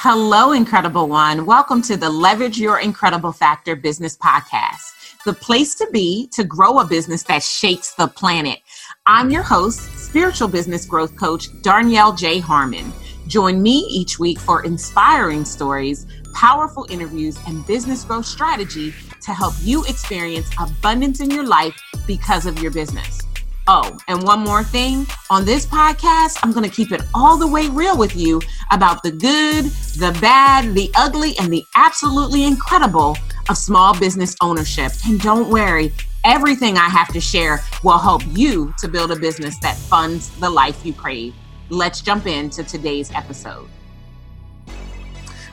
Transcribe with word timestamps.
Hello, 0.00 0.52
Incredible 0.52 1.08
One. 1.08 1.46
Welcome 1.46 1.80
to 1.80 1.96
the 1.96 2.10
Leverage 2.10 2.58
Your 2.58 2.80
Incredible 2.80 3.32
Factor 3.32 3.74
Business 3.74 4.14
Podcast, 4.14 5.22
the 5.24 5.32
place 5.32 5.74
to 5.76 5.88
be 5.90 6.28
to 6.34 6.44
grow 6.44 6.80
a 6.80 6.84
business 6.84 7.22
that 7.22 7.42
shakes 7.42 7.94
the 7.94 8.06
planet. 8.06 8.58
I'm 9.06 9.30
your 9.30 9.42
host, 9.42 9.80
spiritual 9.96 10.48
business 10.48 10.84
growth 10.84 11.16
coach, 11.16 11.48
Darnyelle 11.62 12.14
J. 12.16 12.40
Harmon. 12.40 12.92
Join 13.26 13.62
me 13.62 13.86
each 13.88 14.18
week 14.18 14.38
for 14.38 14.66
inspiring 14.66 15.46
stories, 15.46 16.06
powerful 16.34 16.86
interviews, 16.90 17.38
and 17.46 17.66
business 17.66 18.04
growth 18.04 18.26
strategy 18.26 18.92
to 19.22 19.32
help 19.32 19.54
you 19.62 19.82
experience 19.86 20.50
abundance 20.60 21.20
in 21.20 21.30
your 21.30 21.46
life 21.46 21.74
because 22.06 22.44
of 22.44 22.62
your 22.62 22.70
business. 22.70 23.25
Oh, 23.68 23.96
and 24.06 24.22
one 24.22 24.40
more 24.40 24.62
thing 24.62 25.08
on 25.28 25.44
this 25.44 25.66
podcast, 25.66 26.38
I'm 26.44 26.52
going 26.52 26.68
to 26.68 26.74
keep 26.74 26.92
it 26.92 27.02
all 27.12 27.36
the 27.36 27.48
way 27.48 27.66
real 27.68 27.98
with 27.98 28.14
you 28.14 28.40
about 28.70 29.02
the 29.02 29.10
good, 29.10 29.64
the 29.64 30.16
bad, 30.20 30.72
the 30.72 30.88
ugly, 30.94 31.36
and 31.40 31.52
the 31.52 31.64
absolutely 31.74 32.44
incredible 32.44 33.18
of 33.48 33.58
small 33.58 33.98
business 33.98 34.36
ownership. 34.40 34.92
And 35.04 35.20
don't 35.20 35.50
worry, 35.50 35.92
everything 36.24 36.76
I 36.76 36.88
have 36.88 37.08
to 37.08 37.20
share 37.20 37.58
will 37.82 37.98
help 37.98 38.22
you 38.28 38.72
to 38.78 38.86
build 38.86 39.10
a 39.10 39.16
business 39.16 39.58
that 39.62 39.76
funds 39.76 40.30
the 40.38 40.48
life 40.48 40.86
you 40.86 40.92
crave. 40.92 41.34
Let's 41.68 42.00
jump 42.00 42.28
into 42.28 42.62
today's 42.62 43.10
episode. 43.10 43.68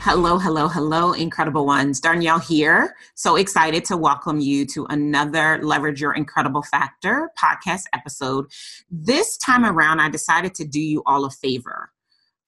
Hello, 0.06 0.38
hello, 0.38 0.68
hello, 0.68 1.14
incredible 1.14 1.66
ones. 1.66 2.02
Darnyelle 2.02 2.46
here. 2.46 2.94
So 3.16 3.38
excited 3.38 3.86
to 3.86 3.96
welcome 3.96 4.42
you 4.42 4.66
to 4.66 4.86
another 4.90 5.62
Leverage 5.64 6.02
Your 6.02 6.14
Incredible 6.14 6.62
Factor 6.62 7.30
podcast 7.42 7.84
episode. 7.94 8.48
This 8.92 9.38
time 9.38 9.64
around, 9.64 10.02
I 10.02 10.10
decided 10.10 10.56
to 10.56 10.66
do 10.66 10.82
you 10.82 11.04
all 11.06 11.24
a 11.24 11.30
favor. 11.30 11.90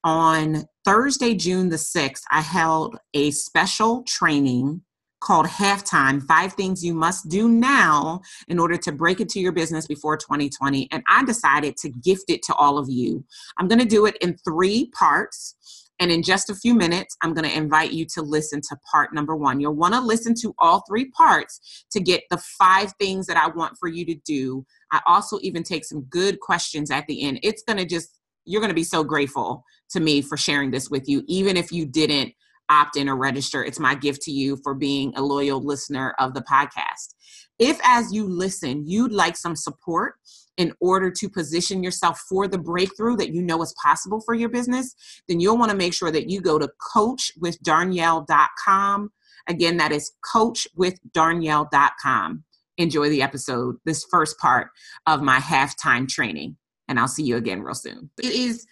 On 0.03 0.65
Thursday, 0.83 1.33
June 1.33 1.69
the 1.69 1.77
6th, 1.77 2.23
I 2.29 2.41
held 2.41 2.97
a 3.13 3.31
special 3.31 4.03
training 4.03 4.81
called 5.21 5.47
Halftime 5.47 6.21
Five 6.21 6.53
Things 6.53 6.83
You 6.83 6.93
Must 6.93 7.27
Do 7.29 7.49
Now 7.49 8.21
in 8.47 8.59
order 8.59 8.77
to 8.77 8.91
break 8.91 9.19
into 9.19 9.39
your 9.39 9.51
business 9.51 9.87
before 9.87 10.17
2020. 10.17 10.87
And 10.91 11.03
I 11.07 11.23
decided 11.23 11.77
to 11.77 11.89
gift 11.89 12.25
it 12.27 12.43
to 12.43 12.53
all 12.55 12.77
of 12.77 12.89
you. 12.89 13.23
I'm 13.57 13.67
going 13.67 13.79
to 13.79 13.85
do 13.85 14.05
it 14.05 14.17
in 14.17 14.37
three 14.37 14.91
parts. 14.91 15.55
And 15.99 16.11
in 16.11 16.23
just 16.23 16.49
a 16.49 16.55
few 16.55 16.73
minutes, 16.73 17.15
I'm 17.21 17.33
going 17.33 17.47
to 17.49 17.57
invite 17.57 17.91
you 17.91 18.05
to 18.15 18.21
listen 18.21 18.59
to 18.69 18.77
part 18.91 19.13
number 19.13 19.35
one. 19.35 19.59
You'll 19.59 19.75
want 19.75 19.93
to 19.93 20.01
listen 20.01 20.33
to 20.41 20.53
all 20.59 20.83
three 20.87 21.09
parts 21.11 21.85
to 21.91 21.99
get 21.99 22.23
the 22.29 22.37
five 22.59 22.91
things 22.99 23.27
that 23.27 23.37
I 23.37 23.47
want 23.47 23.77
for 23.79 23.87
you 23.87 24.05
to 24.05 24.15
do. 24.25 24.65
I 24.91 25.01
also 25.07 25.39
even 25.41 25.63
take 25.63 25.85
some 25.85 26.01
good 26.03 26.39
questions 26.41 26.91
at 26.91 27.07
the 27.07 27.23
end. 27.23 27.39
It's 27.43 27.63
going 27.63 27.77
to 27.77 27.85
just, 27.85 28.19
you're 28.43 28.61
going 28.61 28.71
to 28.71 28.75
be 28.75 28.83
so 28.83 29.03
grateful 29.03 29.63
to 29.91 29.99
me 29.99 30.21
for 30.21 30.35
sharing 30.35 30.71
this 30.71 30.89
with 30.89 31.07
you, 31.07 31.23
even 31.27 31.55
if 31.55 31.71
you 31.71 31.85
didn't 31.85 32.33
opt 32.69 32.97
in 32.97 33.07
or 33.07 33.15
register. 33.15 33.63
It's 33.63 33.79
my 33.79 33.95
gift 33.95 34.21
to 34.23 34.31
you 34.31 34.57
for 34.63 34.73
being 34.73 35.13
a 35.15 35.21
loyal 35.21 35.63
listener 35.63 36.13
of 36.19 36.33
the 36.33 36.41
podcast. 36.41 37.13
If, 37.57 37.79
as 37.83 38.11
you 38.11 38.27
listen, 38.27 38.85
you'd 38.85 39.13
like 39.13 39.37
some 39.37 39.55
support, 39.55 40.15
in 40.57 40.73
order 40.79 41.11
to 41.11 41.29
position 41.29 41.83
yourself 41.83 42.19
for 42.29 42.47
the 42.47 42.57
breakthrough 42.57 43.17
that 43.17 43.33
you 43.33 43.41
know 43.41 43.61
is 43.61 43.75
possible 43.81 44.21
for 44.21 44.33
your 44.33 44.47
business, 44.49 44.95
then 45.27 45.39
you'll 45.39 45.57
want 45.57 45.71
to 45.71 45.77
make 45.77 45.93
sure 45.93 46.11
that 46.11 46.29
you 46.29 46.41
go 46.41 46.57
to 46.57 46.67
coachwithdarnyelle.com. 46.95 49.11
Again, 49.47 49.77
that 49.77 49.91
is 49.91 50.11
coachwithdarnyelle.com. 50.33 52.43
Enjoy 52.77 53.09
the 53.09 53.21
episode, 53.21 53.77
this 53.85 54.05
first 54.09 54.37
part 54.37 54.67
of 55.07 55.21
my 55.21 55.39
halftime 55.39 56.09
training, 56.09 56.57
and 56.87 56.99
I'll 56.99 57.07
see 57.07 57.23
you 57.23 57.37
again 57.37 57.61
real 57.61 57.73
soon. 57.73 58.09
It 58.21 58.33
is 58.33 58.67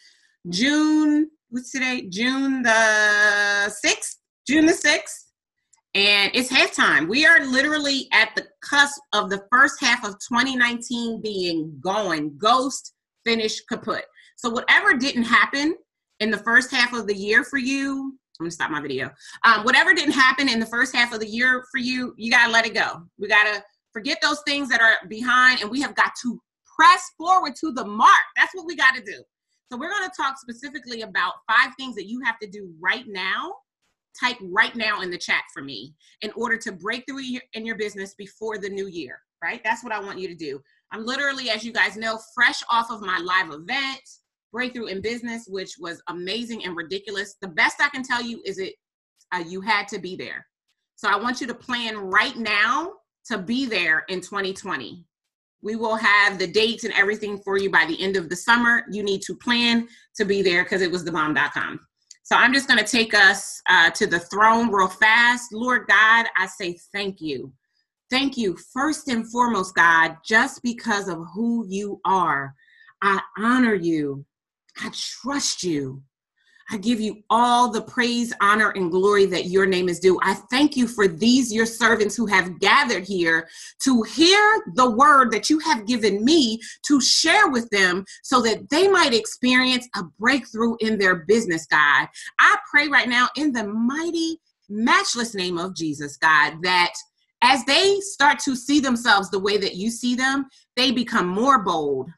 June, 0.49 1.31
what's 1.49 1.71
today? 1.71 2.05
June 2.09 2.63
the 2.63 3.73
6th? 3.85 4.17
June 4.45 4.65
the 4.65 4.73
6th 4.73 5.22
and 5.95 6.31
it's 6.33 6.51
halftime. 6.51 7.07
We 7.07 7.25
are 7.25 7.45
literally 7.45 8.07
at 8.11 8.35
the 8.35 8.47
cusp 8.61 8.99
of 9.13 9.29
the 9.29 9.45
first 9.51 9.79
half 9.79 10.03
of 10.03 10.13
2019 10.27 11.21
being 11.21 11.77
going 11.81 12.35
ghost, 12.37 12.93
finish, 13.23 13.61
kaput. 13.61 14.05
So, 14.35 14.49
whatever 14.49 14.95
didn't 14.95 15.23
happen 15.23 15.75
in 16.19 16.31
the 16.31 16.39
first 16.39 16.71
half 16.71 16.93
of 16.93 17.05
the 17.05 17.15
year 17.15 17.43
for 17.43 17.57
you, 17.57 18.17
I'm 18.39 18.45
gonna 18.45 18.51
stop 18.51 18.71
my 18.71 18.81
video. 18.81 19.11
Um, 19.45 19.63
whatever 19.63 19.93
didn't 19.93 20.13
happen 20.13 20.49
in 20.49 20.59
the 20.59 20.65
first 20.65 20.95
half 20.95 21.13
of 21.13 21.19
the 21.19 21.27
year 21.27 21.63
for 21.71 21.77
you, 21.77 22.15
you 22.17 22.31
gotta 22.31 22.51
let 22.51 22.65
it 22.65 22.73
go. 22.73 23.03
We 23.19 23.27
gotta 23.27 23.63
forget 23.91 24.17
those 24.21 24.41
things 24.47 24.69
that 24.69 24.81
are 24.81 25.07
behind, 25.07 25.61
and 25.61 25.69
we 25.69 25.79
have 25.81 25.93
got 25.93 26.13
to 26.23 26.41
press 26.75 27.03
forward 27.19 27.53
to 27.57 27.71
the 27.71 27.85
mark. 27.85 28.23
That's 28.35 28.53
what 28.55 28.65
we 28.65 28.75
gotta 28.75 29.01
do. 29.03 29.23
So, 29.71 29.77
we're 29.77 29.91
gonna 29.91 30.11
talk 30.17 30.39
specifically 30.39 31.03
about 31.03 31.33
five 31.47 31.69
things 31.77 31.93
that 31.95 32.07
you 32.07 32.19
have 32.25 32.39
to 32.39 32.47
do 32.47 32.73
right 32.81 33.05
now 33.07 33.53
type 34.19 34.37
right 34.41 34.75
now 34.75 35.01
in 35.01 35.09
the 35.09 35.17
chat 35.17 35.43
for 35.53 35.61
me 35.61 35.93
in 36.21 36.31
order 36.35 36.57
to 36.57 36.71
break 36.71 37.05
through 37.07 37.21
in 37.53 37.65
your 37.65 37.75
business 37.75 38.13
before 38.15 38.57
the 38.57 38.69
new 38.69 38.87
year, 38.87 39.19
right? 39.43 39.61
That's 39.63 39.83
what 39.83 39.93
I 39.93 39.99
want 39.99 40.19
you 40.19 40.27
to 40.27 40.35
do. 40.35 40.61
I'm 40.91 41.05
literally, 41.05 41.49
as 41.49 41.63
you 41.63 41.73
guys 41.73 41.97
know, 41.97 42.19
fresh 42.35 42.61
off 42.69 42.91
of 42.91 43.01
my 43.01 43.19
live 43.19 43.51
event, 43.51 44.01
Breakthrough 44.51 44.85
in 44.85 45.01
Business, 45.01 45.47
which 45.47 45.75
was 45.79 46.01
amazing 46.09 46.63
and 46.63 46.77
ridiculous. 46.77 47.35
The 47.41 47.47
best 47.47 47.81
I 47.81 47.89
can 47.89 48.03
tell 48.03 48.21
you 48.21 48.41
is 48.45 48.59
it 48.59 48.75
uh, 49.31 49.43
you 49.45 49.61
had 49.61 49.87
to 49.87 49.99
be 49.99 50.15
there. 50.15 50.45
So 50.95 51.09
I 51.09 51.15
want 51.15 51.41
you 51.41 51.47
to 51.47 51.55
plan 51.55 51.97
right 51.97 52.37
now 52.37 52.93
to 53.25 53.37
be 53.39 53.65
there 53.65 54.05
in 54.09 54.21
2020. 54.21 55.05
We 55.63 55.75
will 55.75 55.95
have 55.95 56.37
the 56.37 56.47
dates 56.47 56.83
and 56.83 56.93
everything 56.93 57.39
for 57.39 57.57
you 57.57 57.71
by 57.71 57.85
the 57.85 57.99
end 58.01 58.15
of 58.15 58.29
the 58.29 58.35
summer. 58.35 58.83
You 58.91 59.01
need 59.01 59.21
to 59.23 59.35
plan 59.35 59.87
to 60.17 60.25
be 60.25 60.41
there 60.41 60.63
because 60.63 60.81
it 60.81 60.91
was 60.91 61.03
the 61.03 61.11
bomb.com. 61.11 61.79
So 62.23 62.37
I'm 62.37 62.53
just 62.53 62.69
going 62.69 62.79
to 62.79 62.89
take 62.89 63.13
us 63.13 63.61
uh, 63.69 63.89
to 63.91 64.07
the 64.07 64.19
throne 64.19 64.71
real 64.71 64.87
fast. 64.87 65.53
Lord 65.53 65.87
God, 65.87 66.25
I 66.37 66.47
say 66.47 66.77
thank 66.93 67.19
you. 67.19 67.51
Thank 68.09 68.37
you, 68.37 68.57
first 68.73 69.09
and 69.09 69.29
foremost, 69.29 69.75
God, 69.75 70.17
just 70.25 70.61
because 70.63 71.09
of 71.09 71.19
who 71.33 71.65
you 71.67 71.99
are. 72.05 72.55
I 73.01 73.19
honor 73.37 73.73
you. 73.73 74.25
I 74.81 74.89
trust 74.93 75.63
you. 75.63 76.01
I 76.69 76.77
give 76.77 76.99
you 76.99 77.23
all 77.29 77.69
the 77.69 77.81
praise, 77.81 78.33
honor, 78.41 78.71
and 78.71 78.91
glory 78.91 79.25
that 79.27 79.45
your 79.45 79.65
name 79.65 79.89
is 79.89 79.99
due. 79.99 80.19
I 80.23 80.33
thank 80.33 80.77
you 80.77 80.87
for 80.87 81.07
these, 81.07 81.53
your 81.53 81.65
servants 81.65 82.15
who 82.15 82.25
have 82.27 82.59
gathered 82.59 83.05
here 83.05 83.47
to 83.83 84.01
hear 84.03 84.63
the 84.75 84.89
word 84.89 85.31
that 85.31 85.49
you 85.49 85.59
have 85.59 85.85
given 85.85 86.23
me 86.23 86.59
to 86.83 87.01
share 87.01 87.49
with 87.49 87.69
them 87.69 88.05
so 88.23 88.41
that 88.41 88.69
they 88.69 88.87
might 88.87 89.13
experience 89.13 89.87
a 89.95 90.03
breakthrough 90.19 90.75
in 90.79 90.97
their 90.97 91.15
business, 91.25 91.65
God. 91.65 92.07
I 92.39 92.57
pray 92.71 92.87
right 92.87 93.09
now 93.09 93.29
in 93.35 93.51
the 93.51 93.65
mighty, 93.65 94.39
matchless 94.69 95.35
name 95.35 95.57
of 95.57 95.75
Jesus, 95.75 96.17
God, 96.17 96.57
that 96.63 96.93
as 97.41 97.65
they 97.65 97.99
start 97.99 98.39
to 98.39 98.55
see 98.55 98.79
themselves 98.79 99.29
the 99.29 99.39
way 99.39 99.57
that 99.57 99.75
you 99.75 99.91
see 99.91 100.15
them, 100.15 100.47
they 100.77 100.91
become 100.91 101.27
more 101.27 101.61
bold, 101.61 102.09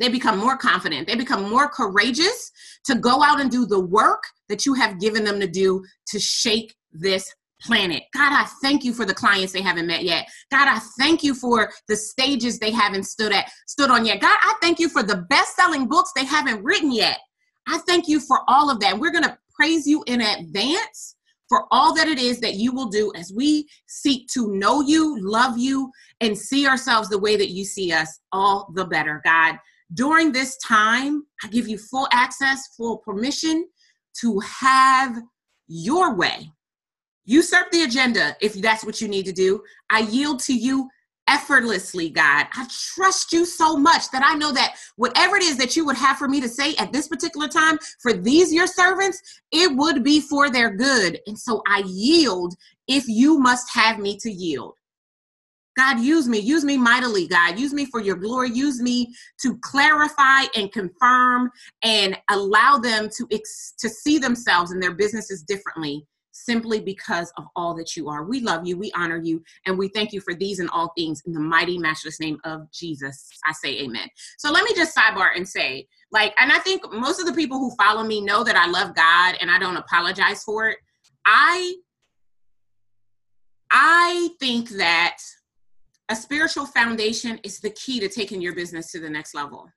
they 0.00 0.08
become 0.08 0.38
more 0.38 0.56
confident 0.56 1.06
they 1.06 1.14
become 1.14 1.48
more 1.48 1.68
courageous 1.68 2.50
to 2.84 2.96
go 2.96 3.22
out 3.22 3.40
and 3.40 3.50
do 3.50 3.66
the 3.66 3.78
work 3.78 4.22
that 4.48 4.66
you 4.66 4.74
have 4.74 4.98
given 4.98 5.22
them 5.22 5.38
to 5.38 5.46
do 5.46 5.84
to 6.08 6.18
shake 6.18 6.74
this 6.92 7.32
planet. 7.62 8.02
God, 8.14 8.32
I 8.32 8.48
thank 8.62 8.84
you 8.84 8.92
for 8.92 9.04
the 9.04 9.14
clients 9.14 9.52
they 9.52 9.60
haven't 9.62 9.86
met 9.86 10.02
yet. 10.02 10.28
God, 10.50 10.68
I 10.68 10.80
thank 10.98 11.22
you 11.22 11.34
for 11.34 11.70
the 11.88 11.96
stages 11.96 12.58
they 12.58 12.70
haven't 12.70 13.04
stood 13.04 13.32
at 13.32 13.50
stood 13.66 13.90
on 13.90 14.06
yet. 14.06 14.20
God, 14.20 14.36
I 14.40 14.54
thank 14.60 14.78
you 14.78 14.88
for 14.88 15.02
the 15.02 15.26
best-selling 15.28 15.86
books 15.86 16.12
they 16.14 16.24
haven't 16.24 16.62
written 16.62 16.90
yet. 16.90 17.18
I 17.68 17.78
thank 17.86 18.08
you 18.08 18.20
for 18.20 18.40
all 18.48 18.70
of 18.70 18.80
that. 18.80 18.98
We're 18.98 19.12
going 19.12 19.24
to 19.24 19.38
praise 19.54 19.86
you 19.86 20.02
in 20.06 20.20
advance 20.22 21.16
for 21.48 21.66
all 21.70 21.94
that 21.94 22.08
it 22.08 22.18
is 22.18 22.40
that 22.40 22.54
you 22.54 22.72
will 22.72 22.88
do 22.88 23.12
as 23.14 23.32
we 23.34 23.68
seek 23.86 24.28
to 24.28 24.48
know 24.52 24.80
you, 24.80 25.18
love 25.20 25.58
you, 25.58 25.90
and 26.20 26.38
see 26.38 26.66
ourselves 26.66 27.08
the 27.08 27.18
way 27.18 27.36
that 27.36 27.50
you 27.50 27.64
see 27.64 27.92
us, 27.92 28.20
all 28.32 28.72
the 28.74 28.84
better. 28.84 29.20
God, 29.24 29.56
during 29.94 30.32
this 30.32 30.56
time, 30.58 31.24
I 31.42 31.48
give 31.48 31.68
you 31.68 31.78
full 31.78 32.08
access, 32.12 32.74
full 32.76 32.98
permission 32.98 33.66
to 34.20 34.40
have 34.40 35.16
your 35.66 36.14
way. 36.14 36.50
Usurp 37.24 37.70
the 37.70 37.82
agenda 37.82 38.36
if 38.40 38.54
that's 38.54 38.84
what 38.84 39.00
you 39.00 39.08
need 39.08 39.26
to 39.26 39.32
do. 39.32 39.62
I 39.90 40.00
yield 40.00 40.40
to 40.40 40.54
you 40.54 40.88
effortlessly, 41.28 42.10
God. 42.10 42.46
I 42.52 42.66
trust 42.94 43.32
you 43.32 43.44
so 43.44 43.76
much 43.76 44.10
that 44.10 44.22
I 44.24 44.34
know 44.34 44.52
that 44.52 44.76
whatever 44.96 45.36
it 45.36 45.44
is 45.44 45.56
that 45.58 45.76
you 45.76 45.86
would 45.86 45.96
have 45.96 46.16
for 46.16 46.26
me 46.26 46.40
to 46.40 46.48
say 46.48 46.74
at 46.76 46.92
this 46.92 47.06
particular 47.06 47.46
time 47.46 47.78
for 48.02 48.12
these 48.12 48.52
your 48.52 48.66
servants, 48.66 49.20
it 49.52 49.70
would 49.76 50.02
be 50.02 50.20
for 50.20 50.50
their 50.50 50.74
good. 50.74 51.20
And 51.28 51.38
so 51.38 51.62
I 51.68 51.84
yield 51.86 52.54
if 52.88 53.06
you 53.06 53.38
must 53.38 53.72
have 53.72 54.00
me 54.00 54.16
to 54.18 54.30
yield. 54.30 54.74
God, 55.80 56.00
use 56.00 56.28
me, 56.28 56.38
use 56.38 56.62
me 56.62 56.76
mightily, 56.76 57.26
God. 57.26 57.58
Use 57.58 57.72
me 57.72 57.86
for 57.86 58.02
your 58.02 58.16
glory. 58.16 58.50
Use 58.50 58.82
me 58.82 59.14
to 59.40 59.56
clarify 59.62 60.42
and 60.54 60.70
confirm 60.70 61.50
and 61.82 62.18
allow 62.28 62.76
them 62.76 63.08
to, 63.16 63.26
ex- 63.32 63.72
to 63.78 63.88
see 63.88 64.18
themselves 64.18 64.72
and 64.72 64.82
their 64.82 64.92
businesses 64.92 65.42
differently 65.42 66.06
simply 66.32 66.80
because 66.80 67.32
of 67.38 67.44
all 67.56 67.74
that 67.74 67.96
you 67.96 68.10
are. 68.10 68.24
We 68.24 68.40
love 68.40 68.66
you, 68.66 68.76
we 68.76 68.92
honor 68.94 69.22
you, 69.22 69.42
and 69.64 69.78
we 69.78 69.88
thank 69.88 70.12
you 70.12 70.20
for 70.20 70.34
these 70.34 70.58
and 70.58 70.68
all 70.68 70.92
things 70.98 71.22
in 71.26 71.32
the 71.32 71.40
mighty, 71.40 71.78
matchless 71.78 72.20
name 72.20 72.38
of 72.44 72.70
Jesus. 72.70 73.30
I 73.46 73.52
say 73.52 73.78
amen. 73.80 74.06
So 74.36 74.52
let 74.52 74.64
me 74.64 74.74
just 74.76 74.94
sidebar 74.94 75.28
and 75.34 75.48
say, 75.48 75.86
like, 76.12 76.34
and 76.38 76.52
I 76.52 76.58
think 76.58 76.82
most 76.92 77.20
of 77.20 77.26
the 77.26 77.32
people 77.32 77.58
who 77.58 77.74
follow 77.76 78.02
me 78.02 78.20
know 78.20 78.44
that 78.44 78.54
I 78.54 78.66
love 78.66 78.94
God 78.94 79.36
and 79.40 79.50
I 79.50 79.58
don't 79.58 79.78
apologize 79.78 80.44
for 80.44 80.68
it. 80.68 80.76
I 81.24 81.74
I 83.70 84.30
think 84.40 84.70
that 84.70 85.18
a 86.10 86.16
spiritual 86.16 86.66
foundation 86.66 87.38
is 87.44 87.60
the 87.60 87.70
key 87.70 88.00
to 88.00 88.08
taking 88.08 88.42
your 88.42 88.54
business 88.54 88.90
to 88.90 89.00
the 89.00 89.08
next 89.08 89.34
level. 89.34 89.70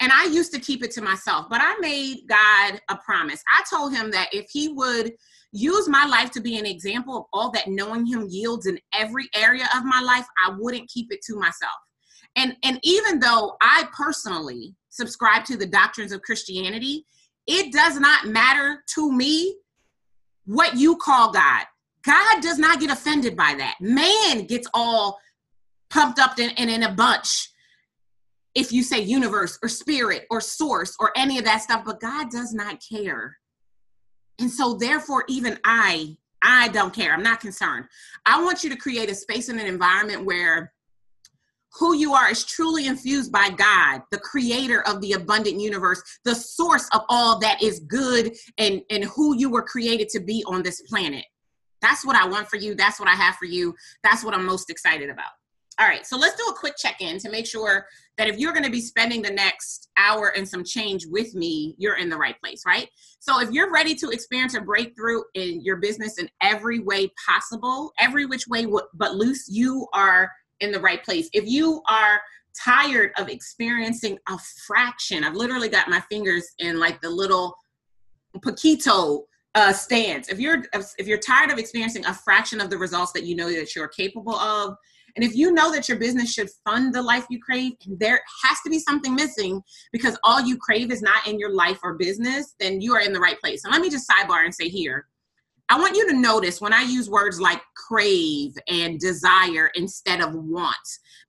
And 0.00 0.12
I 0.12 0.26
used 0.26 0.52
to 0.54 0.60
keep 0.60 0.84
it 0.84 0.92
to 0.92 1.02
myself, 1.02 1.46
but 1.50 1.60
I 1.60 1.76
made 1.80 2.28
God 2.28 2.80
a 2.88 2.96
promise. 2.96 3.42
I 3.50 3.62
told 3.68 3.92
him 3.92 4.10
that 4.12 4.28
if 4.32 4.46
he 4.50 4.68
would 4.68 5.12
use 5.52 5.88
my 5.88 6.06
life 6.06 6.30
to 6.32 6.40
be 6.40 6.58
an 6.58 6.66
example 6.66 7.16
of 7.16 7.24
all 7.32 7.50
that 7.50 7.66
knowing 7.66 8.06
him 8.06 8.26
yields 8.28 8.66
in 8.66 8.78
every 8.94 9.28
area 9.34 9.68
of 9.76 9.84
my 9.84 10.00
life, 10.00 10.26
I 10.44 10.54
wouldn't 10.56 10.88
keep 10.88 11.12
it 11.12 11.22
to 11.22 11.36
myself. 11.36 11.74
And 12.36 12.56
and 12.62 12.78
even 12.84 13.18
though 13.18 13.56
I 13.60 13.88
personally 13.92 14.76
subscribe 14.90 15.44
to 15.46 15.56
the 15.56 15.66
doctrines 15.66 16.12
of 16.12 16.22
Christianity, 16.22 17.04
it 17.48 17.72
does 17.72 17.98
not 17.98 18.26
matter 18.26 18.84
to 18.94 19.10
me 19.10 19.56
what 20.44 20.76
you 20.76 20.96
call 20.96 21.32
God. 21.32 21.64
God 22.04 22.40
does 22.40 22.58
not 22.58 22.78
get 22.78 22.90
offended 22.90 23.36
by 23.36 23.54
that. 23.58 23.74
Man 23.80 24.46
gets 24.46 24.68
all 24.72 25.18
pumped 25.90 26.18
up 26.18 26.38
and 26.38 26.52
in, 26.52 26.68
in, 26.68 26.82
in 26.82 26.82
a 26.84 26.94
bunch 26.94 27.50
if 28.54 28.72
you 28.72 28.82
say 28.82 29.00
universe 29.00 29.58
or 29.62 29.68
spirit 29.68 30.26
or 30.30 30.40
source 30.40 30.96
or 30.98 31.12
any 31.16 31.38
of 31.38 31.44
that 31.44 31.62
stuff, 31.62 31.84
but 31.84 32.00
God 32.00 32.30
does 32.30 32.52
not 32.52 32.82
care. 32.86 33.36
And 34.40 34.50
so, 34.50 34.74
therefore, 34.74 35.24
even 35.28 35.58
I, 35.64 36.16
I 36.42 36.68
don't 36.68 36.94
care. 36.94 37.12
I'm 37.12 37.22
not 37.22 37.40
concerned. 37.40 37.86
I 38.26 38.42
want 38.42 38.64
you 38.64 38.70
to 38.70 38.76
create 38.76 39.10
a 39.10 39.14
space 39.14 39.48
and 39.48 39.60
an 39.60 39.66
environment 39.66 40.24
where 40.24 40.72
who 41.78 41.94
you 41.94 42.14
are 42.14 42.28
is 42.28 42.44
truly 42.44 42.86
infused 42.86 43.30
by 43.30 43.50
God, 43.50 44.02
the 44.10 44.18
creator 44.18 44.82
of 44.88 45.00
the 45.00 45.12
abundant 45.12 45.60
universe, 45.60 46.02
the 46.24 46.34
source 46.34 46.88
of 46.92 47.02
all 47.08 47.38
that 47.38 47.62
is 47.62 47.80
good 47.80 48.34
and, 48.58 48.80
and 48.90 49.04
who 49.04 49.36
you 49.36 49.50
were 49.50 49.62
created 49.62 50.08
to 50.08 50.20
be 50.20 50.42
on 50.48 50.64
this 50.64 50.82
planet. 50.82 51.24
That's 51.80 52.04
what 52.04 52.16
I 52.16 52.26
want 52.26 52.48
for 52.48 52.56
you. 52.56 52.74
That's 52.74 52.98
what 52.98 53.08
I 53.08 53.14
have 53.14 53.36
for 53.36 53.44
you. 53.44 53.74
That's 54.02 54.24
what 54.24 54.34
I'm 54.34 54.44
most 54.44 54.68
excited 54.68 55.10
about. 55.10 55.30
All 55.80 55.86
right, 55.86 56.06
so 56.06 56.18
let's 56.18 56.36
do 56.36 56.44
a 56.50 56.54
quick 56.54 56.74
check 56.76 57.00
in 57.00 57.18
to 57.20 57.30
make 57.30 57.46
sure 57.46 57.86
that 58.18 58.28
if 58.28 58.38
you're 58.38 58.52
going 58.52 58.64
to 58.64 58.70
be 58.70 58.82
spending 58.82 59.22
the 59.22 59.30
next 59.30 59.88
hour 59.96 60.30
and 60.36 60.46
some 60.46 60.62
change 60.62 61.06
with 61.06 61.34
me, 61.34 61.74
you're 61.78 61.96
in 61.96 62.10
the 62.10 62.18
right 62.18 62.38
place, 62.38 62.64
right? 62.66 62.86
So 63.18 63.40
if 63.40 63.50
you're 63.50 63.72
ready 63.72 63.94
to 63.94 64.10
experience 64.10 64.54
a 64.54 64.60
breakthrough 64.60 65.22
in 65.32 65.62
your 65.62 65.76
business 65.76 66.18
in 66.18 66.28
every 66.42 66.80
way 66.80 67.10
possible, 67.26 67.94
every 67.98 68.26
which 68.26 68.46
way 68.46 68.66
but 68.92 69.14
loose, 69.14 69.48
you 69.48 69.86
are 69.94 70.30
in 70.60 70.70
the 70.70 70.80
right 70.80 71.02
place. 71.02 71.30
If 71.32 71.46
you 71.46 71.80
are 71.88 72.20
tired 72.62 73.12
of 73.16 73.30
experiencing 73.30 74.18
a 74.28 74.36
fraction, 74.66 75.24
I've 75.24 75.34
literally 75.34 75.70
got 75.70 75.88
my 75.88 76.00
fingers 76.10 76.46
in 76.58 76.78
like 76.78 77.00
the 77.00 77.08
little 77.08 77.54
Paquito 78.36 79.22
uh, 79.54 79.72
stance. 79.72 80.28
If 80.28 80.38
you're 80.38 80.62
if 80.74 81.06
you're 81.06 81.18
tired 81.18 81.50
of 81.50 81.58
experiencing 81.58 82.04
a 82.04 82.14
fraction 82.14 82.60
of 82.60 82.68
the 82.70 82.78
results 82.78 83.12
that 83.12 83.24
you 83.24 83.34
know 83.34 83.50
that 83.50 83.74
you're 83.74 83.88
capable 83.88 84.36
of, 84.36 84.76
and 85.16 85.24
if 85.24 85.34
you 85.34 85.52
know 85.52 85.72
that 85.72 85.88
your 85.88 85.98
business 85.98 86.32
should 86.32 86.50
fund 86.64 86.94
the 86.94 87.02
life 87.02 87.26
you 87.30 87.40
crave, 87.40 87.72
there 87.86 88.20
has 88.44 88.58
to 88.64 88.70
be 88.70 88.78
something 88.78 89.14
missing 89.14 89.62
because 89.92 90.18
all 90.24 90.40
you 90.40 90.56
crave 90.56 90.90
is 90.90 91.02
not 91.02 91.26
in 91.26 91.38
your 91.38 91.52
life 91.52 91.78
or 91.82 91.94
business, 91.94 92.54
then 92.60 92.80
you 92.80 92.94
are 92.94 93.00
in 93.00 93.12
the 93.12 93.20
right 93.20 93.40
place. 93.40 93.64
And 93.64 93.72
let 93.72 93.82
me 93.82 93.90
just 93.90 94.08
sidebar 94.08 94.44
and 94.44 94.54
say 94.54 94.68
here 94.68 95.06
I 95.70 95.78
want 95.78 95.96
you 95.96 96.04
to 96.08 96.16
notice 96.16 96.60
when 96.60 96.72
I 96.72 96.82
use 96.82 97.08
words 97.08 97.40
like 97.40 97.62
crave 97.76 98.58
and 98.66 98.98
desire 98.98 99.70
instead 99.76 100.20
of 100.20 100.34
want, 100.34 100.76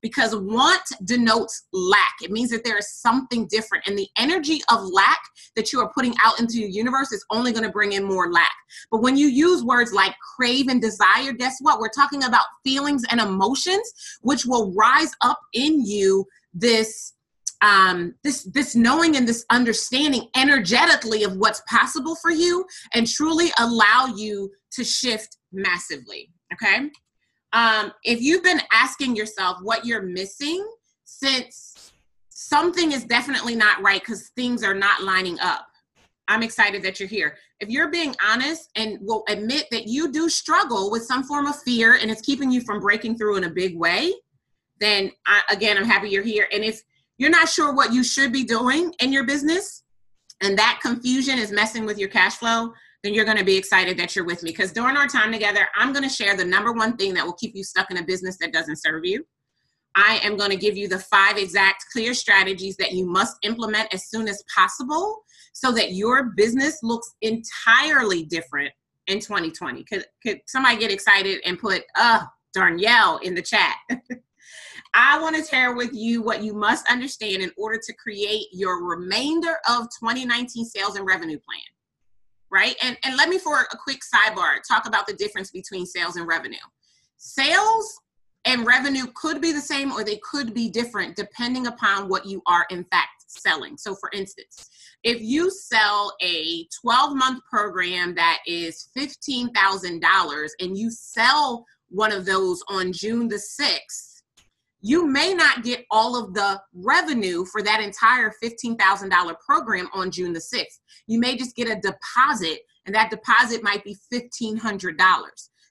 because 0.02 0.36
want 0.36 0.82
denotes 1.04 1.68
lack. 1.72 2.16
It 2.24 2.32
means 2.32 2.50
that 2.50 2.64
there 2.64 2.80
is 2.80 2.92
something 2.92 3.48
different, 3.48 3.88
and 3.88 3.96
the 3.96 4.10
energy 4.18 4.62
of 4.72 4.84
lack 4.84 5.20
that 5.56 5.72
you 5.72 5.80
are 5.80 5.92
putting 5.94 6.16
out 6.26 6.40
into 6.40 6.58
your 6.58 6.70
universe 6.70 7.12
is 7.12 7.24
only 7.30 7.52
going 7.52 7.66
to 7.66 7.72
bring 7.72 7.92
in 7.92 8.04
more 8.04 8.32
lack. 8.32 8.52
But 8.90 9.04
when 9.04 9.16
you 9.16 9.28
use 9.28 9.64
words 9.64 9.94
like 9.94 10.16
crave 10.36 10.70
and 10.70 10.82
desire, 10.82 11.34
guess 11.34 11.58
what? 11.62 11.80
We're 11.80 11.90
talking 11.90 12.24
about 12.24 12.46
feelings 12.64 13.04
and 13.12 13.22
emotions, 13.22 13.94
which 14.22 14.46
will 14.48 14.74
rise 14.74 15.12
up 15.22 15.40
in 15.54 15.86
you 15.86 16.26
this 16.52 17.14
um, 17.62 18.16
this 18.24 18.44
this 18.44 18.76
knowing 18.76 19.16
and 19.18 19.28
this 19.28 19.46
understanding 19.50 20.28
energetically 20.36 21.24
of 21.24 21.36
what's 21.38 21.62
possible 21.70 22.16
for 22.16 22.32
you 22.32 22.66
and 22.94 23.08
truly 23.08 23.52
allow 23.60 24.08
you 24.16 24.52
to 24.72 24.84
shift 24.84 25.38
massively 25.52 26.30
okay? 26.54 26.90
Um, 27.54 27.92
if 28.04 28.22
you've 28.22 28.44
been 28.44 28.62
asking 28.72 29.16
yourself 29.16 29.58
what 29.62 29.86
you're 29.86 30.02
missing 30.02 30.66
since 31.04 31.94
something 32.30 32.92
is 32.94 33.04
definitely 33.04 33.56
not 33.56 33.82
right 33.82 34.02
because 34.02 34.30
things 34.36 34.64
are 34.64 34.74
not 34.74 35.04
lining 35.04 35.40
up 35.42 35.68
i'm 36.28 36.42
excited 36.44 36.82
that 36.82 37.00
you're 37.00 37.10
here. 37.10 37.38
If 37.60 37.70
you're 37.70 37.92
being 37.92 38.16
honest 38.26 38.70
and 38.76 38.98
will 39.02 39.24
admit 39.28 39.68
that 39.70 39.88
you 39.88 40.12
do 40.12 40.30
struggle 40.30 40.90
with 40.90 41.04
some 41.04 41.24
form 41.24 41.46
of 41.46 41.62
fear 41.62 41.96
and 41.96 42.10
it's 42.10 42.22
keeping 42.22 42.50
you 42.52 42.62
from 42.62 42.80
breaking 42.80 43.18
through 43.18 43.38
in 43.38 43.44
a 43.44 43.50
big 43.50 43.78
way 43.78 44.14
then 44.80 45.12
I, 45.28 45.44
again 45.52 45.78
i'm 45.78 45.86
happy 45.86 46.10
you're 46.10 46.24
here. 46.24 46.48
And 46.52 46.64
if 46.64 46.82
you're 47.22 47.30
not 47.30 47.48
sure 47.48 47.72
what 47.72 47.94
you 47.94 48.04
should 48.04 48.34
be 48.34 48.44
doing 48.44 48.92
in 49.00 49.14
your 49.14 49.24
business, 49.24 49.84
and 50.42 50.58
that 50.58 50.80
confusion 50.82 51.38
is 51.38 51.52
messing 51.52 51.86
with 51.86 52.00
your 52.00 52.10
cash 52.10 52.38
flow, 52.38 52.74
then 53.04 53.14
you're 53.14 53.26
going 53.26 53.38
to 53.38 53.46
be 53.46 53.56
excited 53.56 53.96
that 53.98 54.16
you're 54.16 54.26
with 54.26 54.42
me. 54.42 54.50
Because 54.50 54.72
during 54.72 54.98
our 54.98 55.06
time 55.06 55.32
together, 55.32 55.68
I'm 55.76 55.94
going 55.94 56.02
to 56.02 56.10
share 56.10 56.36
the 56.36 56.44
number 56.44 56.74
one 56.74 56.98
thing 56.98 57.14
that 57.14 57.24
will 57.24 57.36
keep 57.36 57.56
you 57.56 57.64
stuck 57.64 57.92
in 57.92 57.98
a 57.98 58.04
business 58.04 58.38
that 58.40 58.52
doesn't 58.52 58.82
serve 58.82 59.06
you. 59.06 59.24
I 59.96 60.20
am 60.24 60.36
going 60.36 60.50
to 60.50 60.58
give 60.58 60.76
you 60.76 60.88
the 60.88 60.98
five 60.98 61.38
exact 61.38 61.86
clear 61.94 62.16
strategies 62.16 62.76
that 62.78 62.94
you 62.94 63.06
must 63.06 63.38
implement 63.44 63.94
as 63.94 64.10
soon 64.10 64.28
as 64.28 64.44
possible 64.56 65.22
so 65.54 65.72
that 65.74 65.92
your 65.92 66.32
business 66.36 66.80
looks 66.82 67.14
entirely 67.22 68.24
different 68.24 68.72
in 69.06 69.20
2020. 69.20 69.84
Could, 69.84 70.06
could 70.26 70.40
somebody 70.48 70.78
get 70.78 70.92
excited 70.92 71.40
and 71.46 71.60
put, 71.60 71.84
uh, 71.96 72.22
Darnyelle 72.58 73.22
in 73.22 73.36
the 73.36 73.44
chat? 73.44 73.76
I 74.94 75.20
want 75.22 75.36
to 75.36 75.44
share 75.44 75.74
with 75.74 75.92
you 75.94 76.22
what 76.22 76.44
you 76.44 76.54
must 76.54 76.90
understand 76.90 77.42
in 77.42 77.52
order 77.58 77.80
to 77.82 77.94
create 77.94 78.48
your 78.52 78.84
remainder 78.84 79.58
of 79.70 79.88
2019 80.00 80.66
sales 80.66 80.96
and 80.96 81.06
revenue 81.06 81.40
plan. 81.40 81.62
Right? 82.50 82.76
And, 82.84 82.98
and 83.06 83.16
let 83.16 83.30
me, 83.30 83.38
for 83.38 83.62
a 83.62 83.78
quick 83.78 84.02
sidebar, 84.02 84.58
talk 84.68 84.86
about 84.86 85.08
the 85.08 85.14
difference 85.14 85.52
between 85.52 85.86
sales 85.86 86.18
and 86.18 86.28
revenue. 86.28 86.58
Sales 87.16 88.02
and 88.46 88.66
revenue 88.66 89.06
could 89.16 89.40
be 89.40 89.54
the 89.54 89.62
same 89.62 89.92
or 89.94 90.04
they 90.04 90.20
could 90.24 90.54
be 90.54 90.70
different 90.70 91.16
depending 91.16 91.68
upon 91.68 92.10
what 92.10 92.26
you 92.26 92.42
are, 92.48 92.66
in 92.70 92.84
fact, 92.86 93.24
selling. 93.28 93.78
So, 93.78 93.96
for 93.96 94.10
instance, 94.14 94.70
if 95.04 95.22
you 95.22 95.50
sell 95.50 96.14
a 96.22 96.68
12 96.82 97.16
month 97.16 97.44
program 97.50 98.16
that 98.16 98.40
is 98.46 98.90
$15,000 98.98 100.50
and 100.60 100.78
you 100.78 100.92
sell 100.92 101.66
one 101.90 102.12
of 102.12 102.26
those 102.26 102.62
on 102.68 102.92
June 102.92 103.28
the 103.28 103.36
6th, 103.36 104.11
you 104.82 105.08
may 105.08 105.34
not 105.34 105.64
get 105.64 105.86
all 105.92 106.22
of 106.22 106.34
the 106.34 106.60
revenue 106.74 107.46
for 107.46 107.62
that 107.62 107.82
entire 107.82 108.34
$15,000 108.44 109.36
program 109.40 109.88
on 109.94 110.12
June 110.12 110.34
the 110.34 110.40
6th. 110.40 110.80
You 111.08 111.20
may 111.20 111.38
just 111.38 111.56
get 111.56 111.70
a 111.70 111.80
deposit, 111.80 112.62
and 112.86 112.96
that 112.96 113.12
deposit 113.12 113.64
might 113.64 113.84
be 113.84 113.98
$1,500. 114.12 114.96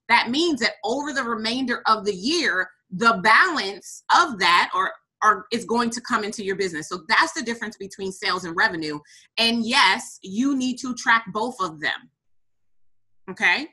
That 0.09 0.31
means 0.31 0.61
that 0.61 0.75
over 0.85 1.13
the 1.13 1.25
remainder 1.25 1.83
of 1.87 2.05
the 2.05 2.15
year, 2.15 2.69
the 2.91 3.21
balance 3.23 4.05
of 4.17 4.39
that 4.39 4.71
or 4.75 4.93
are, 5.23 5.45
is 5.53 5.65
going 5.65 5.91
to 5.91 6.01
come 6.01 6.25
into 6.25 6.45
your 6.45 6.57
business. 6.57 6.89
So 6.89 7.03
that's 7.09 7.33
the 7.33 7.43
difference 7.43 7.77
between 7.77 8.11
sales 8.11 8.45
and 8.45 8.57
revenue. 8.57 8.99
And 9.39 9.65
yes, 9.65 10.19
you 10.23 10.57
need 10.57 10.79
to 10.79 10.95
track 10.95 11.25
both 11.33 11.57
of 11.61 11.81
them. 11.81 12.11
Okay. 13.31 13.69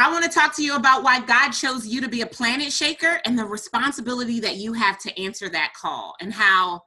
I 0.00 0.10
want 0.10 0.24
to 0.24 0.30
talk 0.30 0.56
to 0.56 0.64
you 0.64 0.76
about 0.76 1.02
why 1.02 1.20
God 1.20 1.50
chose 1.50 1.86
you 1.86 2.00
to 2.00 2.08
be 2.08 2.22
a 2.22 2.26
planet 2.26 2.72
shaker 2.72 3.20
and 3.26 3.38
the 3.38 3.44
responsibility 3.44 4.40
that 4.40 4.56
you 4.56 4.72
have 4.72 4.98
to 5.00 5.20
answer 5.20 5.50
that 5.50 5.74
call, 5.74 6.14
and 6.22 6.32
how 6.32 6.80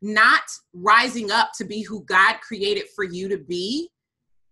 not 0.00 0.42
rising 0.72 1.32
up 1.32 1.50
to 1.58 1.64
be 1.64 1.82
who 1.82 2.04
God 2.04 2.36
created 2.40 2.84
for 2.94 3.02
you 3.02 3.28
to 3.28 3.38
be 3.38 3.88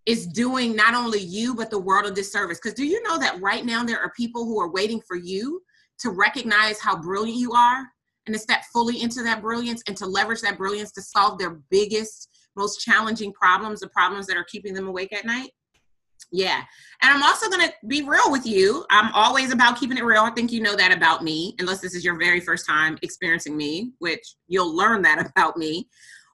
is 0.05 0.27
doing 0.27 0.75
not 0.75 0.95
only 0.95 1.21
you, 1.21 1.55
but 1.55 1.71
the 1.71 1.79
world 1.79 2.07
a 2.07 2.11
disservice. 2.11 2.59
Because 2.59 2.75
do 2.75 2.85
you 2.85 3.01
know 3.05 3.19
that 3.21 3.41
right 3.41 3.65
now 3.65 3.85
there 3.85 4.01
are 4.01 4.13
people 4.17 4.45
who 4.45 4.61
are 4.61 4.73
waiting 4.73 5.01
for 5.07 5.17
you 5.17 5.63
to 6.01 6.11
recognize 6.11 6.81
how 6.81 7.01
brilliant 7.01 7.39
you 7.39 7.53
are 7.53 7.87
and 8.27 8.35
to 8.35 8.39
step 8.41 8.65
fully 8.73 9.01
into 9.01 9.23
that 9.23 9.41
brilliance 9.41 9.81
and 9.87 9.97
to 9.97 10.07
leverage 10.07 10.41
that 10.41 10.59
brilliance 10.59 10.91
to 10.91 11.03
solve 11.03 11.39
their 11.39 11.61
biggest, 11.71 12.31
most 12.57 12.81
challenging 12.81 13.33
problems, 13.33 13.79
the 13.79 13.89
problems 13.91 14.27
that 14.27 14.37
are 14.37 14.47
keeping 14.51 14.75
them 14.75 14.89
awake 14.89 15.13
at 15.13 15.25
night? 15.25 15.51
Yeah. 16.31 16.63
And 17.01 17.11
I'm 17.11 17.23
also 17.23 17.49
going 17.49 17.67
to 17.67 17.73
be 17.87 18.03
real 18.03 18.31
with 18.31 18.45
you. 18.47 18.85
I'm 18.91 19.13
always 19.15 19.53
about 19.53 19.79
keeping 19.79 19.97
it 19.97 20.05
real. 20.05 20.23
I 20.23 20.31
think 20.31 20.53
you 20.53 20.61
know 20.61 20.77
that 20.77 20.95
about 20.95 21.23
me, 21.25 21.55
unless 21.59 21.81
this 21.81 21.95
is 21.95 22.05
your 22.05 22.19
very 22.19 22.41
first 22.41 22.67
time 22.67 22.99
experiencing 23.03 23.57
me, 23.57 23.93
which 23.99 24.35
you'll 24.47 24.75
learn 24.75 25.03
that 25.03 25.27
about 25.31 25.57
me. 25.57 25.89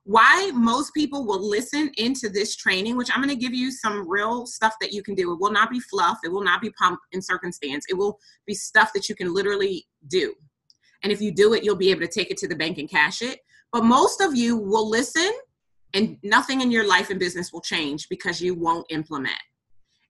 why 0.06 0.50
most 0.52 0.92
people 0.92 1.26
will 1.26 1.48
listen 1.48 1.90
into 1.96 2.28
this 2.28 2.56
training, 2.56 2.96
which 2.96 3.08
I'm 3.10 3.22
going 3.22 3.34
to 3.34 3.40
give 3.40 3.54
you 3.54 3.70
some 3.70 4.08
real 4.08 4.46
stuff 4.46 4.74
that 4.80 4.92
you 4.92 5.02
can 5.02 5.14
do. 5.14 5.32
It 5.32 5.40
will 5.40 5.52
not 5.52 5.70
be 5.70 5.80
fluff, 5.80 6.18
it 6.24 6.32
will 6.32 6.44
not 6.44 6.60
be 6.60 6.70
pump 6.70 7.00
in 7.12 7.22
circumstance. 7.22 7.86
It 7.88 7.94
will 7.94 8.18
be 8.46 8.54
stuff 8.54 8.90
that 8.94 9.08
you 9.08 9.14
can 9.14 9.32
literally 9.32 9.86
do. 10.08 10.34
And 11.02 11.12
if 11.12 11.20
you 11.20 11.32
do 11.32 11.54
it, 11.54 11.64
you'll 11.64 11.76
be 11.76 11.90
able 11.90 12.00
to 12.00 12.08
take 12.08 12.30
it 12.30 12.36
to 12.38 12.48
the 12.48 12.56
bank 12.56 12.78
and 12.78 12.88
cash 12.88 13.22
it. 13.22 13.40
But 13.72 13.84
most 13.84 14.20
of 14.20 14.34
you 14.34 14.56
will 14.56 14.88
listen 14.88 15.30
and 15.94 16.18
nothing 16.22 16.60
in 16.60 16.70
your 16.70 16.86
life 16.86 17.10
and 17.10 17.18
business 17.18 17.52
will 17.52 17.60
change 17.60 18.08
because 18.08 18.40
you 18.40 18.54
won't 18.54 18.86
implement. 18.90 19.38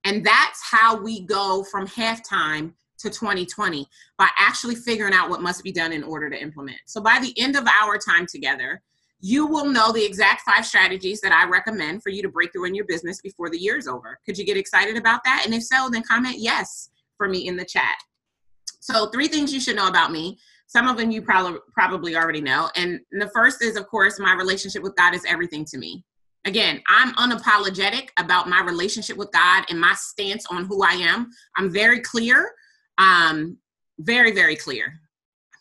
And 0.05 0.25
that's 0.25 0.63
how 0.63 1.01
we 1.01 1.21
go 1.21 1.65
from 1.65 1.87
halftime 1.87 2.73
to 2.99 3.11
2020 3.11 3.87
by 4.19 4.29
actually 4.39 4.75
figuring 4.75 5.15
out 5.15 5.31
what 5.31 5.43
must 5.43 5.63
be 5.63 5.73
done 5.73 5.93
in 5.93 6.03
order 6.03 6.31
to 6.31 6.41
implement. 6.41 6.79
So 6.87 7.01
by 7.01 7.19
the 7.21 7.35
end 7.39 7.57
of 7.57 7.67
our 7.67 7.99
time 7.99 8.27
together, 8.27 8.83
you 9.21 9.47
will 9.47 9.67
know 9.67 9.91
the 9.91 10.05
exact 10.05 10.43
five 10.43 10.67
strategies 10.67 11.21
that 11.23 11.33
I 11.33 11.49
recommend 11.49 12.03
for 12.03 12.11
you 12.11 12.21
to 12.23 12.29
break 12.29 12.53
through 12.53 12.67
in 12.67 12.75
your 12.75 12.85
business 12.85 13.21
before 13.23 13.49
the 13.49 13.59
year's 13.59 13.87
over. 13.87 14.19
Could 14.27 14.37
you 14.37 14.45
get 14.45 14.57
excited 14.57 14.97
about 14.97 15.25
that? 15.25 15.43
And 15.47 15.55
if 15.55 15.63
so, 15.63 15.89
then 15.91 16.03
comment 16.03 16.37
yes 16.39 16.91
for 17.17 17.29
me 17.29 17.47
in 17.49 17.57
the 17.57 17.65
chat. 17.65 17.97
So, 18.81 19.07
three 19.07 19.29
things 19.29 19.53
you 19.53 19.61
should 19.61 19.77
know 19.77 19.89
about 19.89 20.13
me. 20.13 20.39
Some 20.67 20.89
of 20.89 20.99
them 20.99 21.11
you 21.11 21.23
probably 21.23 21.59
probably 21.73 22.17
already 22.17 22.43
know. 22.43 22.69
And 22.77 23.01
the 23.13 23.31
first 23.35 23.63
is, 23.63 23.77
of 23.77 23.87
course, 23.87 24.19
my 24.19 24.35
relationship 24.35 24.83
with 24.83 24.95
God 24.97 25.15
is 25.15 25.25
everything 25.27 25.65
to 25.67 25.79
me. 25.79 26.05
Again, 26.47 26.83
I'm 26.87 27.15
unapologetic 27.15 28.09
about 28.19 28.49
my 28.49 28.63
relationship 28.63 29.17
with 29.17 29.33
God 29.33 29.65
and 29.71 29.81
my 29.81 29.95
stance 29.97 30.45
on 30.51 30.67
who 30.67 30.83
I 30.83 30.93
am. 30.93 31.31
I'm 31.57 31.73
very 31.73 32.01
clear, 32.01 32.53
um, 32.99 33.57
very, 33.99 34.33
very 34.33 34.57
clear, 34.57 35.01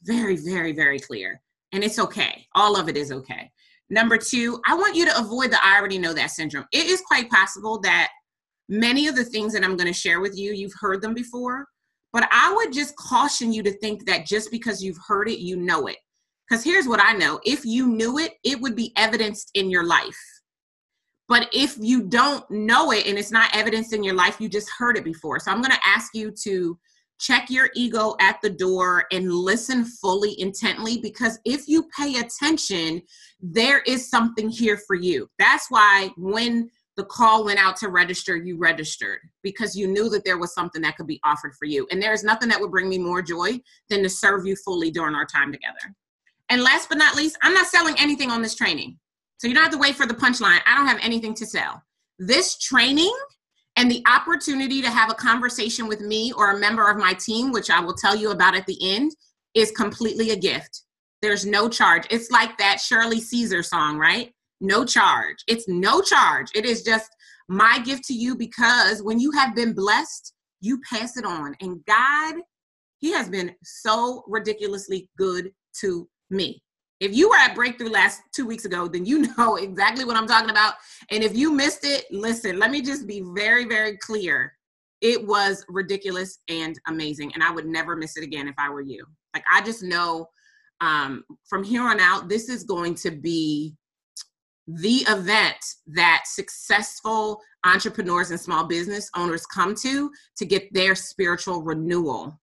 very, 0.06 0.36
very, 0.36 0.74
very 0.74 1.00
clear 1.00 1.42
and 1.74 1.84
it's 1.84 2.00
okay. 2.00 2.46
All 2.56 2.80
of 2.80 2.88
it 2.88 2.96
is 2.96 3.12
okay. 3.12 3.52
Number 3.90 4.18
two, 4.18 4.62
I 4.66 4.75
want 4.75 4.96
you 4.96 5.06
to 5.06 5.18
avoid 5.20 5.52
the 5.52 5.58
I 5.62 5.78
already 5.78 5.98
know 5.98 6.13
that 6.13 6.32
syndrome. 6.32 6.66
It 6.72 6.86
is 6.86 7.02
quite 7.02 7.30
possible 7.30 7.80
that 7.82 8.10
many 8.70 9.08
of 9.08 9.16
the 9.16 9.25
things 9.25 9.54
that 9.54 9.63
I'm 9.63 9.75
going 9.75 9.92
to 9.92 10.00
share 10.00 10.22
with 10.22 10.38
you, 10.38 10.54
you've 10.54 10.74
heard 10.80 11.02
them 11.02 11.13
before, 11.13 11.66
but 12.13 12.28
I 12.32 12.54
would 12.56 12.72
just 12.72 12.96
caution 12.96 13.52
you 13.52 13.63
to 13.63 13.78
think 13.80 14.06
that 14.06 14.25
just 14.25 14.52
because 14.52 14.84
you've 14.84 15.00
heard 15.08 15.28
it, 15.28 15.40
you 15.40 15.58
know 15.58 15.88
it. 15.88 15.98
Because 16.48 16.63
here's 16.63 16.88
what 16.88 17.02
I 17.02 17.13
know 17.13 17.40
if 17.44 17.66
you 17.66 17.88
knew 17.88 18.20
it, 18.20 18.34
it 18.44 18.62
would 18.62 18.75
be 18.75 18.94
evidenced 18.96 19.50
in 19.56 19.70
your 19.70 19.86
life. 19.86 20.20
But 21.34 21.50
if 21.52 21.78
you 21.82 22.04
don't 22.04 22.48
know 22.52 22.92
it 22.92 23.08
and 23.08 23.18
it's 23.18 23.32
not 23.32 23.50
evidence 23.56 23.92
in 23.92 24.04
your 24.04 24.13
life, 24.13 24.40
you 24.40 24.48
just 24.48 24.70
heard 24.70 24.98
it 24.98 25.04
before. 25.04 25.40
So 25.40 25.50
I'm 25.50 25.63
going 25.63 25.72
to 25.72 25.80
ask 25.84 26.13
you 26.13 26.32
to 26.44 26.78
check 27.20 27.50
your 27.50 27.72
ego 27.74 28.16
at 28.22 28.40
the 28.44 28.52
door 28.52 29.06
and 29.12 29.34
listen 29.34 29.84
fully 29.84 30.40
intently 30.40 31.00
because 31.00 31.40
if 31.44 31.68
you 31.68 31.90
pay 31.98 32.20
attention 32.20 33.02
there 33.42 33.80
is 33.88 34.08
something 34.08 34.48
here 34.48 34.80
for 34.86 34.96
you. 34.96 35.28
That's 35.40 35.66
why 35.72 36.12
when 36.18 36.70
the 36.98 37.06
call 37.06 37.46
went 37.46 37.58
out 37.58 37.78
to 37.78 37.90
register 37.90 38.38
you 38.38 38.60
registered 38.60 39.18
because 39.42 39.75
you 39.75 39.88
knew 39.88 40.10
that 40.10 40.25
there 40.25 40.38
was 40.38 40.54
something 40.54 40.84
that 40.84 40.98
could 40.98 41.08
be 41.08 41.20
offered 41.24 41.56
for 41.56 41.66
you. 41.66 41.88
And 41.90 42.00
there's 42.00 42.24
nothing 42.24 42.50
that 42.50 42.62
would 42.62 42.70
bring 42.70 42.90
me 42.90 43.00
more 43.00 43.24
joy 43.24 43.60
than 43.90 44.04
to 44.04 44.10
serve 44.10 44.46
you 44.46 44.56
fully 44.56 44.92
during 44.92 45.16
our 45.16 45.25
time 45.25 45.52
together. 45.52 45.96
And 46.50 46.62
last 46.62 46.90
but 46.90 47.00
not 47.00 47.16
least 47.16 47.40
i'm 47.42 47.56
not 47.56 47.66
selling 47.66 47.96
anything 47.98 48.30
on 48.30 48.44
this 48.44 48.54
training 48.54 49.00
so 49.43 49.50
you 49.50 49.53
don't 49.53 49.63
have 49.63 49.73
to 49.73 49.77
wait 49.77 49.95
for 49.95 50.05
the 50.05 50.13
punchline 50.13 50.59
i 50.65 50.75
don't 50.75 50.88
have 50.88 51.00
anything 51.01 51.33
to 51.33 51.45
sell 51.45 51.83
this 52.19 52.57
training 52.57 53.13
and 53.75 53.89
the 53.89 54.03
opportunity 54.07 54.81
to 54.81 54.89
have 54.89 55.09
a 55.09 55.15
conversation 55.15 55.88
with 55.88 56.01
me 56.01 56.31
or 56.33 56.51
a 56.51 56.59
member 56.59 56.89
of 56.89 56.97
my 56.97 57.13
team, 57.13 57.51
which 57.51 57.69
I 57.69 57.79
will 57.79 57.95
tell 57.95 58.15
you 58.15 58.31
about 58.31 58.55
at 58.55 58.65
the 58.67 58.77
end, 58.81 59.12
is 59.55 59.71
completely 59.71 60.31
a 60.31 60.35
gift. 60.35 60.83
There's 61.21 61.45
no 61.45 61.69
charge. 61.69 62.05
It's 62.09 62.31
like 62.31 62.57
that 62.57 62.79
Shirley 62.79 63.19
Caesar 63.19 63.63
song, 63.63 63.97
right? 63.97 64.31
No 64.62 64.85
charge. 64.85 65.38
It's 65.47 65.67
no 65.67 66.01
charge. 66.01 66.47
It 66.53 66.65
is 66.65 66.83
just 66.83 67.09
my 67.47 67.79
gift 67.83 68.03
to 68.05 68.13
you 68.13 68.35
because 68.35 69.01
when 69.01 69.19
you 69.19 69.31
have 69.31 69.55
been 69.55 69.73
blessed, 69.73 70.33
you 70.62 70.79
pass 70.89 71.17
it 71.17 71.25
on. 71.25 71.55
And 71.62 71.83
God, 71.85 72.35
He 73.00 73.12
has 73.12 73.29
been 73.29 73.55
so 73.63 74.23
ridiculously 74.27 75.09
good 75.17 75.51
to 75.81 76.07
me. 76.29 76.62
If 77.03 77.13
you 77.13 77.27
were 77.27 77.36
at 77.36 77.53
Breakthrough 77.53 77.89
last 77.89 78.22
two 78.31 78.45
weeks 78.45 78.63
ago, 78.63 78.88
then 78.88 79.05
you 79.05 79.27
know 79.38 79.57
exactly 79.57 80.05
what 80.05 80.15
I'm 80.15 80.25
talking 80.25 80.50
about. 80.50 80.75
And 81.12 81.22
if 81.22 81.36
you 81.36 81.51
missed 81.51 81.83
it, 81.83 82.05
listen, 82.12 82.57
let 82.57 82.72
me 82.72 82.81
just 82.81 83.05
be 83.05 83.22
very, 83.36 83.65
very 83.65 83.98
clear. 83.98 84.53
It 85.01 85.27
was 85.27 85.65
ridiculous 85.67 86.39
and 86.48 86.79
amazing. 86.88 87.33
And 87.33 87.43
I 87.43 87.51
would 87.51 87.65
never 87.65 87.98
miss 87.98 88.15
it 88.15 88.24
again 88.24 88.48
if 88.48 88.55
I 88.57 88.69
were 88.69 88.81
you. 88.81 89.05
Like, 89.33 89.43
I 89.51 89.62
just 89.62 89.83
know 89.83 90.29
um, 90.79 91.25
from 91.43 91.62
here 91.62 91.83
on 91.83 92.00
out, 92.00 92.29
this 92.29 92.48
is 92.48 92.63
going 92.63 92.95
to 92.95 93.12
be 93.12 93.75
the 94.67 95.00
event 95.10 95.57
that 95.88 96.24
successful 96.25 97.41
entrepreneurs 97.65 98.31
and 98.31 98.39
small 98.39 98.63
business 98.63 99.10
owners 99.13 99.45
come 99.45 99.75
to 99.75 100.10
to 100.38 100.45
get 100.45 100.74
their 100.74 100.95
spiritual 100.95 101.63
renewal 101.63 102.39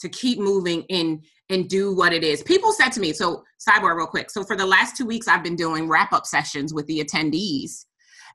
to 0.00 0.08
keep 0.08 0.38
moving 0.38 0.82
in 0.88 1.22
and 1.48 1.68
do 1.68 1.94
what 1.94 2.12
it 2.12 2.24
is. 2.24 2.42
People 2.42 2.72
said 2.72 2.90
to 2.90 3.00
me, 3.00 3.12
so 3.12 3.42
sidebar 3.66 3.96
real 3.96 4.06
quick. 4.06 4.30
So 4.30 4.42
for 4.42 4.56
the 4.56 4.66
last 4.66 4.96
two 4.96 5.06
weeks, 5.06 5.28
I've 5.28 5.44
been 5.44 5.56
doing 5.56 5.88
wrap 5.88 6.12
up 6.12 6.26
sessions 6.26 6.74
with 6.74 6.86
the 6.86 7.02
attendees. 7.04 7.84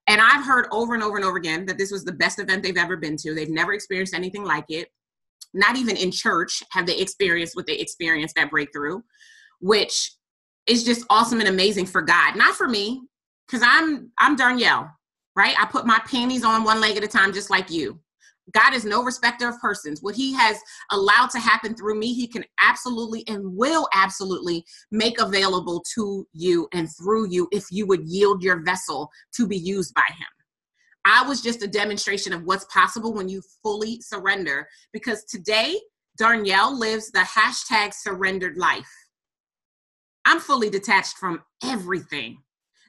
And 0.08 0.20
I've 0.20 0.46
heard 0.46 0.68
over 0.72 0.94
and 0.94 1.04
over 1.04 1.18
and 1.18 1.26
over 1.26 1.38
again 1.38 1.66
that 1.68 1.78
this 1.78 1.92
was 1.92 2.04
the 2.04 2.14
best 2.14 2.40
event 2.40 2.64
they've 2.64 2.78
ever 2.78 2.98
been 2.98 3.18
to. 3.18 3.34
They've 3.34 3.50
never 3.50 3.74
experienced 3.74 4.16
anything 4.16 4.44
like 4.44 4.66
it. 4.70 4.88
Not 5.54 5.78
even 5.78 5.98
in 5.98 6.12
church 6.12 6.64
have 6.72 6.86
they 6.86 6.98
experienced 6.98 7.56
what 7.56 7.68
they 7.68 7.78
experienced 7.78 8.36
that 8.36 8.50
breakthrough, 8.50 9.02
which 9.60 10.12
is 10.66 10.84
just 10.84 11.06
awesome 11.10 11.40
and 11.40 11.50
amazing 11.50 11.86
for 11.86 12.02
God, 12.02 12.36
not 12.36 12.56
for 12.56 12.68
me, 12.68 13.02
because 13.48 13.66
I'm 13.68 14.12
I'm 14.18 14.38
Darnyelle, 14.38 14.90
right? 15.36 15.56
I 15.60 15.66
put 15.66 15.86
my 15.86 16.00
panties 16.06 16.46
on 16.46 16.64
one 16.64 16.80
leg 16.80 16.98
at 16.98 17.04
a 17.04 17.08
time, 17.08 17.34
just 17.34 17.50
like 17.50 17.70
you. 17.70 18.00
God 18.54 18.74
is 18.74 18.86
no 18.86 19.04
respecter 19.04 19.48
of 19.48 19.60
persons. 19.60 20.02
What 20.02 20.16
He 20.16 20.34
has 20.34 20.58
allowed 20.92 21.30
to 21.32 21.40
happen 21.40 21.76
through 21.76 22.00
me, 22.00 22.14
He 22.14 22.28
can 22.28 22.44
absolutely 22.62 23.24
and 23.28 23.56
will 23.56 23.88
absolutely 23.94 24.66
make 24.92 25.20
available 25.20 25.84
to 25.96 26.28
you 26.34 26.68
and 26.74 26.90
through 26.98 27.30
you 27.30 27.48
if 27.52 27.66
you 27.72 27.86
would 27.88 28.04
yield 28.06 28.44
your 28.44 28.64
vessel 28.64 29.10
to 29.36 29.48
be 29.48 29.58
used 29.58 29.94
by 29.94 30.06
Him. 30.08 30.28
I 31.06 31.28
was 31.28 31.42
just 31.42 31.64
a 31.64 31.68
demonstration 31.68 32.34
of 32.34 32.44
what's 32.44 32.66
possible 32.66 33.14
when 33.14 33.28
you 33.28 33.42
fully 33.64 34.02
surrender 34.02 34.68
because 34.94 35.24
today, 35.26 35.80
Darnyelle 36.20 36.78
lives 36.78 37.10
the 37.12 37.20
hashtag 37.20 37.94
surrendered 37.94 38.58
life. 38.58 38.92
I'm 40.26 40.40
fully 40.40 40.70
detached 40.70 41.18
from 41.18 41.42
everything. 41.64 42.38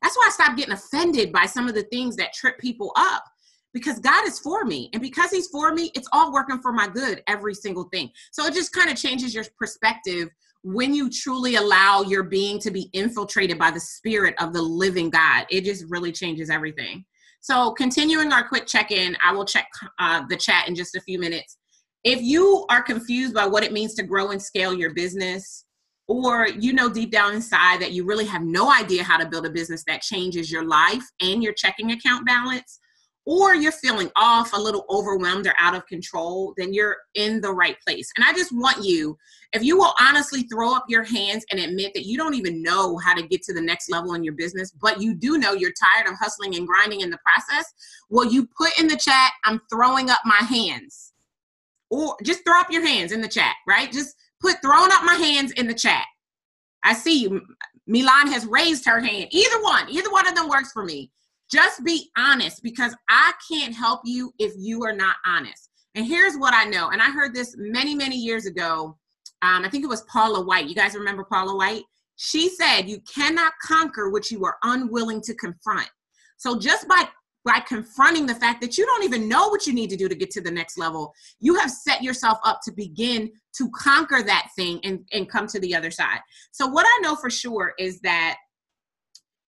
That's 0.03 0.17
why 0.17 0.27
I 0.27 0.31
stopped 0.31 0.59
getting 0.59 0.75
offended 0.75 1.33
by 1.33 1.47
some 1.47 1.69
of 1.69 1.75
the 1.75 1.85
things 1.85 2.17
that 2.17 2.35
trip 2.35 2.59
people 2.59 2.93
up 2.97 3.25
because 3.73 3.99
God 3.99 4.27
is 4.27 4.39
for 4.39 4.65
me. 4.65 4.91
And 4.93 5.03
because 5.03 5.31
He's 5.31 5.49
for 5.49 5.73
me, 5.73 5.91
it's 5.95 6.09
all 6.13 6.33
working 6.33 6.61
for 6.61 6.73
my 6.73 6.89
good, 6.89 7.23
every 7.27 7.55
single 7.55 7.85
thing. 7.93 8.11
So 8.31 8.45
it 8.47 8.55
just 8.55 8.73
kind 8.73 8.91
of 8.91 8.97
changes 8.97 9.35
your 9.35 9.45
perspective 9.59 10.29
when 10.65 10.95
you 10.95 11.11
truly 11.11 11.57
allow 11.57 12.03
your 12.03 12.23
being 12.23 12.59
to 12.61 12.71
be 12.71 12.89
infiltrated 12.93 13.59
by 13.59 13.71
the 13.71 13.81
Spirit 13.81 14.35
of 14.41 14.53
the 14.53 14.63
living 14.63 15.11
God. 15.11 15.47
It 15.51 15.65
just 15.65 15.85
really 15.89 16.13
changes 16.13 16.51
everything. 16.51 17.05
So, 17.41 17.73
continuing 17.73 18.33
our 18.33 18.47
quick 18.47 18.67
check 18.67 18.93
in, 18.93 19.17
I 19.23 19.33
will 19.33 19.45
check 19.45 19.67
uh, 19.99 20.23
the 20.29 20.37
chat 20.37 20.69
in 20.69 20.77
just 20.77 20.95
a 20.95 21.01
few 21.01 21.19
minutes. 21.19 21.59
If 22.05 22.23
you 22.23 22.67
are 22.69 22.83
confused 22.83 23.35
by 23.35 23.47
what 23.47 23.65
it 23.65 23.73
means 23.73 23.95
to 23.95 24.05
grow 24.05 24.31
and 24.31 24.41
scale 24.41 24.73
your 24.73 24.95
business, 24.95 25.65
or 26.07 26.49
you 26.49 26.73
know 26.73 26.89
deep 26.89 27.11
down 27.11 27.35
inside 27.35 27.81
that 27.81 27.93
you 27.93 28.05
really 28.05 28.27
have 28.27 28.43
no 28.43 28.73
idea 28.73 29.03
how 29.03 29.17
to 29.17 29.29
build 29.29 29.47
a 29.47 29.51
business 29.51 29.83
that 29.87 30.03
changes 30.03 30.51
your 30.51 30.65
life 30.65 31.03
and 31.21 31.43
your 31.43 31.53
checking 31.53 31.93
account 31.93 32.27
balance, 32.27 32.81
or 33.25 33.55
you're 33.55 33.71
feeling 33.71 34.11
off, 34.17 34.53
a 34.53 34.61
little 34.61 34.85
overwhelmed, 34.91 35.47
or 35.47 35.55
out 35.59 35.77
of 35.77 35.87
control, 35.87 36.55
then 36.57 36.75
you're 36.75 36.97
in 37.15 37.41
the 37.41 37.53
right 37.53 37.77
place. 37.87 38.11
And 38.17 38.25
I 38.27 38.33
just 38.33 38.51
want 38.53 38.85
you, 38.85 39.17
if 39.53 39.63
you 39.63 39.77
will 39.77 39.95
honestly 40.01 40.43
throw 40.43 40.75
up 40.75 40.87
your 40.89 41.05
hands 41.05 41.45
and 41.51 41.61
admit 41.61 41.95
that 41.95 42.05
you 42.05 42.19
don't 42.19 42.35
even 42.35 42.63
know 42.63 42.99
how 42.99 43.15
to 43.15 43.27
get 43.27 43.43
to 43.45 43.55
the 43.55 43.61
next 43.61 43.91
level 43.91 44.15
in 44.15 44.25
your 44.25 44.35
business, 44.35 44.73
but 44.73 45.01
you 45.01 45.15
do 45.15 45.39
know 45.39 45.53
you're 45.53 45.73
tired 45.73 46.09
of 46.11 46.19
hustling 46.19 46.57
and 46.57 46.67
grinding 46.67 47.03
in 47.03 47.11
the 47.11 47.19
process, 47.19 47.73
well, 48.11 48.27
you 48.27 48.49
put 48.59 48.77
in 48.79 48.89
the 48.89 48.97
chat, 48.97 49.31
I'm 49.45 49.61
throwing 49.71 50.11
up 50.11 50.21
my 50.25 50.45
hands. 50.45 51.13
Or 51.91 52.17
just 52.25 52.45
throw 52.45 52.59
up 52.59 52.71
your 52.71 52.87
hands 52.87 53.13
in 53.13 53.21
the 53.21 53.29
chat, 53.29 53.55
right? 53.69 53.93
Just 53.93 54.17
put 54.41 54.57
throwing 54.63 54.91
up 54.91 55.05
my 55.05 55.15
hands 55.15 55.53
in 55.53 55.69
the 55.69 55.75
chat. 55.75 56.07
I 56.83 56.95
see 56.95 57.23
you. 57.23 57.41
Milan 57.87 58.33
has 58.33 58.47
raised 58.47 58.85
her 58.87 58.99
hand. 58.99 59.29
Either 59.31 59.63
one, 59.63 59.89
either 59.91 60.11
one 60.11 60.27
of 60.27 60.35
them 60.35 60.49
works 60.49 60.73
for 60.73 60.85
me 60.85 61.13
just 61.53 61.85
be 61.85 62.11
honest 62.17 62.63
because 62.63 62.97
I 63.09 63.33
can't 63.51 63.75
help 63.75 64.01
you 64.05 64.33
if 64.39 64.53
you 64.57 64.85
are 64.85 64.95
not 64.95 65.17
honest. 65.27 65.71
And 65.95 66.07
here's 66.07 66.37
what 66.37 66.55
I 66.55 66.65
know. 66.65 66.89
And 66.89 67.03
I 67.03 67.11
heard 67.11 67.35
this 67.35 67.55
many, 67.59 67.95
many 67.95 68.17
years 68.17 68.47
ago. 68.47 68.97
Um, 69.43 69.65
I 69.65 69.69
think 69.69 69.85
it 69.85 69.89
was 69.89 70.03
Paula 70.03 70.43
White. 70.43 70.69
You 70.69 70.75
guys 70.75 70.95
remember 70.95 71.25
Paula 71.25 71.55
White? 71.55 71.83
She 72.17 72.49
said, 72.49 72.83
You 72.83 73.01
cannot 73.13 73.53
conquer 73.63 74.11
what 74.11 74.31
you 74.31 74.45
are 74.45 74.57
unwilling 74.63 75.21
to 75.23 75.35
confront. 75.35 75.89
So 76.39 76.59
just 76.59 76.89
by 76.89 77.07
by 77.45 77.59
confronting 77.59 78.25
the 78.25 78.35
fact 78.37 78.61
that 78.61 78.79
you 78.79 78.87
don't 78.87 79.03
even 79.03 79.29
know 79.29 79.49
what 79.49 79.67
you 79.67 79.73
need 79.73 79.91
to 79.91 79.97
do 79.97 80.09
to 80.09 80.15
get 80.15 80.31
to 80.31 80.41
the 80.41 80.51
next 80.51 80.79
level, 80.79 81.13
you 81.41 81.57
have 81.57 81.71
set 81.71 82.03
yourself 82.03 82.39
up 82.45 82.61
to 82.65 82.73
begin 82.73 83.31
to 83.57 83.69
conquer 83.71 84.23
that 84.23 84.49
thing 84.57 84.79
and, 84.85 85.01
and 85.13 85.29
come 85.29 85.49
to 85.49 85.59
the 85.59 85.75
other 85.75 85.91
side. 85.91 86.21
So, 86.53 86.67
what 86.69 86.87
I 86.87 87.01
know 87.03 87.17
for 87.17 87.31
sure 87.31 87.75
is 87.79 88.01
that 88.01 88.37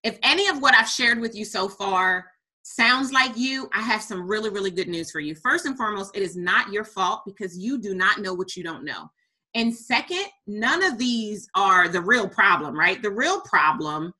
If 0.05 0.19
any 0.21 0.47
of 0.49 0.61
what 0.61 0.75
I've 0.75 0.87
shared 0.87 1.19
with 1.19 1.33
you 1.33 1.43
so 1.43 1.67
far 1.67 2.27
sounds 2.61 3.11
like 3.11 3.35
you, 3.35 3.67
I 3.73 3.81
have 3.81 4.03
some 4.03 4.27
really, 4.27 4.51
really 4.51 4.69
good 4.69 4.87
news 4.87 5.09
for 5.09 5.19
you. 5.19 5.33
First 5.33 5.65
and 5.65 5.75
foremost, 5.75 6.15
it 6.15 6.21
is 6.21 6.35
not 6.35 6.71
your 6.71 6.83
fault 6.83 7.23
because 7.25 7.57
you 7.57 7.81
do 7.81 7.95
not 7.95 8.19
know 8.19 8.31
what 8.31 8.55
you 8.55 8.63
don't 8.63 8.85
know. 8.85 9.09
And 9.55 9.75
second, 9.75 10.25
none 10.45 10.83
of 10.83 10.99
these 10.99 11.49
are 11.55 11.87
the 11.87 12.01
real 12.01 12.29
problem, 12.29 12.77
right? 12.77 13.01
The 13.01 13.09
real 13.09 13.41
problem, 13.41 14.13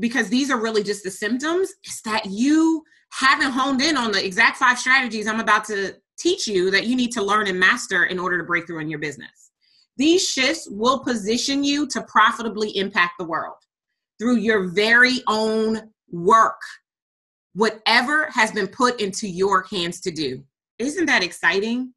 because 0.00 0.28
these 0.28 0.50
are 0.50 0.60
really 0.60 0.82
just 0.82 1.04
the 1.04 1.12
symptoms, 1.12 1.72
is 1.86 2.00
that 2.04 2.26
you 2.26 2.82
haven't 3.12 3.52
honed 3.52 3.82
in 3.82 3.96
on 3.96 4.10
the 4.10 4.24
exact 4.24 4.56
five 4.56 4.80
strategies 4.80 5.28
I'm 5.28 5.38
about 5.38 5.64
to 5.66 5.94
teach 6.18 6.48
you 6.48 6.72
that 6.72 6.86
you 6.88 6.96
need 6.96 7.12
to 7.12 7.22
learn 7.22 7.46
and 7.46 7.60
master 7.60 8.06
in 8.06 8.18
order 8.18 8.36
to 8.38 8.44
break 8.44 8.66
through 8.66 8.80
in 8.80 8.90
your 8.90 8.98
business. 8.98 9.52
These 9.96 10.28
shifts 10.28 10.66
will 10.68 11.04
position 11.04 11.62
you 11.62 11.86
to 11.88 12.02
profitably 12.02 12.76
impact 12.76 13.12
the 13.20 13.24
world 13.24 13.58
through 14.18 14.36
your 14.36 14.68
very 14.68 15.22
own 15.26 15.90
work, 16.10 16.60
whatever 17.54 18.28
has 18.32 18.52
been 18.52 18.68
put 18.68 19.00
into 19.00 19.28
your 19.28 19.64
hands 19.70 20.00
to 20.00 20.10
do. 20.10 20.42
Isn't 20.78 21.06
that 21.06 21.22
exciting? 21.22 21.92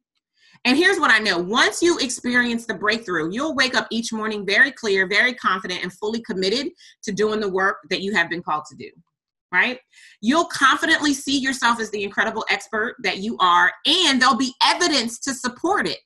And 0.64 0.76
here's 0.76 1.00
what 1.00 1.10
I 1.10 1.18
know 1.18 1.38
once 1.38 1.82
you 1.82 1.98
experience 1.98 2.66
the 2.66 2.74
breakthrough, 2.74 3.32
you'll 3.32 3.54
wake 3.54 3.74
up 3.74 3.88
each 3.90 4.12
morning 4.12 4.46
very 4.46 4.70
clear, 4.70 5.08
very 5.08 5.34
confident, 5.34 5.82
and 5.82 5.92
fully 5.92 6.20
committed 6.20 6.68
to 7.02 7.12
doing 7.12 7.40
the 7.40 7.48
work 7.48 7.78
that 7.90 8.00
you 8.00 8.14
have 8.14 8.30
been 8.30 8.42
called 8.42 8.64
to 8.66 8.76
do. 8.76 8.90
Right? 9.50 9.80
You'll 10.20 10.46
confidently 10.46 11.12
see 11.12 11.38
yourself 11.38 11.78
as 11.78 11.90
the 11.90 12.02
incredible 12.04 12.44
expert 12.48 12.96
that 13.02 13.18
you 13.18 13.36
are, 13.38 13.72
and 13.86 14.20
there'll 14.20 14.36
be 14.36 14.54
evidence 14.64 15.18
to 15.20 15.34
support 15.34 15.86
it. 15.86 15.98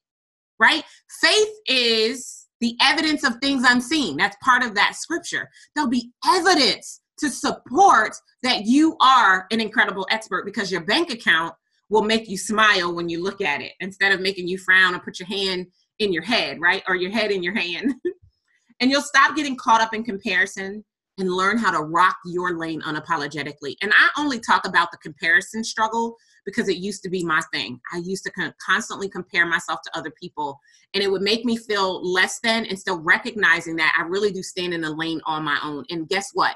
Right? 0.58 0.82
Faith 1.20 1.54
is 1.66 2.45
the 2.60 2.76
evidence 2.80 3.24
of 3.24 3.36
things 3.36 3.64
unseen. 3.68 4.16
That's 4.16 4.36
part 4.42 4.62
of 4.62 4.74
that 4.74 4.96
scripture. 4.96 5.48
There'll 5.74 5.90
be 5.90 6.10
evidence 6.26 7.00
to 7.18 7.30
support 7.30 8.16
that 8.42 8.64
you 8.64 8.96
are 9.00 9.46
an 9.50 9.60
incredible 9.60 10.06
expert 10.10 10.44
because 10.44 10.70
your 10.70 10.82
bank 10.82 11.10
account 11.10 11.54
will 11.88 12.02
make 12.02 12.28
you 12.28 12.36
smile 12.36 12.94
when 12.94 13.08
you 13.08 13.22
look 13.22 13.40
at 13.40 13.60
it 13.60 13.72
instead 13.80 14.12
of 14.12 14.20
making 14.20 14.48
you 14.48 14.58
frown 14.58 14.94
or 14.94 14.98
put 14.98 15.18
your 15.18 15.28
hand 15.28 15.66
in 15.98 16.12
your 16.12 16.22
head, 16.22 16.60
right? 16.60 16.82
Or 16.88 16.96
your 16.96 17.10
head 17.10 17.30
in 17.30 17.42
your 17.42 17.54
hand. 17.54 17.94
and 18.80 18.90
you'll 18.90 19.02
stop 19.02 19.36
getting 19.36 19.56
caught 19.56 19.80
up 19.80 19.94
in 19.94 20.04
comparison 20.04 20.84
and 21.18 21.32
learn 21.32 21.56
how 21.56 21.70
to 21.70 21.84
rock 21.84 22.16
your 22.26 22.58
lane 22.58 22.82
unapologetically. 22.82 23.76
And 23.80 23.92
I 23.94 24.08
only 24.18 24.38
talk 24.38 24.66
about 24.66 24.90
the 24.90 24.98
comparison 24.98 25.64
struggle 25.64 26.16
because 26.46 26.68
it 26.68 26.76
used 26.76 27.02
to 27.02 27.10
be 27.10 27.24
my 27.24 27.42
thing. 27.52 27.78
I 27.92 27.98
used 27.98 28.24
to 28.24 28.52
constantly 28.64 29.08
compare 29.08 29.44
myself 29.44 29.80
to 29.84 29.98
other 29.98 30.12
people, 30.18 30.58
and 30.94 31.02
it 31.02 31.10
would 31.10 31.22
make 31.22 31.44
me 31.44 31.56
feel 31.56 32.00
less 32.10 32.38
than 32.40 32.64
and 32.64 32.78
still 32.78 33.00
recognizing 33.00 33.76
that 33.76 33.94
I 33.98 34.06
really 34.06 34.32
do 34.32 34.42
stand 34.42 34.72
in 34.72 34.84
a 34.84 34.90
lane 34.90 35.20
on 35.26 35.44
my 35.44 35.58
own. 35.62 35.84
And 35.90 36.08
guess 36.08 36.30
what? 36.32 36.54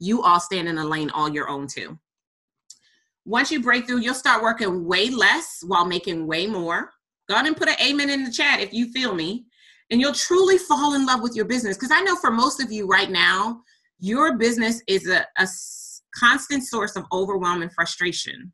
You 0.00 0.22
all 0.22 0.40
stand 0.40 0.68
in 0.68 0.78
a 0.78 0.84
lane 0.84 1.10
all 1.10 1.30
your 1.30 1.48
own 1.48 1.68
too. 1.68 1.98
Once 3.24 3.50
you 3.50 3.62
break 3.62 3.86
through, 3.86 4.00
you'll 4.00 4.14
start 4.14 4.42
working 4.42 4.86
way 4.86 5.08
less 5.10 5.62
while 5.66 5.84
making 5.84 6.26
way 6.26 6.46
more. 6.46 6.90
Go 7.28 7.34
ahead 7.34 7.46
and 7.46 7.56
put 7.56 7.68
an 7.68 7.76
amen 7.80 8.10
in 8.10 8.24
the 8.24 8.32
chat 8.32 8.60
if 8.60 8.72
you 8.72 8.90
feel 8.92 9.14
me. 9.14 9.46
And 9.90 10.00
you'll 10.00 10.14
truly 10.14 10.56
fall 10.56 10.94
in 10.94 11.06
love 11.06 11.22
with 11.22 11.36
your 11.36 11.44
business. 11.44 11.76
Because 11.76 11.90
I 11.92 12.00
know 12.00 12.16
for 12.16 12.30
most 12.30 12.62
of 12.62 12.72
you 12.72 12.86
right 12.86 13.10
now, 13.10 13.60
your 13.98 14.38
business 14.38 14.82
is 14.86 15.08
a, 15.08 15.26
a 15.36 15.46
constant 16.14 16.64
source 16.64 16.96
of 16.96 17.04
overwhelm 17.12 17.62
and 17.62 17.72
frustration. 17.72 18.52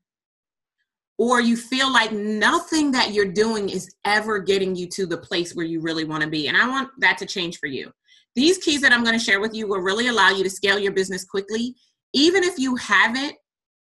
Or 1.18 1.40
you 1.40 1.56
feel 1.56 1.90
like 1.90 2.12
nothing 2.12 2.90
that 2.92 3.12
you're 3.12 3.32
doing 3.32 3.70
is 3.70 3.94
ever 4.04 4.38
getting 4.38 4.76
you 4.76 4.86
to 4.88 5.06
the 5.06 5.16
place 5.16 5.54
where 5.54 5.64
you 5.64 5.80
really 5.80 6.04
want 6.04 6.22
to 6.22 6.28
be. 6.28 6.48
And 6.48 6.56
I 6.56 6.68
want 6.68 6.90
that 6.98 7.16
to 7.18 7.26
change 7.26 7.58
for 7.58 7.66
you. 7.66 7.90
These 8.34 8.58
keys 8.58 8.82
that 8.82 8.92
I'm 8.92 9.02
going 9.02 9.18
to 9.18 9.24
share 9.24 9.40
with 9.40 9.54
you 9.54 9.66
will 9.66 9.80
really 9.80 10.08
allow 10.08 10.28
you 10.28 10.44
to 10.44 10.50
scale 10.50 10.78
your 10.78 10.92
business 10.92 11.24
quickly, 11.24 11.74
even 12.12 12.44
if 12.44 12.58
you 12.58 12.76
haven't 12.76 13.34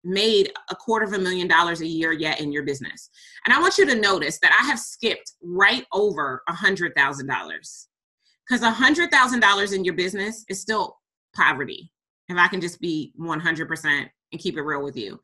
made 0.04 0.52
a 0.68 0.74
quarter 0.74 1.04
of 1.04 1.12
a 1.12 1.18
million 1.18 1.46
dollars 1.46 1.80
a 1.80 1.86
year 1.86 2.12
yet 2.12 2.40
in 2.40 2.50
your 2.50 2.64
business. 2.64 3.08
And 3.46 3.54
I 3.54 3.60
want 3.60 3.78
you 3.78 3.86
to 3.86 3.94
notice 3.94 4.40
that 4.40 4.58
I 4.60 4.66
have 4.66 4.80
skipped 4.80 5.34
right 5.40 5.86
over 5.92 6.42
a 6.48 6.52
hundred 6.52 6.92
thousand 6.96 7.28
dollars. 7.28 7.86
Because 8.48 8.62
a 8.62 8.70
hundred 8.72 9.12
thousand 9.12 9.38
dollars 9.38 9.72
in 9.72 9.84
your 9.84 9.94
business 9.94 10.44
is 10.48 10.60
still 10.60 10.98
poverty. 11.36 11.92
If 12.28 12.36
I 12.36 12.48
can 12.48 12.60
just 12.60 12.80
be 12.80 13.12
100% 13.20 14.06
and 14.32 14.40
keep 14.40 14.56
it 14.56 14.62
real 14.62 14.82
with 14.82 14.96
you 14.96 15.20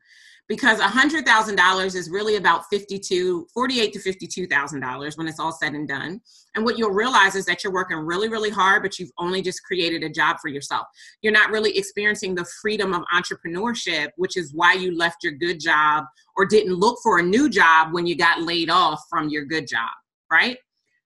because 0.49 0.79
$100,000 0.79 1.95
is 1.95 2.09
really 2.09 2.35
about 2.37 2.65
52, 2.71 3.47
48 3.53 3.93
to 3.93 3.99
$52,000 3.99 5.17
when 5.17 5.27
it's 5.27 5.39
all 5.39 5.51
said 5.51 5.73
and 5.73 5.87
done. 5.87 6.19
And 6.55 6.65
what 6.65 6.75
you'll 6.75 6.89
realize 6.89 7.35
is 7.35 7.45
that 7.45 7.63
you're 7.63 7.71
working 7.71 7.97
really, 7.97 8.29
really 8.29 8.49
hard, 8.49 8.81
but 8.81 8.97
you've 8.97 9.11
only 9.19 9.43
just 9.43 9.63
created 9.63 10.01
a 10.03 10.09
job 10.09 10.37
for 10.41 10.47
yourself. 10.47 10.87
You're 11.21 11.33
not 11.33 11.51
really 11.51 11.77
experiencing 11.77 12.33
the 12.33 12.47
freedom 12.61 12.95
of 12.95 13.03
entrepreneurship, 13.13 14.07
which 14.17 14.35
is 14.35 14.51
why 14.51 14.73
you 14.73 14.97
left 14.97 15.23
your 15.23 15.33
good 15.33 15.59
job 15.59 16.05
or 16.35 16.47
didn't 16.47 16.73
look 16.73 16.97
for 17.03 17.19
a 17.19 17.23
new 17.23 17.47
job 17.47 17.93
when 17.93 18.07
you 18.07 18.17
got 18.17 18.41
laid 18.41 18.71
off 18.71 19.03
from 19.07 19.29
your 19.29 19.45
good 19.45 19.67
job, 19.67 19.91
right? 20.31 20.57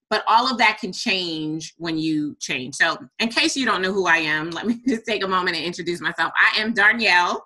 But 0.09 0.23
all 0.25 0.49
of 0.49 0.57
that 0.59 0.77
can 0.79 0.93
change 0.93 1.73
when 1.77 1.97
you 1.97 2.37
change. 2.39 2.75
So, 2.75 2.97
in 3.19 3.29
case 3.29 3.57
you 3.57 3.65
don't 3.65 3.81
know 3.81 3.91
who 3.91 4.05
I 4.05 4.17
am, 4.17 4.51
let 4.51 4.67
me 4.67 4.79
just 4.87 5.05
take 5.05 5.23
a 5.23 5.27
moment 5.27 5.57
and 5.57 5.65
introduce 5.65 5.99
myself. 5.99 6.31
I 6.37 6.61
am 6.61 6.73
Darnyelle 6.73 7.41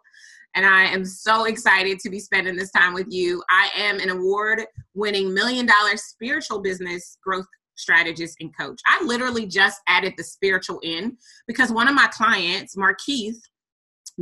and 0.58 0.66
I 0.66 0.86
am 0.86 1.06
so 1.06 1.46
excited 1.46 2.00
to 2.00 2.10
be 2.10 2.20
spending 2.20 2.56
this 2.56 2.72
time 2.72 2.96
with 2.96 3.06
you. 3.12 3.44
I 3.48 3.70
am 3.78 4.00
an 4.00 4.10
award 4.10 4.66
winning 4.96 5.32
million 5.32 5.68
dollar 5.68 5.96
spiritual 5.98 6.62
business 6.62 7.20
growth 7.24 7.46
strategist 7.76 8.38
and 8.40 8.50
coach. 8.58 8.82
I 8.88 9.04
literally 9.06 9.46
just 9.46 9.80
added 9.88 10.16
the 10.18 10.24
spiritual 10.24 10.80
in 10.82 11.16
because 11.48 11.72
one 11.72 11.88
of 11.88 11.94
my 11.94 12.08
clients, 12.08 12.76
Markeith, 12.76 13.38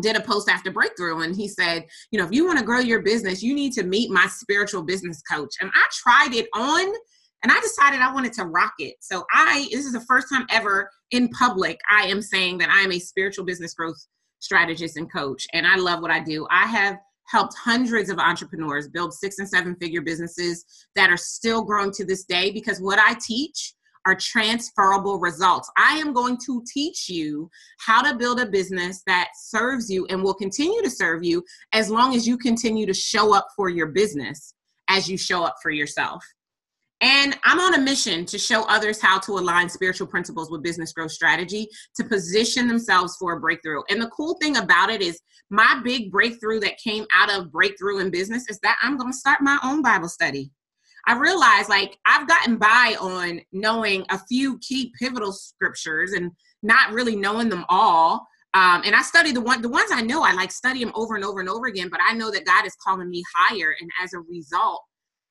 did 0.01 0.17
a 0.17 0.21
post 0.21 0.49
after 0.49 0.71
breakthrough 0.71 1.21
and 1.21 1.33
he 1.37 1.47
said, 1.47 1.85
you 2.11 2.19
know, 2.19 2.25
if 2.25 2.33
you 2.33 2.45
want 2.45 2.59
to 2.59 2.65
grow 2.65 2.79
your 2.79 3.01
business, 3.01 3.41
you 3.41 3.55
need 3.55 3.71
to 3.71 3.83
meet 3.83 4.11
my 4.11 4.27
spiritual 4.27 4.83
business 4.83 5.21
coach. 5.31 5.53
And 5.61 5.71
I 5.73 5.83
tried 5.93 6.33
it 6.33 6.49
on 6.53 6.93
and 7.43 7.51
I 7.51 7.61
decided 7.61 8.01
I 8.01 8.13
wanted 8.13 8.33
to 8.33 8.43
rock 8.43 8.73
it. 8.79 8.95
So 8.99 9.23
I 9.31 9.69
this 9.71 9.85
is 9.85 9.93
the 9.93 10.01
first 10.01 10.27
time 10.29 10.45
ever 10.51 10.89
in 11.11 11.29
public 11.29 11.79
I 11.89 12.07
am 12.07 12.21
saying 12.21 12.57
that 12.57 12.69
I 12.69 12.81
am 12.81 12.91
a 12.91 12.99
spiritual 12.99 13.45
business 13.45 13.73
growth 13.73 14.05
strategist 14.45 14.97
and 14.97 15.11
coach. 15.11 15.45
And 15.53 15.67
I 15.67 15.75
love 15.75 16.01
what 16.01 16.11
I 16.11 16.21
do. 16.21 16.47
I 16.49 16.65
have 16.67 16.97
helped 17.27 17.55
hundreds 17.57 18.09
of 18.09 18.19
entrepreneurs 18.19 18.87
build 18.87 19.13
six 19.13 19.39
and 19.39 19.49
seven 19.49 19.75
figure 19.75 20.01
businesses 20.01 20.63
that 20.95 21.09
are 21.09 21.17
still 21.17 21.63
growing 21.63 21.91
to 21.91 22.05
this 22.05 22.23
day 22.23 22.51
because 22.51 22.79
what 22.79 22.99
I 22.99 23.15
teach 23.25 23.73
are 24.05 24.15
transferable 24.15 25.19
results. 25.19 25.69
I 25.77 25.97
am 25.97 26.13
going 26.13 26.37
to 26.45 26.63
teach 26.71 27.09
you 27.09 27.49
how 27.79 28.03
to 28.03 28.15
build 28.15 28.39
a 28.39 28.45
business 28.45 29.01
that 29.07 29.29
serves 29.35 29.89
you 29.89 30.05
and 30.11 30.21
will 30.21 30.35
continue 30.35 30.83
to 30.83 30.89
serve 30.91 31.23
you 31.23 31.43
as 31.73 31.89
long 31.89 32.15
as 32.15 32.27
you 32.27 32.37
continue 32.37 32.85
to 32.85 32.93
show 32.93 33.33
up 33.33 33.47
for 33.55 33.67
your 33.67 33.87
business 33.87 34.53
as 34.89 35.09
you 35.09 35.17
show 35.17 35.43
up 35.43 35.55
for 35.63 35.71
yourself. 35.71 36.23
And 37.05 37.37
I'm 37.43 37.59
on 37.59 37.75
a 37.75 37.79
mission 37.79 38.25
to 38.25 38.39
show 38.39 38.63
others 38.63 38.99
how 38.99 39.19
to 39.19 39.33
align 39.33 39.69
spiritual 39.69 40.07
principles 40.07 40.49
with 40.49 40.63
business 40.63 40.91
growth 40.91 41.11
strategy 41.11 41.67
to 41.97 42.03
position 42.03 42.67
themselves 42.67 43.15
for 43.17 43.33
a 43.33 43.39
breakthrough. 43.39 43.83
And 43.91 44.01
the 44.01 44.09
cool 44.09 44.39
thing 44.41 44.57
about 44.57 44.89
it 44.89 45.03
is, 45.03 45.21
my 45.51 45.79
big 45.83 46.11
breakthrough 46.11 46.59
that 46.61 46.79
came 46.79 47.05
out 47.15 47.31
of 47.31 47.51
breakthrough 47.51 47.99
in 47.99 48.09
business 48.09 48.49
is 48.49 48.57
that 48.63 48.79
I'm 48.81 48.97
going 48.97 49.11
to 49.11 49.17
start 49.17 49.41
my 49.41 49.59
own 49.63 49.83
Bible 49.83 50.09
study. 50.09 50.49
I 51.05 51.15
realized 51.15 51.69
like 51.69 51.95
I've 52.07 52.27
gotten 52.27 52.57
by 52.57 52.95
on 52.99 53.39
knowing 53.51 54.03
a 54.09 54.17
few 54.27 54.57
key 54.57 54.91
pivotal 54.99 55.31
scriptures 55.31 56.13
and 56.13 56.31
not 56.63 56.91
really 56.91 57.15
knowing 57.15 57.49
them 57.49 57.65
all. 57.69 58.25
Um, 58.55 58.81
and 58.83 58.95
I 58.95 59.03
study 59.03 59.31
the 59.31 59.41
one 59.41 59.61
the 59.61 59.69
ones 59.69 59.91
I 59.93 60.01
know 60.01 60.23
I 60.23 60.33
like 60.33 60.51
study 60.51 60.83
them 60.83 60.93
over 60.95 61.13
and 61.13 61.23
over 61.23 61.39
and 61.39 61.49
over 61.49 61.67
again, 61.67 61.89
but 61.89 61.99
I 62.03 62.15
know 62.15 62.31
that 62.31 62.45
God 62.45 62.65
is 62.65 62.75
calling 62.83 63.11
me 63.11 63.23
higher. 63.35 63.75
And 63.79 63.91
as 64.01 64.13
a 64.13 64.21
result, 64.21 64.81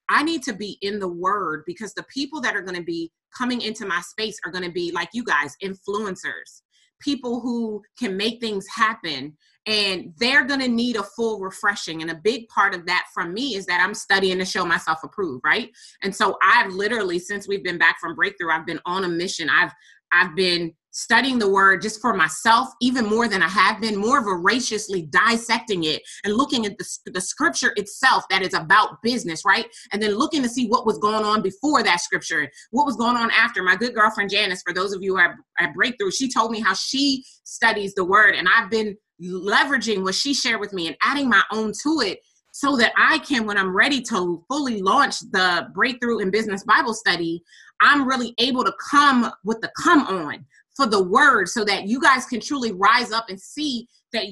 I 0.09 0.23
need 0.23 0.43
to 0.45 0.53
be 0.53 0.79
in 0.83 0.99
the 0.99 1.09
word 1.09 1.63
because 1.67 1.95
the 1.95 2.05
people 2.05 2.41
that 2.43 2.57
are 2.57 2.63
going 2.63 2.77
to 2.77 2.83
be 2.85 3.11
coming 3.37 3.63
into 3.63 3.87
my 3.87 4.01
space 4.01 4.39
are 4.45 4.53
going 4.53 4.65
to 4.65 4.73
be 4.73 4.93
like 4.93 5.09
you 5.13 5.25
guys, 5.25 5.57
influencers, 5.63 6.63
people 7.01 7.41
who 7.41 7.83
can 7.99 8.17
make 8.17 8.41
things 8.41 8.67
happen. 8.75 9.37
And 9.67 10.13
they're 10.19 10.45
going 10.45 10.61
to 10.61 10.69
need 10.69 10.97
a 10.97 11.03
full 11.03 11.41
refreshing. 11.41 12.03
And 12.03 12.11
a 12.11 12.21
big 12.23 12.47
part 12.49 12.75
of 12.75 12.85
that 12.85 13.07
from 13.15 13.33
me 13.33 13.55
is 13.55 13.65
that 13.65 13.81
I'm 13.83 13.95
studying 13.95 14.39
to 14.39 14.45
show 14.45 14.67
myself 14.67 14.99
approved, 15.03 15.43
right? 15.43 15.71
And 16.03 16.15
so 16.15 16.37
I've 16.43 16.71
literally, 16.73 17.19
since 17.19 17.49
we've 17.49 17.65
been 17.65 17.79
back 17.79 17.97
from 17.99 18.15
breakthrough, 18.15 18.51
I've 18.51 18.67
been 18.67 18.81
on 18.85 19.05
a 19.05 19.09
mission. 19.09 19.49
I've 19.49 19.73
I've 20.15 20.35
been 20.37 20.73
studying 20.95 21.41
the 21.41 21.51
word 21.51 21.83
just 21.83 22.01
for 22.01 22.15
myself 22.15 22.69
even 22.81 23.05
more 23.05 23.27
than 23.27 23.43
I 23.43 23.49
have 23.49 23.81
been, 23.81 23.97
more 23.97 24.23
voraciously 24.23 25.03
dissecting 25.03 25.85
it 25.85 26.01
and 26.23 26.35
looking 26.35 26.67
at 26.67 26.79
the, 26.79 26.87
the 27.07 27.21
scripture 27.21 27.73
itself 27.75 28.25
that 28.31 28.43
is 28.43 28.55
about 28.55 29.03
business, 29.03 29.45
right? 29.45 29.67
And 29.93 30.01
then 30.01 30.15
looking 30.15 30.43
to 30.45 30.49
see 30.49 30.69
what 30.69 30.87
was 30.87 30.99
going 30.99 31.25
on 31.25 31.43
before 31.43 31.83
that 31.83 32.01
scripture, 32.01 32.49
what 32.71 32.87
was 32.87 32.95
going 32.97 33.17
on 33.17 33.33
after. 33.33 33.63
My 33.65 33.75
good 33.75 33.95
girlfriend 33.95 34.31
Janice, 34.31 34.63
for 34.65 34.73
those 34.73 34.93
of 34.93 35.03
you 35.03 35.17
who 35.17 35.21
are 35.21 35.35
at 35.59 35.75
Breakthrough, 35.75 36.13
she 36.13 36.31
told 36.31 36.53
me 36.53 36.61
how 36.61 36.75
she 36.75 37.25
studies 37.43 37.95
the 37.95 38.05
word, 38.05 38.37
and 38.37 38.49
I've 38.49 38.71
been 38.71 38.97
leveraging 39.23 40.03
what 40.03 40.15
she 40.15 40.33
shared 40.33 40.61
with 40.61 40.73
me 40.73 40.87
and 40.87 40.97
adding 41.03 41.29
my 41.29 41.43
own 41.53 41.73
to 41.83 42.01
it 42.05 42.21
so 42.55 42.77
that 42.77 42.93
I 42.97 43.19
can, 43.19 43.47
when 43.47 43.59
I'm 43.59 43.75
ready 43.75 44.01
to 44.03 44.45
fully 44.47 44.81
launch 44.81 45.19
the 45.33 45.67
Breakthrough 45.75 46.21
in 46.21 46.31
Business 46.31 46.63
Bible 46.63 46.95
Study, 46.95 47.43
I'm 47.81 48.07
really 48.07 48.33
able 48.39 48.63
to 48.63 48.73
come 48.93 49.29
with 49.43 49.61
the 49.61 49.73
come 49.83 50.07
on 50.07 50.47
for 50.77 50.87
the 50.87 51.03
word 51.03 51.49
so 51.49 51.65
that 51.65 51.89
you 51.89 52.01
guys 52.01 52.27
can 52.27 52.39
truly 52.39 52.71
rise 52.71 53.11
up 53.11 53.25
and 53.29 53.41
see 53.41 53.89
that 54.13 54.27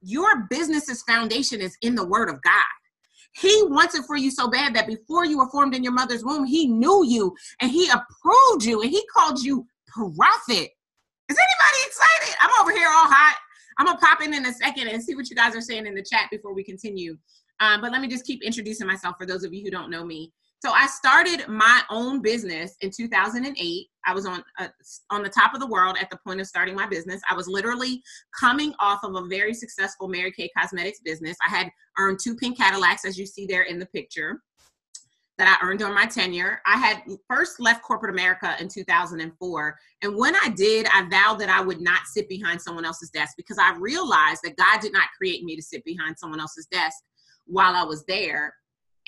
your 0.00 0.46
business's 0.48 1.02
foundation 1.02 1.60
is 1.60 1.76
in 1.82 1.94
the 1.94 2.06
word 2.06 2.30
of 2.30 2.40
God. 2.40 2.64
He 3.34 3.64
wants 3.66 3.94
it 3.94 4.06
for 4.06 4.16
you 4.16 4.30
so 4.30 4.48
bad 4.48 4.74
that 4.74 4.86
before 4.86 5.26
you 5.26 5.36
were 5.36 5.50
formed 5.50 5.74
in 5.74 5.84
your 5.84 5.92
mother's 5.92 6.24
womb, 6.24 6.46
he 6.46 6.66
knew 6.66 7.04
you 7.04 7.36
and 7.60 7.70
he 7.70 7.90
approved 7.90 8.64
you 8.64 8.80
and 8.80 8.90
he 8.90 9.06
called 9.14 9.38
you 9.42 9.66
prophet. 9.86 10.70
Is 11.28 11.36
anybody 11.36 11.78
excited? 11.86 12.36
I'm 12.40 12.58
over 12.62 12.72
here 12.72 12.88
all 12.88 13.04
hot. 13.06 13.36
I'm 13.76 13.84
gonna 13.84 13.98
pop 13.98 14.22
in 14.22 14.32
in 14.32 14.46
a 14.46 14.52
second 14.54 14.88
and 14.88 15.02
see 15.02 15.14
what 15.14 15.28
you 15.28 15.36
guys 15.36 15.54
are 15.54 15.60
saying 15.60 15.86
in 15.86 15.94
the 15.94 16.02
chat 16.02 16.30
before 16.30 16.54
we 16.54 16.64
continue. 16.64 17.18
Um, 17.60 17.80
but 17.80 17.92
let 17.92 18.00
me 18.00 18.08
just 18.08 18.26
keep 18.26 18.42
introducing 18.42 18.86
myself 18.86 19.16
for 19.18 19.26
those 19.26 19.44
of 19.44 19.52
you 19.52 19.62
who 19.62 19.70
don't 19.70 19.90
know 19.90 20.04
me. 20.04 20.32
So 20.64 20.72
I 20.72 20.86
started 20.86 21.46
my 21.48 21.82
own 21.90 22.22
business 22.22 22.76
in 22.80 22.90
2008. 22.90 23.86
I 24.06 24.14
was 24.14 24.26
on 24.26 24.42
uh, 24.58 24.68
on 25.10 25.22
the 25.22 25.28
top 25.28 25.52
of 25.54 25.60
the 25.60 25.66
world 25.66 25.96
at 26.00 26.08
the 26.10 26.18
point 26.26 26.40
of 26.40 26.46
starting 26.46 26.74
my 26.74 26.86
business. 26.86 27.20
I 27.30 27.34
was 27.34 27.46
literally 27.46 28.02
coming 28.38 28.72
off 28.80 29.04
of 29.04 29.14
a 29.14 29.26
very 29.26 29.52
successful 29.52 30.08
Mary 30.08 30.32
Kay 30.32 30.50
Cosmetics 30.56 31.00
business. 31.00 31.36
I 31.46 31.50
had 31.54 31.70
earned 31.98 32.20
two 32.22 32.36
pink 32.36 32.56
Cadillacs, 32.56 33.04
as 33.04 33.18
you 33.18 33.26
see 33.26 33.46
there 33.46 33.64
in 33.64 33.78
the 33.78 33.86
picture, 33.86 34.42
that 35.36 35.58
I 35.60 35.66
earned 35.66 35.82
on 35.82 35.94
my 35.94 36.06
tenure. 36.06 36.62
I 36.64 36.78
had 36.78 37.02
first 37.28 37.60
left 37.60 37.82
corporate 37.82 38.14
America 38.14 38.56
in 38.58 38.68
2004, 38.68 39.78
and 40.02 40.16
when 40.16 40.34
I 40.36 40.48
did, 40.48 40.86
I 40.86 41.06
vowed 41.10 41.38
that 41.40 41.50
I 41.50 41.60
would 41.60 41.82
not 41.82 42.06
sit 42.06 42.30
behind 42.30 42.62
someone 42.62 42.86
else's 42.86 43.10
desk 43.10 43.34
because 43.36 43.58
I 43.58 43.76
realized 43.76 44.40
that 44.44 44.56
God 44.56 44.80
did 44.80 44.94
not 44.94 45.08
create 45.18 45.44
me 45.44 45.54
to 45.54 45.62
sit 45.62 45.84
behind 45.84 46.18
someone 46.18 46.40
else's 46.40 46.66
desk 46.66 46.96
while 47.46 47.74
I 47.74 47.84
was 47.84 48.04
there 48.06 48.54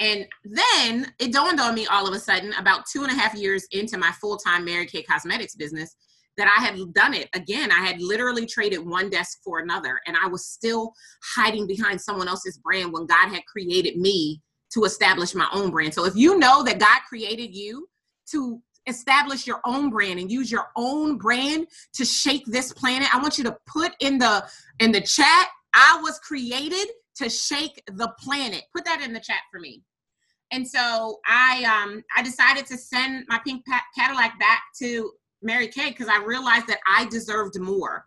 and 0.01 0.27
then 0.44 1.12
it 1.18 1.33
dawned 1.33 1.61
on 1.61 1.74
me 1.74 1.87
all 1.87 2.07
of 2.07 2.14
a 2.14 2.20
sudden, 2.20 2.53
about 2.55 2.87
two 2.87 3.03
and 3.03 3.12
a 3.12 3.14
half 3.14 3.35
years 3.35 3.66
into 3.72 3.98
my 3.98 4.12
full 4.20 4.37
time 4.37 4.64
Mary 4.64 4.87
Kay 4.87 5.03
Cosmetics 5.03 5.57
business, 5.57 5.96
that 6.37 6.55
I 6.57 6.64
had 6.64 6.77
done 6.94 7.14
it 7.14 7.29
again. 7.35 7.72
I 7.72 7.85
had 7.85 8.01
literally 8.01 8.46
traded 8.46 8.87
one 8.87 9.11
desk 9.11 9.38
for 9.44 9.59
another, 9.59 10.01
and 10.07 10.16
I 10.16 10.29
was 10.29 10.46
still 10.46 10.92
hiding 11.35 11.66
behind 11.66 12.01
someone 12.01 12.29
else's 12.29 12.59
brand 12.59 12.92
when 12.92 13.07
God 13.07 13.29
had 13.31 13.44
created 13.46 13.96
me 13.96 14.40
to 14.72 14.85
establish 14.85 15.35
my 15.35 15.48
own 15.53 15.70
brand. 15.70 15.94
So 15.94 16.05
if 16.05 16.14
you 16.14 16.38
know 16.38 16.62
that 16.62 16.79
God 16.79 17.01
created 17.09 17.55
you 17.55 17.88
to 18.31 18.62
establish 18.87 19.46
your 19.46 19.61
own 19.64 19.90
brand 19.90 20.20
and 20.20 20.31
use 20.31 20.53
your 20.53 20.68
own 20.77 21.18
brand 21.18 21.66
to 21.94 22.05
shake 22.05 22.44
this 22.46 22.72
planet, 22.72 23.12
I 23.12 23.18
want 23.20 23.37
you 23.37 23.44
to 23.44 23.57
put 23.66 23.92
in 23.98 24.18
the 24.18 24.46
in 24.79 24.92
the 24.92 25.01
chat, 25.01 25.48
I 25.74 25.98
was 26.03 26.20
created 26.20 26.87
to 27.18 27.28
shake 27.28 27.83
the 27.87 28.12
planet. 28.18 28.64
Put 28.74 28.85
that 28.85 29.02
in 29.02 29.12
the 29.12 29.20
chat 29.20 29.40
for 29.50 29.61
me. 29.61 29.83
And 30.50 30.66
so 30.66 31.18
I 31.26 31.64
um 31.64 32.02
I 32.16 32.22
decided 32.22 32.66
to 32.66 32.78
send 32.78 33.26
my 33.28 33.38
pink 33.46 33.64
Cadillac 33.96 34.38
back 34.38 34.62
to 34.81 35.12
Mary 35.42 35.68
Kay 35.68 35.90
because 35.90 36.09
I 36.09 36.22
realized 36.22 36.66
that 36.68 36.81
I 36.88 37.07
deserved 37.07 37.59
more. 37.61 38.07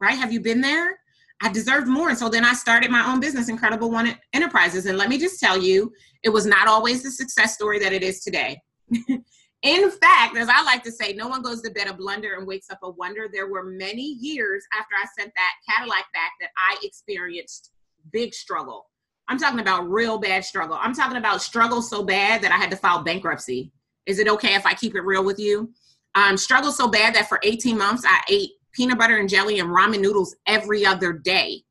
Right? 0.00 0.16
Have 0.16 0.32
you 0.32 0.40
been 0.40 0.60
there? 0.60 0.98
I 1.42 1.50
deserved 1.50 1.88
more. 1.88 2.10
And 2.10 2.18
so 2.18 2.28
then 2.28 2.44
I 2.44 2.52
started 2.52 2.90
my 2.90 3.10
own 3.10 3.18
business, 3.18 3.48
Incredible 3.48 3.90
One 3.90 4.14
Enterprises. 4.32 4.86
And 4.86 4.98
let 4.98 5.08
me 5.08 5.18
just 5.18 5.40
tell 5.40 5.60
you, 5.60 5.92
it 6.22 6.28
was 6.28 6.44
not 6.44 6.68
always 6.68 7.02
the 7.02 7.10
success 7.10 7.54
story 7.54 7.78
that 7.78 7.92
it 7.92 8.02
is 8.02 8.20
today. 8.20 8.60
In 9.62 9.90
fact, 9.90 10.36
as 10.36 10.48
I 10.48 10.62
like 10.62 10.82
to 10.84 10.92
say, 10.92 11.12
no 11.12 11.28
one 11.28 11.42
goes 11.42 11.60
to 11.62 11.70
bed 11.70 11.86
a 11.86 11.94
blunder 11.94 12.34
and 12.34 12.46
wakes 12.46 12.70
up 12.70 12.78
a 12.82 12.90
wonder. 12.90 13.28
There 13.30 13.48
were 13.48 13.64
many 13.64 14.16
years 14.20 14.64
after 14.78 14.94
I 14.94 15.06
sent 15.18 15.32
that 15.36 15.52
Cadillac 15.68 16.06
back 16.14 16.32
that 16.40 16.50
I 16.56 16.76
experienced 16.82 17.72
big 18.12 18.34
struggle. 18.34 18.86
I'm 19.28 19.38
talking 19.38 19.60
about 19.60 19.88
real 19.88 20.18
bad 20.18 20.44
struggle. 20.44 20.76
I'm 20.80 20.94
talking 20.94 21.16
about 21.16 21.42
struggle 21.42 21.82
so 21.82 22.02
bad 22.02 22.42
that 22.42 22.52
I 22.52 22.56
had 22.56 22.70
to 22.70 22.76
file 22.76 23.02
bankruptcy. 23.02 23.72
Is 24.06 24.18
it 24.18 24.28
okay 24.28 24.54
if 24.54 24.66
I 24.66 24.74
keep 24.74 24.94
it 24.94 25.02
real 25.02 25.24
with 25.24 25.38
you? 25.38 25.72
Um, 26.16 26.36
struggle 26.36 26.72
so 26.72 26.88
bad 26.88 27.14
that 27.14 27.28
for 27.28 27.38
18 27.44 27.78
months 27.78 28.04
I 28.04 28.20
ate 28.28 28.50
peanut 28.72 28.98
butter 28.98 29.18
and 29.18 29.28
jelly 29.28 29.60
and 29.60 29.68
ramen 29.68 30.00
noodles 30.00 30.34
every 30.46 30.84
other 30.84 31.12
day. 31.12 31.62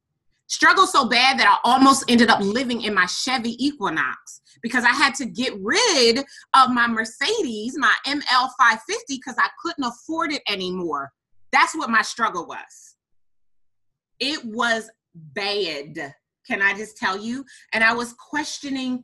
Struggle 0.48 0.88
so 0.88 1.08
bad 1.08 1.38
that 1.38 1.48
I 1.48 1.70
almost 1.70 2.06
ended 2.10 2.30
up 2.30 2.40
living 2.40 2.82
in 2.82 2.94
my 2.94 3.06
Chevy 3.06 3.56
Equinox 3.64 4.42
because 4.64 4.84
I 4.84 4.94
had 4.94 5.14
to 5.16 5.26
get 5.26 5.54
rid 5.62 6.20
of 6.20 6.72
my 6.72 6.88
Mercedes, 6.88 7.76
my 7.78 7.94
ML 8.08 8.50
550, 8.58 9.16
because 9.16 9.36
I 9.38 9.48
couldn't 9.62 9.84
afford 9.84 10.32
it 10.32 10.42
anymore. 10.50 11.12
That's 11.52 11.76
what 11.76 11.90
my 11.90 12.02
struggle 12.02 12.48
was. 12.48 12.96
It 14.20 14.44
was 14.46 14.90
bad. 15.14 16.14
Can 16.50 16.64
I 16.64 16.74
just 16.74 16.98
tell 16.98 17.16
you? 17.16 17.46
And 17.74 17.84
I 17.84 17.94
was 17.94 18.14
questioning 18.14 19.04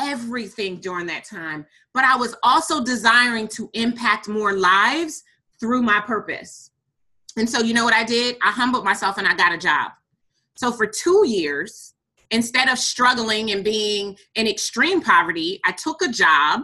everything 0.00 0.76
during 0.76 1.04
that 1.06 1.24
time, 1.24 1.66
but 1.92 2.04
I 2.04 2.16
was 2.16 2.34
also 2.42 2.82
desiring 2.82 3.48
to 3.48 3.68
impact 3.74 4.28
more 4.28 4.54
lives 4.54 5.22
through 5.60 5.82
my 5.82 6.00
purpose. 6.00 6.70
And 7.36 7.48
so, 7.48 7.60
you 7.60 7.74
know 7.74 7.84
what 7.84 7.92
I 7.92 8.02
did? 8.02 8.36
I 8.42 8.50
humbled 8.50 8.86
myself 8.86 9.18
and 9.18 9.28
I 9.28 9.34
got 9.34 9.52
a 9.52 9.58
job. 9.58 9.92
So, 10.54 10.72
for 10.72 10.86
two 10.86 11.26
years, 11.26 11.92
instead 12.30 12.70
of 12.70 12.78
struggling 12.78 13.50
and 13.50 13.62
being 13.62 14.16
in 14.34 14.46
extreme 14.46 15.02
poverty, 15.02 15.60
I 15.66 15.72
took 15.72 16.00
a 16.00 16.08
job 16.08 16.62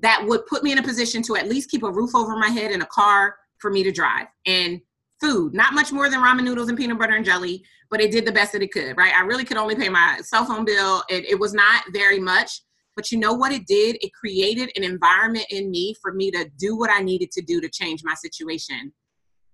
that 0.00 0.24
would 0.26 0.46
put 0.46 0.64
me 0.64 0.72
in 0.72 0.78
a 0.78 0.82
position 0.82 1.22
to 1.22 1.36
at 1.36 1.48
least 1.48 1.70
keep 1.70 1.84
a 1.84 1.92
roof 1.92 2.16
over 2.16 2.34
my 2.34 2.48
head 2.48 2.72
and 2.72 2.82
a 2.82 2.86
car 2.86 3.36
for 3.58 3.70
me 3.70 3.84
to 3.84 3.92
drive 3.92 4.26
and 4.46 4.80
food, 5.20 5.54
not 5.54 5.74
much 5.74 5.92
more 5.92 6.08
than 6.08 6.20
ramen 6.20 6.44
noodles 6.44 6.68
and 6.68 6.78
peanut 6.78 6.98
butter 6.98 7.14
and 7.14 7.24
jelly, 7.24 7.62
but 7.90 8.00
it 8.00 8.10
did 8.10 8.24
the 8.24 8.32
best 8.32 8.52
that 8.52 8.62
it 8.62 8.72
could, 8.72 8.96
right? 8.96 9.14
I 9.14 9.22
really 9.22 9.44
could 9.44 9.56
only 9.56 9.74
pay 9.74 9.88
my 9.88 10.20
cell 10.22 10.44
phone 10.44 10.64
bill. 10.64 11.02
It, 11.08 11.24
it 11.28 11.38
was 11.38 11.52
not 11.52 11.84
very 11.92 12.18
much, 12.18 12.62
but 12.96 13.10
you 13.12 13.18
know 13.18 13.32
what 13.32 13.52
it 13.52 13.66
did? 13.66 13.98
It 14.00 14.12
created 14.12 14.70
an 14.76 14.84
environment 14.84 15.46
in 15.50 15.70
me 15.70 15.94
for 16.00 16.12
me 16.12 16.30
to 16.30 16.48
do 16.58 16.76
what 16.76 16.90
I 16.90 17.00
needed 17.02 17.30
to 17.32 17.42
do 17.42 17.60
to 17.60 17.68
change 17.68 18.02
my 18.04 18.14
situation. 18.14 18.92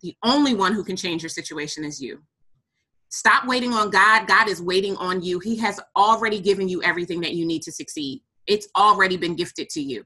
The 0.02 0.14
only 0.22 0.54
one 0.54 0.72
who 0.72 0.84
can 0.84 0.96
change 0.96 1.22
your 1.22 1.30
situation 1.30 1.84
is 1.84 2.00
you. 2.00 2.22
Stop 3.08 3.46
waiting 3.46 3.72
on 3.72 3.90
God. 3.90 4.26
God 4.26 4.48
is 4.48 4.60
waiting 4.60 4.96
on 4.96 5.22
you. 5.22 5.38
He 5.38 5.56
has 5.56 5.80
already 5.96 6.40
given 6.40 6.68
you 6.68 6.82
everything 6.82 7.20
that 7.20 7.34
you 7.34 7.46
need 7.46 7.62
to 7.62 7.72
succeed. 7.72 8.22
It's 8.46 8.68
already 8.76 9.16
been 9.16 9.36
gifted 9.36 9.68
to 9.70 9.80
you. 9.80 10.04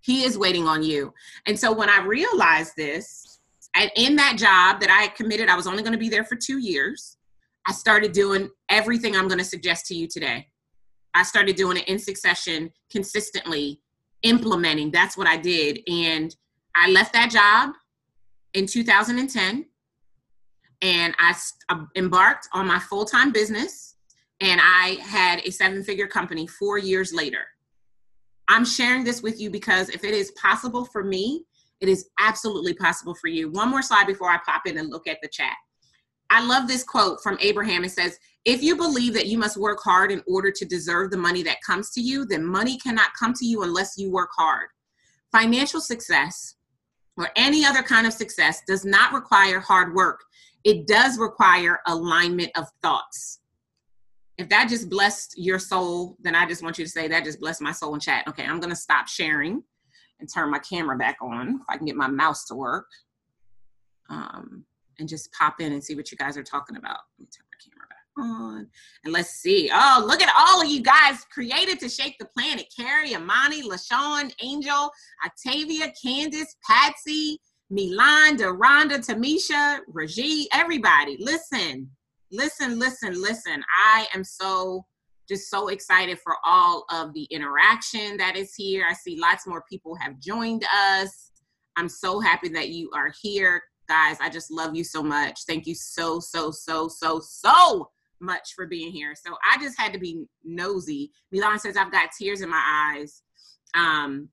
He 0.00 0.24
is 0.24 0.36
waiting 0.38 0.66
on 0.66 0.82
you. 0.82 1.12
And 1.46 1.58
so 1.58 1.72
when 1.72 1.88
I 1.88 2.04
realized 2.04 2.72
this, 2.76 3.31
and 3.74 3.90
in 3.96 4.16
that 4.16 4.36
job 4.36 4.80
that 4.80 4.90
I 4.90 5.08
committed, 5.16 5.48
I 5.48 5.56
was 5.56 5.66
only 5.66 5.82
going 5.82 5.92
to 5.92 5.98
be 5.98 6.08
there 6.08 6.24
for 6.24 6.36
two 6.36 6.58
years. 6.58 7.16
I 7.66 7.72
started 7.72 8.12
doing 8.12 8.50
everything 8.68 9.16
I'm 9.16 9.28
going 9.28 9.38
to 9.38 9.44
suggest 9.44 9.86
to 9.86 9.94
you 9.94 10.06
today. 10.08 10.48
I 11.14 11.22
started 11.22 11.56
doing 11.56 11.76
it 11.76 11.88
in 11.88 11.98
succession, 11.98 12.70
consistently 12.90 13.80
implementing. 14.22 14.90
That's 14.90 15.16
what 15.16 15.26
I 15.26 15.36
did. 15.36 15.80
And 15.86 16.34
I 16.74 16.90
left 16.90 17.12
that 17.12 17.30
job 17.30 17.74
in 18.54 18.66
2010 18.66 19.66
and 20.80 21.14
I 21.18 21.34
uh, 21.68 21.84
embarked 21.96 22.48
on 22.52 22.66
my 22.66 22.78
full 22.78 23.04
time 23.04 23.32
business. 23.32 23.96
And 24.40 24.60
I 24.62 24.96
had 25.02 25.40
a 25.44 25.50
seven 25.50 25.84
figure 25.84 26.08
company 26.08 26.46
four 26.46 26.76
years 26.76 27.12
later. 27.12 27.44
I'm 28.48 28.64
sharing 28.64 29.04
this 29.04 29.22
with 29.22 29.40
you 29.40 29.50
because 29.50 29.88
if 29.88 30.02
it 30.02 30.14
is 30.14 30.32
possible 30.32 30.84
for 30.84 31.04
me, 31.04 31.44
it 31.82 31.88
is 31.88 32.08
absolutely 32.20 32.74
possible 32.74 33.14
for 33.14 33.26
you. 33.26 33.50
One 33.50 33.68
more 33.68 33.82
slide 33.82 34.06
before 34.06 34.30
I 34.30 34.38
pop 34.46 34.62
in 34.66 34.78
and 34.78 34.88
look 34.88 35.08
at 35.08 35.18
the 35.20 35.28
chat. 35.28 35.56
I 36.30 36.42
love 36.42 36.68
this 36.68 36.84
quote 36.84 37.20
from 37.22 37.36
Abraham. 37.40 37.84
It 37.84 37.90
says, 37.90 38.18
If 38.44 38.62
you 38.62 38.76
believe 38.76 39.14
that 39.14 39.26
you 39.26 39.36
must 39.36 39.56
work 39.56 39.80
hard 39.82 40.12
in 40.12 40.22
order 40.28 40.52
to 40.52 40.64
deserve 40.64 41.10
the 41.10 41.16
money 41.16 41.42
that 41.42 41.58
comes 41.66 41.90
to 41.90 42.00
you, 42.00 42.24
then 42.24 42.46
money 42.46 42.78
cannot 42.78 43.10
come 43.18 43.34
to 43.34 43.44
you 43.44 43.64
unless 43.64 43.98
you 43.98 44.12
work 44.12 44.30
hard. 44.38 44.68
Financial 45.32 45.80
success 45.80 46.54
or 47.16 47.30
any 47.34 47.64
other 47.64 47.82
kind 47.82 48.06
of 48.06 48.12
success 48.12 48.62
does 48.66 48.84
not 48.84 49.12
require 49.12 49.58
hard 49.58 49.92
work, 49.92 50.20
it 50.64 50.86
does 50.86 51.18
require 51.18 51.80
alignment 51.88 52.52
of 52.56 52.66
thoughts. 52.80 53.40
If 54.38 54.48
that 54.50 54.68
just 54.68 54.88
blessed 54.88 55.34
your 55.36 55.58
soul, 55.58 56.16
then 56.20 56.36
I 56.36 56.46
just 56.46 56.62
want 56.62 56.78
you 56.78 56.84
to 56.84 56.90
say 56.90 57.08
that 57.08 57.24
just 57.24 57.40
blessed 57.40 57.60
my 57.60 57.72
soul 57.72 57.94
in 57.94 58.00
chat. 58.00 58.26
Okay, 58.28 58.44
I'm 58.44 58.60
going 58.60 58.70
to 58.70 58.76
stop 58.76 59.08
sharing 59.08 59.64
and 60.22 60.32
turn 60.32 60.50
my 60.50 60.58
camera 60.60 60.96
back 60.96 61.16
on 61.20 61.56
if 61.60 61.66
I 61.68 61.76
can 61.76 61.84
get 61.84 61.96
my 61.96 62.06
mouse 62.06 62.44
to 62.46 62.54
work. 62.54 62.86
Um, 64.08 64.64
and 64.98 65.08
just 65.08 65.32
pop 65.32 65.60
in 65.60 65.72
and 65.72 65.82
see 65.82 65.96
what 65.96 66.12
you 66.12 66.16
guys 66.16 66.36
are 66.36 66.44
talking 66.44 66.76
about. 66.76 66.98
Let 67.18 67.24
me 67.24 67.28
turn 67.36 67.44
my 67.50 67.58
camera 67.60 67.88
back 67.88 68.24
on. 68.24 68.68
And 69.04 69.12
let's 69.12 69.30
see. 69.30 69.68
Oh, 69.72 70.04
look 70.06 70.22
at 70.22 70.32
all 70.38 70.62
of 70.62 70.68
you 70.68 70.80
guys 70.80 71.24
created 71.32 71.80
to 71.80 71.88
shake 71.88 72.18
the 72.18 72.26
planet. 72.26 72.72
Carrie, 72.74 73.16
Amani, 73.16 73.68
LaShawn, 73.68 74.32
Angel, 74.40 74.92
Octavia, 75.26 75.92
Candace, 76.00 76.54
Patsy, 76.64 77.40
Milan, 77.68 78.36
Deronda, 78.36 78.98
Tamisha, 78.98 79.80
Raji, 79.88 80.46
everybody. 80.52 81.16
Listen, 81.18 81.90
listen, 82.30 82.78
listen, 82.78 83.20
listen. 83.20 83.64
I 83.76 84.06
am 84.14 84.22
so 84.22 84.84
just 85.28 85.50
so 85.50 85.68
excited 85.68 86.18
for 86.18 86.36
all 86.44 86.84
of 86.90 87.12
the 87.14 87.24
interaction 87.24 88.16
that 88.16 88.36
is 88.36 88.54
here. 88.54 88.84
I 88.88 88.94
see 88.94 89.18
lots 89.18 89.46
more 89.46 89.64
people 89.68 89.94
have 89.96 90.18
joined 90.18 90.64
us. 90.90 91.30
I'm 91.76 91.88
so 91.88 92.20
happy 92.20 92.48
that 92.50 92.68
you 92.68 92.90
are 92.94 93.12
here 93.22 93.62
guys, 93.88 94.16
I 94.20 94.30
just 94.30 94.50
love 94.50 94.74
you 94.74 94.84
so 94.84 95.02
much. 95.02 95.40
Thank 95.46 95.66
you 95.66 95.74
so, 95.74 96.18
so, 96.18 96.50
so, 96.50 96.88
so, 96.88 97.20
so 97.20 97.90
much 98.20 98.54
for 98.54 98.66
being 98.66 98.90
here. 98.90 99.14
So 99.14 99.36
I 99.50 99.62
just 99.62 99.78
had 99.78 99.92
to 99.92 99.98
be 99.98 100.24
nosy. 100.44 101.10
Milan 101.30 101.58
says 101.58 101.76
I've 101.76 101.92
got 101.92 102.10
tears 102.18 102.40
in 102.40 102.48
my 102.48 102.94
eyes. 102.96 103.22
Um, 103.74 104.28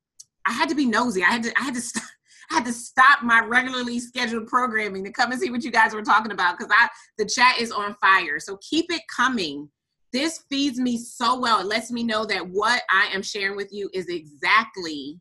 I 0.45 0.51
had 0.51 0.69
to 0.69 0.75
be 0.75 0.85
nosy. 0.85 1.23
I 1.23 1.31
had 1.31 1.43
to, 1.43 1.53
I 1.59 1.63
had 1.63 1.73
to, 1.73 1.81
st- 1.81 2.05
I 2.51 2.55
had 2.55 2.65
to 2.65 2.73
stop 2.73 3.21
my 3.21 3.41
regularly 3.41 3.99
scheduled 3.99 4.47
programming 4.47 5.03
to 5.03 5.11
come 5.11 5.31
and 5.31 5.39
see 5.39 5.51
what 5.51 5.63
you 5.63 5.71
guys 5.71 5.93
were 5.93 6.01
talking 6.01 6.31
about 6.31 6.57
because 6.57 6.73
I 6.75 6.87
the 7.17 7.25
chat 7.25 7.59
is 7.59 7.71
on 7.71 7.95
fire. 8.01 8.39
So 8.39 8.57
keep 8.57 8.91
it 8.91 9.01
coming. 9.13 9.69
This 10.11 10.43
feeds 10.49 10.79
me 10.79 10.97
so 10.97 11.39
well. 11.39 11.59
It 11.59 11.67
lets 11.67 11.91
me 11.91 12.03
know 12.03 12.25
that 12.25 12.47
what 12.47 12.81
I 12.89 13.09
am 13.13 13.21
sharing 13.21 13.55
with 13.55 13.71
you 13.71 13.89
is 13.93 14.07
exactly 14.07 15.19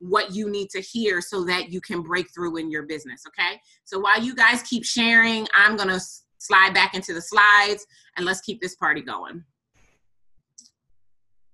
what 0.00 0.34
you 0.34 0.50
need 0.50 0.68
to 0.70 0.80
hear 0.80 1.20
so 1.20 1.44
that 1.44 1.70
you 1.70 1.80
can 1.80 2.02
break 2.02 2.26
through 2.34 2.56
in 2.56 2.70
your 2.70 2.82
business. 2.82 3.22
Okay. 3.28 3.60
So 3.84 3.98
while 4.00 4.20
you 4.20 4.34
guys 4.34 4.62
keep 4.62 4.84
sharing, 4.84 5.46
I'm 5.56 5.76
going 5.76 5.88
to 5.88 6.00
slide 6.38 6.74
back 6.74 6.94
into 6.94 7.14
the 7.14 7.22
slides 7.22 7.86
and 8.16 8.26
let's 8.26 8.40
keep 8.40 8.60
this 8.60 8.76
party 8.76 9.00
going. 9.00 9.44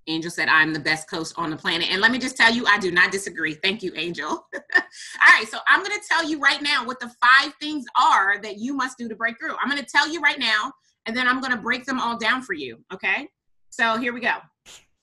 Angel 0.06 0.30
said, 0.30 0.48
I'm 0.48 0.72
the 0.72 0.80
best 0.80 1.08
coach 1.08 1.28
on 1.36 1.50
the 1.50 1.56
planet. 1.56 1.88
And 1.90 2.00
let 2.00 2.10
me 2.10 2.18
just 2.18 2.36
tell 2.36 2.52
you, 2.52 2.66
I 2.66 2.78
do 2.78 2.90
not 2.90 3.12
disagree. 3.12 3.54
Thank 3.54 3.82
you, 3.82 3.92
Angel. 3.94 4.28
All 4.54 4.82
right, 5.20 5.46
so 5.48 5.58
I'm 5.68 5.84
going 5.84 5.98
to 5.98 6.06
tell 6.08 6.28
you 6.28 6.40
right 6.40 6.60
now 6.60 6.84
what 6.84 6.98
the 6.98 7.12
five 7.20 7.54
things 7.60 7.84
are 8.00 8.40
that 8.40 8.58
you 8.58 8.74
must 8.74 8.98
do 8.98 9.08
to 9.08 9.14
break 9.14 9.38
through. 9.38 9.54
I'm 9.62 9.70
going 9.70 9.82
to 9.82 9.88
tell 9.88 10.10
you 10.10 10.20
right 10.20 10.38
now, 10.38 10.72
and 11.10 11.16
then 11.16 11.26
I'm 11.26 11.40
going 11.40 11.50
to 11.50 11.58
break 11.58 11.84
them 11.86 11.98
all 11.98 12.16
down 12.16 12.40
for 12.40 12.52
you. 12.52 12.78
Okay, 12.94 13.26
so 13.68 13.98
here 13.98 14.12
we 14.14 14.20
go. 14.20 14.36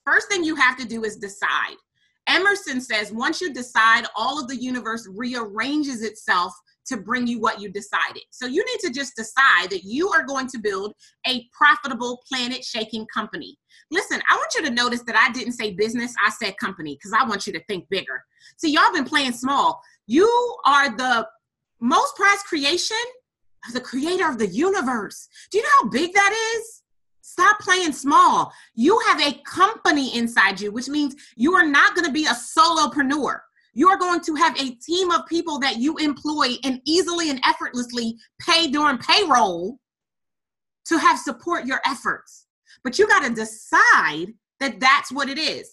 First 0.05 0.29
thing 0.29 0.41
you 0.41 0.55
have 0.55 0.77
to 0.77 0.87
do 0.87 1.03
is 1.03 1.17
decide. 1.17 1.75
Emerson 2.27 2.79
says, 2.79 3.11
once 3.11 3.41
you 3.41 3.53
decide, 3.53 4.05
all 4.15 4.39
of 4.39 4.47
the 4.47 4.55
universe 4.55 5.05
rearranges 5.13 6.03
itself 6.03 6.53
to 6.85 6.95
bring 6.95 7.27
you 7.27 7.41
what 7.41 7.59
you 7.59 7.69
decided. 7.69 8.23
So 8.31 8.45
you 8.45 8.63
need 8.63 8.79
to 8.87 8.93
just 8.93 9.17
decide 9.17 9.69
that 9.69 9.83
you 9.83 10.07
are 10.07 10.23
going 10.23 10.47
to 10.47 10.59
build 10.59 10.93
a 11.27 11.45
profitable 11.51 12.21
planet 12.25 12.63
shaking 12.63 13.05
company. 13.13 13.57
Listen, 13.91 14.21
I 14.31 14.35
want 14.37 14.53
you 14.55 14.63
to 14.63 14.71
notice 14.71 15.03
that 15.07 15.17
I 15.17 15.33
didn't 15.33 15.53
say 15.53 15.73
business, 15.73 16.15
I 16.25 16.29
said 16.29 16.55
company 16.57 16.95
because 16.95 17.11
I 17.11 17.27
want 17.27 17.47
you 17.47 17.51
to 17.51 17.63
think 17.65 17.89
bigger. 17.89 18.23
See, 18.55 18.71
y'all 18.71 18.93
been 18.93 19.03
playing 19.03 19.33
small. 19.33 19.81
You 20.05 20.55
are 20.65 20.95
the 20.95 21.27
most 21.81 22.15
prized 22.15 22.45
creation 22.45 22.95
the 23.73 23.81
creator 23.81 24.29
of 24.29 24.37
the 24.37 24.47
universe. 24.47 25.27
Do 25.51 25.57
you 25.57 25.63
know 25.63 25.69
how 25.81 25.89
big 25.89 26.13
that 26.13 26.55
is? 26.55 26.83
Stop 27.21 27.59
playing 27.59 27.91
small. 27.91 28.53
You 28.73 28.99
have 29.07 29.21
a 29.21 29.39
company 29.45 30.15
inside 30.17 30.61
you, 30.61 30.71
which 30.71 30.87
means 30.87 31.15
you 31.35 31.53
are 31.53 31.65
not 31.65 31.93
going 31.93 32.05
to 32.05 32.11
be 32.11 32.25
a 32.25 32.29
solopreneur 32.29 33.39
you 33.77 33.87
are 33.89 33.97
going 33.97 34.21
to 34.21 34.33
have 34.33 34.59
a 34.59 34.71
team 34.71 35.11
of 35.11 35.27
people 35.27 35.59
that 35.59 35.77
you 35.77 35.97
employ 35.97 36.55
and 36.63 36.81
easily 36.85 37.29
and 37.29 37.39
effortlessly 37.45 38.17
pay 38.41 38.71
during 38.71 38.97
payroll 38.97 39.77
to 40.85 40.97
have 40.97 41.19
support 41.19 41.67
your 41.67 41.79
efforts. 41.85 42.47
But 42.83 42.97
you 42.97 43.07
got 43.07 43.23
to 43.27 43.35
decide 43.35 44.33
that 44.59 44.79
that's 44.79 45.11
what 45.11 45.29
it 45.29 45.37
is. 45.37 45.71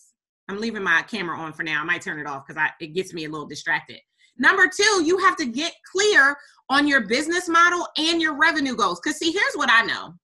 I'm 0.51 0.61
leaving 0.61 0.83
my 0.83 1.01
camera 1.01 1.38
on 1.38 1.55
for 1.55 1.62
now. 1.62 1.81
I 1.81 1.85
might 1.85 2.03
turn 2.03 2.20
it 2.20 2.27
off 2.27 2.47
because 2.47 2.62
it 2.79 2.88
gets 2.88 3.14
me 3.14 3.25
a 3.25 3.31
little 3.31 3.47
distracted. 3.47 4.01
Number 4.38 4.68
two, 4.68 5.05
you 5.05 5.18
have 5.18 5.37
to 5.37 5.47
get 5.47 5.73
clear 5.90 6.37
on 6.70 6.88
your 6.88 7.07
business 7.07 7.49
model 7.49 7.87
and 7.97 8.20
your 8.20 8.38
revenue 8.38 8.75
goals. 8.75 9.01
Because 9.03 9.18
see, 9.18 9.33
here's 9.33 9.55
what 9.55 9.70
I 9.70 9.83
know. 9.83 10.14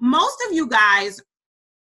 Most 0.00 0.38
of 0.46 0.54
you 0.54 0.68
guys 0.68 1.20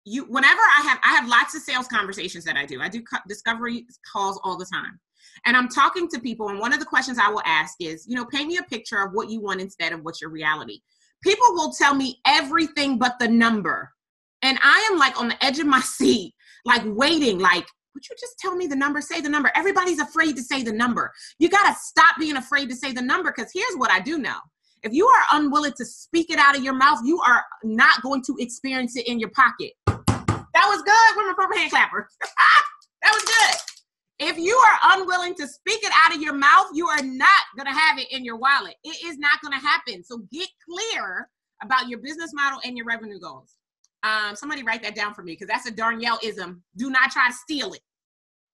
you 0.04 0.24
whenever 0.24 0.60
i 0.60 0.80
have 0.84 0.98
i 1.04 1.08
have 1.08 1.28
lots 1.28 1.54
of 1.54 1.60
sales 1.60 1.86
conversations 1.88 2.42
that 2.42 2.56
i 2.56 2.64
do 2.64 2.80
i 2.80 2.88
do 2.88 3.02
discovery 3.28 3.84
calls 4.10 4.40
all 4.42 4.56
the 4.56 4.64
time 4.64 4.98
and 5.44 5.56
I'm 5.56 5.68
talking 5.68 6.08
to 6.08 6.20
people, 6.20 6.48
and 6.48 6.58
one 6.58 6.72
of 6.72 6.80
the 6.80 6.86
questions 6.86 7.18
I 7.18 7.28
will 7.28 7.42
ask 7.44 7.76
is, 7.80 8.06
you 8.06 8.16
know, 8.16 8.24
paint 8.24 8.48
me 8.48 8.58
a 8.58 8.62
picture 8.62 9.02
of 9.02 9.12
what 9.12 9.30
you 9.30 9.40
want 9.40 9.60
instead 9.60 9.92
of 9.92 10.00
what's 10.02 10.20
your 10.20 10.30
reality. 10.30 10.80
People 11.22 11.52
will 11.52 11.72
tell 11.72 11.94
me 11.94 12.20
everything 12.26 12.98
but 12.98 13.18
the 13.18 13.28
number. 13.28 13.92
And 14.42 14.58
I 14.62 14.88
am 14.90 14.98
like 14.98 15.18
on 15.20 15.28
the 15.28 15.44
edge 15.44 15.58
of 15.58 15.66
my 15.66 15.80
seat, 15.84 16.34
like 16.64 16.82
waiting, 16.84 17.38
like, 17.38 17.66
would 17.98 18.08
you 18.08 18.14
just 18.20 18.38
tell 18.38 18.54
me 18.54 18.68
the 18.68 18.76
number? 18.76 19.00
Say 19.00 19.20
the 19.20 19.28
number. 19.28 19.50
Everybody's 19.56 19.98
afraid 19.98 20.36
to 20.36 20.42
say 20.42 20.62
the 20.62 20.72
number. 20.72 21.12
You 21.40 21.48
got 21.48 21.68
to 21.68 21.76
stop 21.80 22.14
being 22.16 22.36
afraid 22.36 22.68
to 22.68 22.76
say 22.76 22.92
the 22.92 23.02
number 23.02 23.34
because 23.36 23.50
here's 23.52 23.74
what 23.74 23.90
I 23.90 23.98
do 23.98 24.18
know. 24.18 24.36
If 24.84 24.92
you 24.92 25.08
are 25.08 25.22
unwilling 25.32 25.72
to 25.78 25.84
speak 25.84 26.30
it 26.30 26.38
out 26.38 26.56
of 26.56 26.62
your 26.62 26.74
mouth, 26.74 27.00
you 27.04 27.20
are 27.26 27.42
not 27.64 28.00
going 28.02 28.22
to 28.26 28.36
experience 28.38 28.96
it 28.96 29.08
in 29.08 29.18
your 29.18 29.30
pocket. 29.30 29.72
That 29.86 30.66
was 30.68 30.80
good. 30.82 31.16
We're 31.16 31.26
my 31.26 31.34
purple 31.36 31.56
hand 31.56 31.72
clapper. 31.72 32.08
that 33.02 33.12
was 33.12 33.24
good. 33.24 34.28
If 34.30 34.38
you 34.38 34.56
are 34.56 34.94
unwilling 34.96 35.34
to 35.34 35.48
speak 35.48 35.82
it 35.82 35.92
out 35.92 36.14
of 36.14 36.22
your 36.22 36.34
mouth, 36.34 36.66
you 36.74 36.86
are 36.86 37.02
not 37.02 37.42
going 37.56 37.66
to 37.66 37.76
have 37.76 37.98
it 37.98 38.06
in 38.12 38.24
your 38.24 38.36
wallet. 38.36 38.76
It 38.84 39.04
is 39.04 39.18
not 39.18 39.40
going 39.42 39.58
to 39.58 39.66
happen. 39.66 40.04
So 40.04 40.18
get 40.30 40.48
clear 40.70 41.28
about 41.64 41.88
your 41.88 41.98
business 41.98 42.30
model 42.32 42.60
and 42.64 42.76
your 42.76 42.86
revenue 42.86 43.18
goals. 43.18 43.56
Um, 44.04 44.36
somebody 44.36 44.62
write 44.62 44.84
that 44.84 44.94
down 44.94 45.14
for 45.14 45.24
me 45.24 45.32
because 45.32 45.48
that's 45.48 45.66
a 45.66 45.72
Darnyelle 45.72 46.22
ism. 46.22 46.62
Do 46.76 46.90
not 46.90 47.10
try 47.10 47.26
to 47.26 47.34
steal 47.34 47.72
it. 47.72 47.80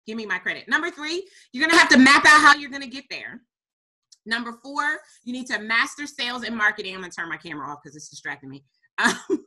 Give 0.09 0.16
me 0.16 0.25
my 0.25 0.38
credit. 0.38 0.66
Number 0.68 0.90
three, 0.90 1.29
you're 1.53 1.61
going 1.61 1.71
to 1.71 1.79
have 1.79 1.90
to 1.90 1.99
map 1.99 2.25
out 2.25 2.40
how 2.40 2.55
you're 2.55 2.71
going 2.71 2.83
to 2.83 2.88
get 2.88 3.05
there. 3.11 3.42
Number 4.25 4.55
four, 4.62 4.83
you 5.23 5.35
need 5.35 5.47
to 5.49 5.59
master 5.59 6.07
sales 6.07 6.44
and 6.44 6.57
marketing. 6.57 6.94
I'm 6.94 7.03
going 7.03 7.11
to 7.11 7.14
turn 7.14 7.29
my 7.29 7.37
camera 7.37 7.71
off 7.71 7.81
because 7.83 7.94
it's 7.94 8.09
distracting 8.09 8.51
me. 8.51 8.64
Um, 9.01 9.44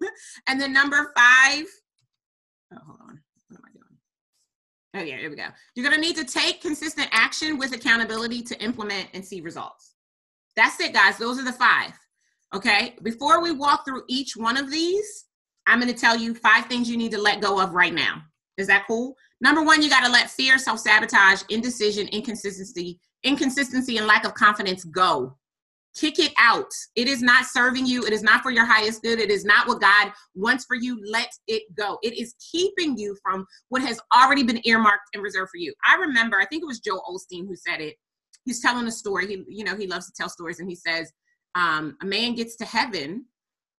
and 0.48 0.62
then 0.62 0.72
number 0.72 1.12
five, 1.18 1.66
oh, 2.74 2.78
hold 2.86 3.00
on. 3.02 3.20
What 3.50 3.58
am 3.58 3.66
I 3.66 3.72
doing? 3.74 3.98
Oh, 4.96 5.02
yeah, 5.02 5.18
here 5.20 5.30
we 5.30 5.36
go. 5.36 5.48
You're 5.76 5.90
going 5.90 6.00
to 6.00 6.08
need 6.08 6.16
to 6.16 6.24
take 6.24 6.62
consistent 6.62 7.10
action 7.12 7.58
with 7.58 7.74
accountability 7.74 8.44
to 8.44 8.64
implement 8.64 9.10
and 9.14 9.26
see 9.26 9.42
results. 9.42 9.96
That's 10.56 10.80
it, 10.80 10.94
guys. 10.94 11.18
Those 11.18 11.38
are 11.38 11.44
the 11.44 11.52
five. 11.52 11.92
Okay. 12.56 12.96
Before 13.04 13.42
we 13.42 13.52
walk 13.52 13.84
through 13.84 14.04
each 14.08 14.38
one 14.38 14.56
of 14.56 14.72
these, 14.72 15.26
I'm 15.68 15.82
going 15.82 15.94
to 15.94 16.00
tell 16.00 16.16
you 16.16 16.34
five 16.34 16.68
things 16.68 16.90
you 16.90 16.96
need 16.96 17.12
to 17.12 17.22
let 17.22 17.42
go 17.42 17.60
of 17.62 17.74
right 17.74 17.94
now. 17.94 18.22
Is 18.58 18.68
that 18.68 18.86
cool? 18.88 19.18
Number 19.42 19.64
one, 19.64 19.82
you 19.82 19.90
got 19.90 20.06
to 20.06 20.12
let 20.12 20.30
fear, 20.30 20.58
self 20.58 20.80
sabotage, 20.80 21.44
indecision, 21.50 22.08
inconsistency, 22.10 23.00
inconsistency, 23.24 23.98
and 23.98 24.08
lack 24.08 24.26
of 24.26 24.34
confidence 24.34 24.84
go 24.84 25.36
kick 25.96 26.20
it 26.20 26.34
out. 26.38 26.72
It 26.96 27.08
is 27.08 27.22
not 27.22 27.46
serving 27.46 27.86
you. 27.86 28.06
It 28.06 28.14
is 28.14 28.24
not 28.24 28.42
for 28.42 28.52
your 28.52 28.66
highest 28.66 29.02
good. 29.02 29.20
It 29.20 29.30
is 29.30 29.44
not 29.44 29.68
what 29.68 29.82
God 29.82 30.12
wants 30.36 30.66
for 30.66 30.76
you. 30.76 31.00
Let 31.06 31.30
it 31.48 31.64
go. 31.76 31.98
It 32.02 32.18
is 32.18 32.36
keeping 32.52 32.98
you 32.98 33.18
from 33.24 33.46
what 33.70 33.82
has 33.82 34.00
already 34.16 34.44
been 34.44 34.62
earmarked 34.66 35.10
and 35.14 35.24
reserved 35.24 35.50
for 35.52 35.58
you. 35.58 35.74
I 35.88 35.96
remember, 35.96 36.40
I 36.40 36.46
think 36.46 36.64
it 36.64 36.68
was 36.68 36.80
Joel 36.80 37.04
Osteen 37.10 37.48
who 37.48 37.56
said 37.56 37.82
it. 37.82 37.96
He's 38.46 38.62
telling 38.62 38.88
a 38.88 38.92
story. 38.92 39.28
He, 39.28 39.44
you 39.48 39.64
know, 39.64 39.76
he 39.76 39.88
loves 39.88 40.08
to 40.08 40.14
tell 40.18 40.30
stories, 40.30 40.60
and 40.60 40.70
he 40.70 40.76
says, 40.76 41.12
um, 41.54 41.98
a 42.02 42.06
man 42.06 42.34
gets 42.34 42.56
to 42.58 42.66
heaven, 42.66 43.26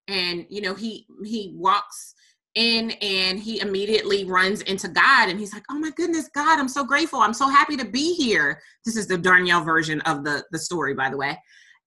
and 0.07 0.46
you 0.51 0.61
know, 0.61 0.75
he 0.75 1.07
he 1.25 1.53
walks 1.57 2.14
in 2.55 2.91
and 3.03 3.38
he 3.38 3.61
immediately 3.61 4.25
runs 4.25 4.62
into 4.62 4.88
God 4.88 5.29
and 5.29 5.38
he's 5.38 5.53
like, 5.53 5.65
Oh 5.71 5.79
my 5.79 5.91
goodness, 5.91 6.29
God, 6.35 6.59
I'm 6.59 6.69
so 6.69 6.85
grateful. 6.85 7.21
I'm 7.21 7.35
so 7.35 7.49
happy 7.49 7.77
to 7.77 7.85
be 7.85 8.15
here. 8.15 8.61
This 8.85 8.97
is 8.97 9.07
the 9.07 9.17
Darnyelle 9.17 9.65
version 9.65 10.01
of 10.03 10.25
the, 10.25 10.45
the 10.53 10.59
story, 10.59 10.95
by 10.95 11.11
the 11.11 11.17
way. 11.17 11.38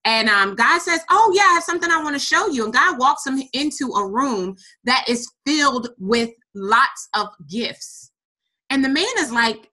And 0.06 0.30
um, 0.30 0.56
God 0.56 0.80
says, 0.82 1.01
Oh, 1.10 1.32
yeah, 1.36 1.43
I 1.43 1.54
have 1.54 1.63
something 1.63 1.89
I 1.89 2.04
want 2.04 2.15
to 2.15 2.25
show 2.25 2.47
you. 2.47 2.63
And 2.63 2.73
God 2.73 2.99
walks 2.99 3.25
him 3.25 3.41
into 3.54 3.91
a 3.93 4.08
room 4.08 4.56
that 4.84 5.06
is 5.08 5.32
filled 5.45 5.89
with 5.99 6.30
lots 6.54 7.10
of 7.15 7.30
gifts. 7.49 8.12
And 8.69 8.84
the 8.84 8.89
man 8.89 9.06
is 9.19 9.32
like, 9.32 9.69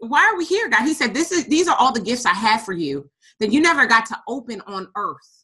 Why 0.00 0.26
are 0.26 0.36
we 0.36 0.44
here, 0.44 0.68
God? 0.68 0.82
He 0.82 0.94
said, 0.94 1.14
This 1.14 1.32
is 1.32 1.44
these 1.46 1.68
are 1.68 1.76
all 1.76 1.92
the 1.92 2.00
gifts 2.00 2.26
I 2.26 2.34
have 2.34 2.62
for 2.62 2.72
you 2.72 3.08
that 3.40 3.52
you 3.52 3.60
never 3.60 3.86
got 3.86 4.06
to 4.06 4.18
open 4.26 4.60
on 4.66 4.88
earth 4.96 5.37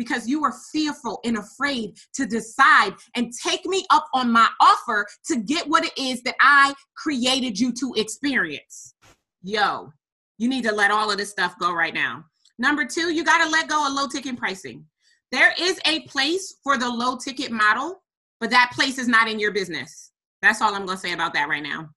because 0.00 0.26
you 0.26 0.40
were 0.40 0.54
fearful 0.72 1.20
and 1.26 1.36
afraid 1.36 1.94
to 2.14 2.24
decide 2.24 2.94
and 3.16 3.34
take 3.34 3.66
me 3.66 3.84
up 3.90 4.06
on 4.14 4.32
my 4.32 4.48
offer 4.58 5.06
to 5.26 5.36
get 5.36 5.68
what 5.68 5.84
it 5.84 5.92
is 5.98 6.22
that 6.22 6.36
I 6.40 6.72
created 6.96 7.60
you 7.60 7.70
to 7.74 7.92
experience. 7.98 8.94
Yo, 9.42 9.92
you 10.38 10.48
need 10.48 10.64
to 10.64 10.72
let 10.72 10.90
all 10.90 11.10
of 11.10 11.18
this 11.18 11.28
stuff 11.28 11.54
go 11.60 11.74
right 11.74 11.92
now. 11.92 12.24
Number 12.58 12.86
two, 12.86 13.12
you 13.12 13.24
got 13.24 13.44
to 13.44 13.50
let 13.50 13.68
go 13.68 13.86
of 13.86 13.92
low 13.92 14.06
ticket 14.06 14.38
pricing. 14.38 14.86
There 15.32 15.52
is 15.60 15.78
a 15.84 16.00
place 16.06 16.56
for 16.64 16.78
the 16.78 16.88
low 16.88 17.18
ticket 17.18 17.52
model, 17.52 18.02
but 18.40 18.48
that 18.48 18.72
place 18.74 18.96
is 18.96 19.06
not 19.06 19.28
in 19.28 19.38
your 19.38 19.52
business. 19.52 20.12
That's 20.40 20.62
all 20.62 20.74
I'm 20.74 20.86
going 20.86 20.96
to 20.96 21.02
say 21.02 21.12
about 21.12 21.34
that 21.34 21.50
right 21.50 21.62
now. 21.62 21.90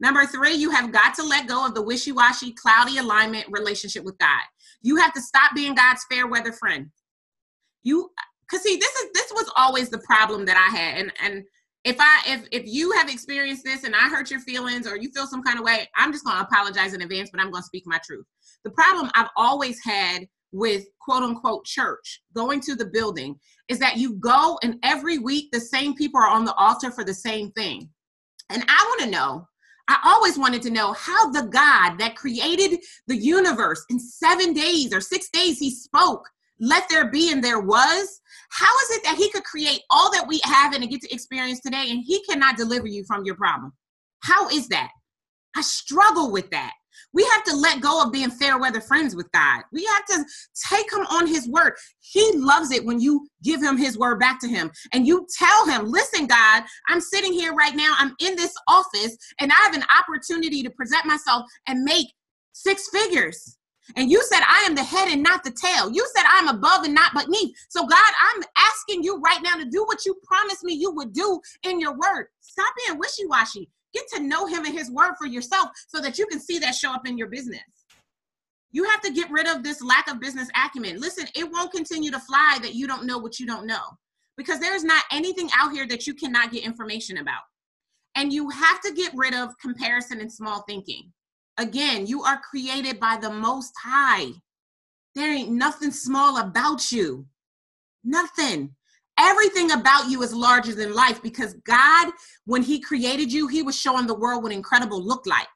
Number 0.00 0.24
three, 0.24 0.54
you 0.54 0.70
have 0.70 0.92
got 0.92 1.14
to 1.16 1.22
let 1.22 1.46
go 1.46 1.66
of 1.66 1.74
the 1.74 1.82
wishy 1.82 2.10
washy, 2.10 2.52
cloudy 2.52 2.96
alignment 2.96 3.44
relationship 3.50 4.02
with 4.02 4.16
God. 4.16 4.40
You 4.80 4.96
have 4.96 5.12
to 5.12 5.20
stop 5.20 5.54
being 5.54 5.74
God's 5.74 6.06
fair 6.10 6.26
weather 6.26 6.52
friend. 6.52 6.90
You, 7.82 8.10
because 8.42 8.62
see, 8.64 8.76
this 8.76 8.94
is 8.96 9.10
this 9.14 9.32
was 9.32 9.50
always 9.56 9.90
the 9.90 9.98
problem 9.98 10.44
that 10.46 10.56
I 10.56 10.76
had, 10.76 10.98
and 10.98 11.12
and 11.22 11.44
if 11.84 11.96
I 11.98 12.22
if 12.26 12.46
if 12.52 12.62
you 12.66 12.92
have 12.92 13.08
experienced 13.08 13.64
this 13.64 13.84
and 13.84 13.94
I 13.94 14.08
hurt 14.08 14.30
your 14.30 14.40
feelings 14.40 14.86
or 14.86 14.96
you 14.96 15.10
feel 15.12 15.26
some 15.26 15.42
kind 15.42 15.58
of 15.58 15.64
way, 15.64 15.88
I'm 15.96 16.12
just 16.12 16.24
going 16.24 16.36
to 16.36 16.42
apologize 16.42 16.92
in 16.92 17.02
advance, 17.02 17.30
but 17.30 17.40
I'm 17.40 17.50
going 17.50 17.62
to 17.62 17.66
speak 17.66 17.84
my 17.86 17.98
truth. 18.04 18.26
The 18.64 18.70
problem 18.70 19.10
I've 19.14 19.30
always 19.36 19.78
had 19.82 20.26
with 20.52 20.84
quote 21.00 21.22
unquote 21.22 21.64
church, 21.64 22.22
going 22.34 22.60
to 22.60 22.74
the 22.74 22.86
building, 22.86 23.38
is 23.68 23.78
that 23.78 23.96
you 23.96 24.14
go 24.14 24.58
and 24.62 24.76
every 24.82 25.18
week 25.18 25.50
the 25.52 25.60
same 25.60 25.94
people 25.94 26.20
are 26.20 26.28
on 26.28 26.44
the 26.44 26.54
altar 26.54 26.90
for 26.90 27.04
the 27.04 27.14
same 27.14 27.50
thing. 27.52 27.88
And 28.50 28.64
I 28.68 28.84
want 28.88 29.02
to 29.02 29.10
know, 29.10 29.46
I 29.88 29.98
always 30.04 30.38
wanted 30.38 30.62
to 30.62 30.70
know 30.70 30.92
how 30.92 31.30
the 31.30 31.42
God 31.42 31.98
that 31.98 32.16
created 32.16 32.80
the 33.06 33.16
universe 33.16 33.84
in 33.90 33.98
seven 33.98 34.52
days 34.52 34.92
or 34.92 35.00
six 35.00 35.30
days, 35.30 35.58
he 35.58 35.70
spoke, 35.70 36.28
let 36.60 36.88
there 36.88 37.10
be 37.10 37.32
and 37.32 37.42
there 37.42 37.60
was. 37.60 38.20
How 38.50 38.74
is 38.84 38.96
it 38.96 39.04
that 39.04 39.16
he 39.16 39.30
could 39.30 39.44
create 39.44 39.80
all 39.90 40.12
that 40.12 40.26
we 40.28 40.40
have 40.44 40.74
and 40.74 40.88
get 40.88 41.00
to 41.02 41.12
experience 41.12 41.60
today 41.60 41.86
and 41.90 42.02
he 42.04 42.22
cannot 42.24 42.56
deliver 42.56 42.86
you 42.86 43.04
from 43.04 43.24
your 43.24 43.36
problem? 43.36 43.72
How 44.22 44.48
is 44.48 44.68
that? 44.68 44.90
I 45.56 45.62
struggle 45.62 46.30
with 46.30 46.50
that. 46.50 46.72
We 47.12 47.24
have 47.24 47.44
to 47.44 47.56
let 47.56 47.80
go 47.80 48.02
of 48.02 48.12
being 48.12 48.30
fair 48.30 48.58
weather 48.58 48.80
friends 48.80 49.16
with 49.16 49.30
God. 49.32 49.62
We 49.72 49.84
have 49.84 50.04
to 50.06 50.24
take 50.70 50.92
him 50.92 51.06
on 51.10 51.26
his 51.26 51.48
word. 51.48 51.72
He 52.00 52.32
loves 52.34 52.70
it 52.70 52.84
when 52.84 53.00
you 53.00 53.26
give 53.42 53.62
him 53.62 53.76
his 53.76 53.98
word 53.98 54.20
back 54.20 54.40
to 54.40 54.48
him 54.48 54.70
and 54.92 55.06
you 55.06 55.26
tell 55.36 55.66
him, 55.66 55.86
listen, 55.86 56.26
God, 56.26 56.62
I'm 56.88 57.00
sitting 57.00 57.32
here 57.32 57.54
right 57.54 57.74
now. 57.74 57.94
I'm 57.98 58.14
in 58.20 58.36
this 58.36 58.54
office 58.68 59.16
and 59.40 59.50
I 59.50 59.56
have 59.62 59.74
an 59.74 59.84
opportunity 59.98 60.62
to 60.62 60.70
present 60.70 61.04
myself 61.06 61.44
and 61.66 61.82
make 61.82 62.06
six 62.52 62.88
figures. 62.92 63.56
And 63.96 64.10
you 64.10 64.22
said, 64.24 64.40
I 64.46 64.64
am 64.66 64.74
the 64.74 64.84
head 64.84 65.08
and 65.08 65.22
not 65.22 65.44
the 65.44 65.50
tail. 65.50 65.90
You 65.90 66.06
said, 66.14 66.24
I'm 66.26 66.48
above 66.48 66.84
and 66.84 66.94
not 66.94 67.12
beneath. 67.14 67.56
So, 67.68 67.86
God, 67.86 68.12
I'm 68.32 68.42
asking 68.56 69.02
you 69.02 69.20
right 69.20 69.40
now 69.42 69.56
to 69.56 69.64
do 69.64 69.84
what 69.84 70.04
you 70.04 70.14
promised 70.24 70.64
me 70.64 70.74
you 70.74 70.92
would 70.92 71.12
do 71.12 71.40
in 71.64 71.80
your 71.80 71.92
word. 71.92 72.26
Stop 72.40 72.72
being 72.86 72.98
wishy 72.98 73.26
washy. 73.26 73.68
Get 73.92 74.04
to 74.14 74.20
know 74.20 74.46
him 74.46 74.64
and 74.64 74.76
his 74.76 74.90
word 74.90 75.14
for 75.18 75.26
yourself 75.26 75.70
so 75.88 76.00
that 76.00 76.18
you 76.18 76.26
can 76.26 76.40
see 76.40 76.58
that 76.60 76.74
show 76.74 76.92
up 76.92 77.06
in 77.06 77.18
your 77.18 77.28
business. 77.28 77.60
You 78.72 78.84
have 78.84 79.00
to 79.02 79.12
get 79.12 79.30
rid 79.30 79.48
of 79.48 79.64
this 79.64 79.82
lack 79.82 80.08
of 80.08 80.20
business 80.20 80.48
acumen. 80.54 81.00
Listen, 81.00 81.26
it 81.34 81.50
won't 81.50 81.72
continue 81.72 82.10
to 82.12 82.20
fly 82.20 82.58
that 82.62 82.74
you 82.74 82.86
don't 82.86 83.04
know 83.04 83.18
what 83.18 83.40
you 83.40 83.46
don't 83.46 83.66
know 83.66 83.82
because 84.36 84.60
there's 84.60 84.84
not 84.84 85.04
anything 85.10 85.50
out 85.54 85.72
here 85.72 85.86
that 85.88 86.06
you 86.06 86.14
cannot 86.14 86.52
get 86.52 86.64
information 86.64 87.18
about. 87.18 87.42
And 88.14 88.32
you 88.32 88.48
have 88.50 88.80
to 88.82 88.92
get 88.92 89.12
rid 89.14 89.34
of 89.34 89.50
comparison 89.58 90.20
and 90.20 90.32
small 90.32 90.62
thinking. 90.68 91.12
Again, 91.60 92.06
you 92.06 92.22
are 92.22 92.40
created 92.40 92.98
by 92.98 93.18
the 93.20 93.30
Most 93.30 93.74
High. 93.84 94.28
There 95.14 95.30
ain't 95.30 95.50
nothing 95.50 95.90
small 95.90 96.38
about 96.38 96.90
you. 96.90 97.26
Nothing. 98.02 98.74
Everything 99.18 99.70
about 99.72 100.08
you 100.08 100.22
is 100.22 100.32
larger 100.32 100.74
than 100.74 100.94
life 100.94 101.22
because 101.22 101.52
God, 101.66 102.12
when 102.46 102.62
He 102.62 102.80
created 102.80 103.30
you, 103.30 103.46
He 103.46 103.62
was 103.62 103.78
showing 103.78 104.06
the 104.06 104.18
world 104.18 104.42
what 104.42 104.52
incredible 104.52 105.04
looked 105.04 105.26
like. 105.26 105.48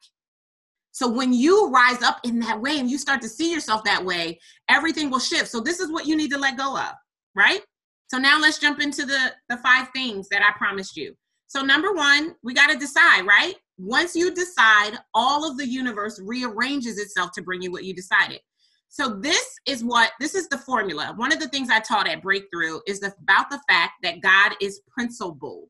So 0.91 1.09
when 1.09 1.33
you 1.33 1.71
rise 1.71 2.03
up 2.03 2.19
in 2.23 2.39
that 2.41 2.61
way 2.61 2.79
and 2.79 2.87
you 2.87 2.99
start 2.99 3.19
to 3.23 3.27
see 3.27 3.51
yourself 3.51 3.83
that 3.85 4.05
way, 4.05 4.39
everything 4.69 5.09
will 5.09 5.19
shift. 5.19 5.49
So 5.49 5.59
this 5.59 5.79
is 5.79 5.91
what 5.91 6.05
you 6.05 6.15
need 6.15 6.29
to 6.31 6.37
let 6.37 6.55
go 6.55 6.77
of, 6.77 6.93
right? 7.33 7.61
So 8.11 8.19
now 8.19 8.39
let's 8.39 8.59
jump 8.59 8.79
into 8.79 9.07
the 9.07 9.33
the 9.49 9.57
five 9.57 9.87
things 9.95 10.29
that 10.29 10.43
I 10.43 10.55
promised 10.55 10.95
you. 10.95 11.15
So 11.47 11.63
number 11.63 11.93
1, 11.93 12.35
we 12.43 12.53
got 12.53 12.69
to 12.69 12.77
decide, 12.77 13.25
right? 13.25 13.55
Once 13.77 14.15
you 14.15 14.33
decide, 14.33 14.97
all 15.13 15.49
of 15.49 15.57
the 15.57 15.67
universe 15.67 16.19
rearranges 16.23 16.97
itself 16.97 17.31
to 17.33 17.41
bring 17.41 17.61
you 17.61 17.71
what 17.71 17.83
you 17.83 17.93
decided. 17.93 18.39
So 18.87 19.09
this 19.09 19.45
is 19.67 19.83
what 19.83 20.11
this 20.21 20.35
is 20.35 20.47
the 20.47 20.57
formula. 20.57 21.13
One 21.17 21.33
of 21.33 21.39
the 21.39 21.49
things 21.49 21.69
I 21.69 21.81
taught 21.81 22.07
at 22.07 22.21
Breakthrough 22.21 22.79
is 22.87 23.03
about 23.03 23.49
the 23.49 23.59
fact 23.67 23.93
that 24.03 24.21
God 24.21 24.53
is 24.61 24.79
principled. 24.89 25.67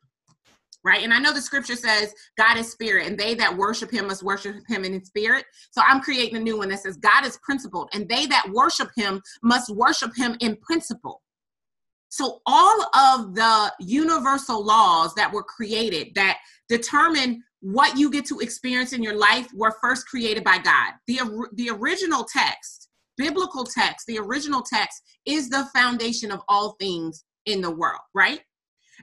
Right? 0.84 1.04
And 1.04 1.12
I 1.12 1.18
know 1.18 1.34
the 1.34 1.42
scripture 1.42 1.76
says 1.76 2.14
God 2.38 2.58
is 2.58 2.72
spirit 2.72 3.08
and 3.08 3.18
they 3.18 3.34
that 3.34 3.58
worship 3.58 3.90
him 3.92 4.06
must 4.06 4.22
worship 4.22 4.58
him 4.68 4.86
in 4.86 5.04
spirit. 5.04 5.46
So 5.72 5.82
I'm 5.84 6.00
creating 6.00 6.36
a 6.36 6.40
new 6.40 6.60
one 6.60 6.70
that 6.70 6.82
says 6.82 6.98
God 6.98 7.26
is 7.26 7.40
principled 7.42 7.90
and 7.94 8.08
they 8.08 8.28
that 8.28 8.46
worship 8.54 8.90
him 8.96 9.20
must 9.42 9.74
worship 9.74 10.16
him 10.16 10.38
in 10.42 10.56
principle. 10.58 11.24
So 12.10 12.42
all 12.46 12.82
of 12.96 13.34
the 13.34 13.74
universal 13.80 14.64
laws 14.64 15.16
that 15.16 15.34
were 15.34 15.44
created 15.44 16.10
that 16.14 16.38
determine 16.70 17.44
what 17.66 17.98
you 17.98 18.12
get 18.12 18.26
to 18.26 18.40
experience 18.40 18.94
in 18.94 19.02
your 19.02 19.18
life 19.18 19.48
were 19.54 19.76
first 19.82 20.08
created 20.08 20.44
by 20.44 20.60
God. 20.60 20.94
The, 21.08 21.48
the 21.54 21.70
original 21.72 22.24
text 22.24 22.86
biblical 23.18 23.64
text, 23.64 24.08
the 24.08 24.20
original 24.20 24.62
text, 24.62 25.02
is 25.26 25.50
the 25.50 25.66
foundation 25.74 26.32
of 26.32 26.42
all 26.48 26.76
things 26.80 27.24
in 27.46 27.62
the 27.62 27.72
world, 27.72 28.02
right? 28.14 28.42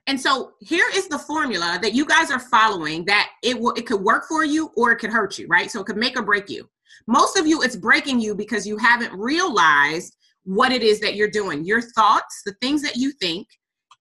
And 0.06 0.20
so 0.20 0.52
here 0.60 0.86
is 0.94 1.08
the 1.08 1.18
formula 1.18 1.78
that 1.82 1.94
you 1.94 2.04
guys 2.04 2.30
are 2.30 2.40
following 2.40 3.04
that 3.04 3.30
it 3.42 3.58
will 3.58 3.72
it 3.72 3.86
could 3.86 4.00
work 4.00 4.24
for 4.28 4.44
you 4.44 4.70
or 4.76 4.92
it 4.92 4.96
could 4.96 5.10
hurt 5.10 5.38
you, 5.38 5.46
right? 5.48 5.70
So 5.70 5.80
it 5.80 5.86
could 5.86 5.96
make 5.96 6.18
or 6.18 6.22
break 6.22 6.48
you. 6.48 6.68
Most 7.06 7.38
of 7.38 7.46
you 7.46 7.62
it's 7.62 7.76
breaking 7.76 8.20
you 8.20 8.34
because 8.34 8.66
you 8.66 8.76
haven't 8.78 9.12
realized 9.12 10.16
what 10.44 10.72
it 10.72 10.82
is 10.82 10.98
that 11.00 11.14
you're 11.14 11.30
doing. 11.30 11.64
Your 11.64 11.80
thoughts, 11.80 12.42
the 12.44 12.54
things 12.60 12.82
that 12.82 12.96
you 12.96 13.12
think 13.12 13.46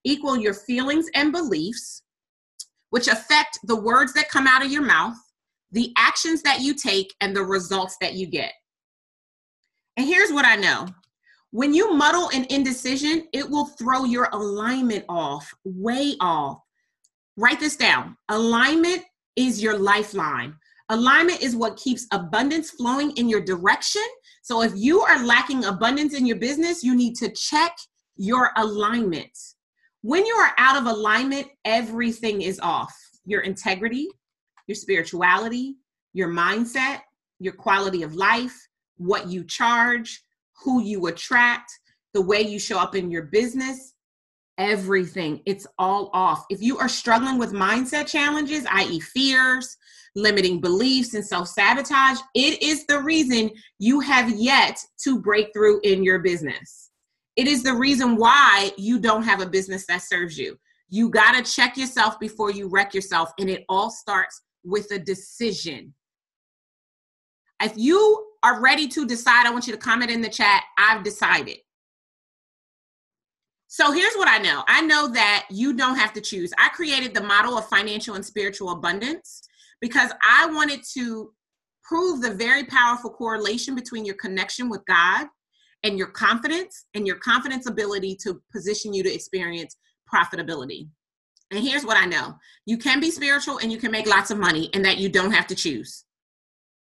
equal 0.03 0.37
your 0.37 0.53
feelings 0.53 1.07
and 1.13 1.31
beliefs 1.31 2.00
which 2.91 3.07
affect 3.07 3.57
the 3.63 3.75
words 3.75 4.13
that 4.13 4.29
come 4.29 4.47
out 4.47 4.63
of 4.63 4.71
your 4.71 4.83
mouth, 4.83 5.15
the 5.71 5.91
actions 5.97 6.41
that 6.43 6.61
you 6.61 6.73
take 6.73 7.13
and 7.19 7.35
the 7.35 7.43
results 7.43 7.97
that 7.99 8.13
you 8.13 8.27
get. 8.27 8.53
And 9.97 10.05
here's 10.05 10.31
what 10.31 10.45
I 10.45 10.55
know 10.55 10.87
when 11.51 11.73
you 11.73 11.93
muddle 11.93 12.29
an 12.33 12.45
indecision, 12.49 13.27
it 13.33 13.49
will 13.49 13.65
throw 13.65 14.05
your 14.05 14.29
alignment 14.31 15.03
off, 15.09 15.53
way 15.65 16.15
off. 16.21 16.59
Write 17.35 17.59
this 17.59 17.75
down 17.75 18.15
alignment 18.29 19.03
is 19.35 19.61
your 19.61 19.77
lifeline. 19.77 20.53
Alignment 20.89 21.41
is 21.41 21.55
what 21.55 21.77
keeps 21.77 22.05
abundance 22.11 22.71
flowing 22.71 23.11
in 23.11 23.29
your 23.29 23.41
direction. 23.41 24.03
So 24.43 24.61
if 24.61 24.73
you 24.75 25.01
are 25.01 25.25
lacking 25.25 25.63
abundance 25.63 26.13
in 26.13 26.25
your 26.25 26.37
business, 26.37 26.83
you 26.83 26.95
need 26.95 27.15
to 27.15 27.29
check 27.31 27.75
your 28.17 28.51
alignment. 28.57 29.37
When 30.03 30.25
you 30.25 30.33
are 30.33 30.53
out 30.57 30.77
of 30.77 30.87
alignment, 30.87 31.47
everything 31.63 32.41
is 32.41 32.59
off 32.59 32.95
your 33.23 33.41
integrity, 33.41 34.07
your 34.67 34.75
spirituality, 34.75 35.75
your 36.13 36.29
mindset, 36.29 37.01
your 37.39 37.53
quality 37.53 38.01
of 38.01 38.15
life, 38.15 38.55
what 38.97 39.27
you 39.27 39.43
charge, 39.43 40.23
who 40.63 40.81
you 40.81 41.05
attract, 41.07 41.71
the 42.13 42.21
way 42.21 42.41
you 42.41 42.59
show 42.59 42.79
up 42.79 42.95
in 42.95 43.11
your 43.11 43.23
business, 43.23 43.93
everything. 44.57 45.41
It's 45.45 45.67
all 45.77 46.09
off. 46.13 46.45
If 46.49 46.61
you 46.61 46.77
are 46.77 46.89
struggling 46.89 47.37
with 47.37 47.53
mindset 47.53 48.07
challenges, 48.07 48.65
i.e., 48.71 48.99
fears, 48.99 49.77
limiting 50.15 50.59
beliefs, 50.61 51.13
and 51.13 51.25
self 51.25 51.47
sabotage, 51.47 52.19
it 52.35 52.61
is 52.61 52.85
the 52.85 52.99
reason 52.99 53.51
you 53.79 53.99
have 53.99 54.29
yet 54.31 54.77
to 55.03 55.21
break 55.21 55.53
through 55.53 55.79
in 55.83 56.03
your 56.03 56.19
business. 56.19 56.90
It 57.35 57.47
is 57.47 57.63
the 57.63 57.73
reason 57.73 58.17
why 58.17 58.71
you 58.77 58.99
don't 58.99 59.23
have 59.23 59.41
a 59.41 59.45
business 59.45 59.85
that 59.87 60.01
serves 60.01 60.37
you. 60.37 60.57
You 60.89 61.09
got 61.09 61.33
to 61.33 61.49
check 61.49 61.77
yourself 61.77 62.19
before 62.19 62.51
you 62.51 62.67
wreck 62.67 62.93
yourself. 62.93 63.31
And 63.39 63.49
it 63.49 63.63
all 63.69 63.89
starts 63.89 64.41
with 64.63 64.91
a 64.91 64.99
decision. 64.99 65.93
If 67.61 67.73
you 67.77 68.27
are 68.43 68.61
ready 68.61 68.87
to 68.89 69.05
decide, 69.05 69.45
I 69.45 69.51
want 69.51 69.67
you 69.67 69.73
to 69.73 69.79
comment 69.79 70.11
in 70.11 70.21
the 70.21 70.29
chat. 70.29 70.63
I've 70.77 71.03
decided. 71.03 71.57
So 73.67 73.93
here's 73.93 74.15
what 74.15 74.27
I 74.27 74.37
know 74.37 74.63
I 74.67 74.81
know 74.81 75.07
that 75.13 75.45
you 75.49 75.73
don't 75.73 75.95
have 75.95 76.11
to 76.13 76.21
choose. 76.21 76.51
I 76.57 76.67
created 76.69 77.13
the 77.13 77.23
model 77.23 77.57
of 77.57 77.65
financial 77.67 78.15
and 78.15 78.25
spiritual 78.25 78.71
abundance 78.71 79.43
because 79.79 80.11
I 80.21 80.47
wanted 80.47 80.81
to 80.95 81.31
prove 81.83 82.21
the 82.21 82.33
very 82.33 82.65
powerful 82.65 83.11
correlation 83.11 83.73
between 83.73 84.03
your 84.03 84.15
connection 84.15 84.69
with 84.69 84.85
God 84.87 85.27
and 85.83 85.97
your 85.97 86.07
confidence 86.07 86.85
and 86.93 87.07
your 87.07 87.17
confidence 87.17 87.67
ability 87.67 88.17
to 88.23 88.41
position 88.51 88.93
you 88.93 89.03
to 89.03 89.13
experience 89.13 89.77
profitability. 90.13 90.87
And 91.51 91.59
here's 91.63 91.85
what 91.85 91.97
I 91.97 92.05
know 92.05 92.35
you 92.65 92.77
can 92.77 92.99
be 92.99 93.11
spiritual 93.11 93.57
and 93.59 93.71
you 93.71 93.77
can 93.77 93.91
make 93.91 94.07
lots 94.07 94.31
of 94.31 94.37
money, 94.37 94.69
and 94.73 94.83
that 94.85 94.97
you 94.97 95.09
don't 95.09 95.31
have 95.31 95.47
to 95.47 95.55
choose. 95.55 96.05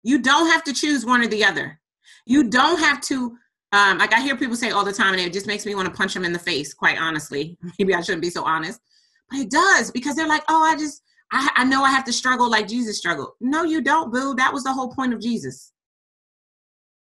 You 0.03 0.19
don't 0.19 0.51
have 0.51 0.63
to 0.65 0.73
choose 0.73 1.05
one 1.05 1.21
or 1.21 1.27
the 1.27 1.43
other. 1.43 1.79
You 2.25 2.49
don't 2.49 2.79
have 2.79 3.01
to, 3.01 3.37
um, 3.71 3.97
like 3.97 4.13
I 4.13 4.21
hear 4.21 4.35
people 4.35 4.55
say 4.55 4.71
all 4.71 4.85
the 4.85 4.93
time, 4.93 5.13
and 5.13 5.21
it 5.21 5.33
just 5.33 5.47
makes 5.47 5.65
me 5.65 5.75
want 5.75 5.87
to 5.87 5.93
punch 5.93 6.13
them 6.13 6.25
in 6.25 6.33
the 6.33 6.39
face, 6.39 6.73
quite 6.73 6.99
honestly. 6.99 7.57
Maybe 7.79 7.93
I 7.93 8.01
shouldn't 8.01 8.21
be 8.21 8.29
so 8.29 8.43
honest, 8.43 8.79
but 9.29 9.39
it 9.39 9.49
does 9.49 9.91
because 9.91 10.15
they're 10.15 10.27
like, 10.27 10.43
oh, 10.47 10.63
I 10.63 10.75
just, 10.77 11.01
I, 11.31 11.49
I 11.55 11.63
know 11.63 11.83
I 11.83 11.89
have 11.89 12.03
to 12.05 12.13
struggle 12.13 12.49
like 12.49 12.67
Jesus 12.67 12.97
struggled. 12.97 13.31
No, 13.39 13.63
you 13.63 13.81
don't, 13.81 14.11
boo. 14.11 14.35
That 14.35 14.53
was 14.53 14.63
the 14.63 14.73
whole 14.73 14.89
point 14.89 15.13
of 15.13 15.21
Jesus. 15.21 15.71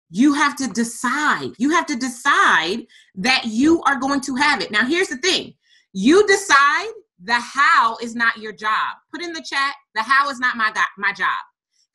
You 0.09 0.33
have 0.33 0.55
to 0.57 0.67
decide. 0.67 1.51
You 1.57 1.71
have 1.71 1.85
to 1.87 1.95
decide 1.95 2.85
that 3.15 3.45
you 3.45 3.81
are 3.83 3.99
going 3.99 4.21
to 4.21 4.35
have 4.35 4.61
it. 4.61 4.71
Now, 4.71 4.85
here's 4.85 5.09
the 5.09 5.17
thing 5.17 5.53
you 5.93 6.25
decide 6.27 6.91
the 7.23 7.39
how 7.39 7.97
is 8.01 8.15
not 8.15 8.37
your 8.37 8.53
job. 8.53 8.97
Put 9.11 9.23
in 9.23 9.33
the 9.33 9.41
chat, 9.41 9.73
the 9.95 10.03
how 10.03 10.29
is 10.29 10.39
not 10.39 10.55
my, 10.55 10.71
my 10.97 11.13
job 11.13 11.35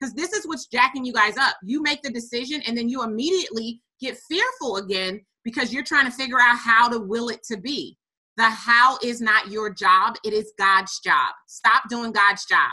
because 0.03 0.15
this 0.15 0.33
is 0.33 0.47
what's 0.49 0.67
jacking 0.67 1.05
you 1.05 1.13
guys 1.13 1.37
up. 1.37 1.55
You 1.63 1.81
make 1.81 2.03
the 2.03 2.11
decision 2.11 2.61
and 2.67 2.77
then 2.77 2.89
you 2.89 3.05
immediately 3.05 3.81
get 4.01 4.19
fearful 4.29 4.79
again 4.79 5.21
because 5.45 5.73
you're 5.73 5.85
trying 5.85 6.07
to 6.07 6.11
figure 6.11 6.41
out 6.41 6.59
how 6.59 6.89
to 6.89 6.99
will 6.99 7.29
it 7.29 7.45
to 7.45 7.57
be. 7.57 7.97
The 8.37 8.45
how 8.45 8.99
is 9.03 9.21
not 9.21 9.53
your 9.53 9.73
job, 9.73 10.17
it 10.25 10.33
is 10.33 10.53
God's 10.59 10.99
job. 11.01 11.33
Stop 11.47 11.85
doing 11.89 12.11
God's 12.11 12.45
job. 12.47 12.73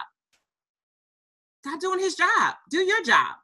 Stop 1.64 1.80
doing 1.80 2.00
his 2.00 2.16
job. 2.16 2.56
Do 2.72 2.80
your 2.80 3.04
job. 3.04 3.36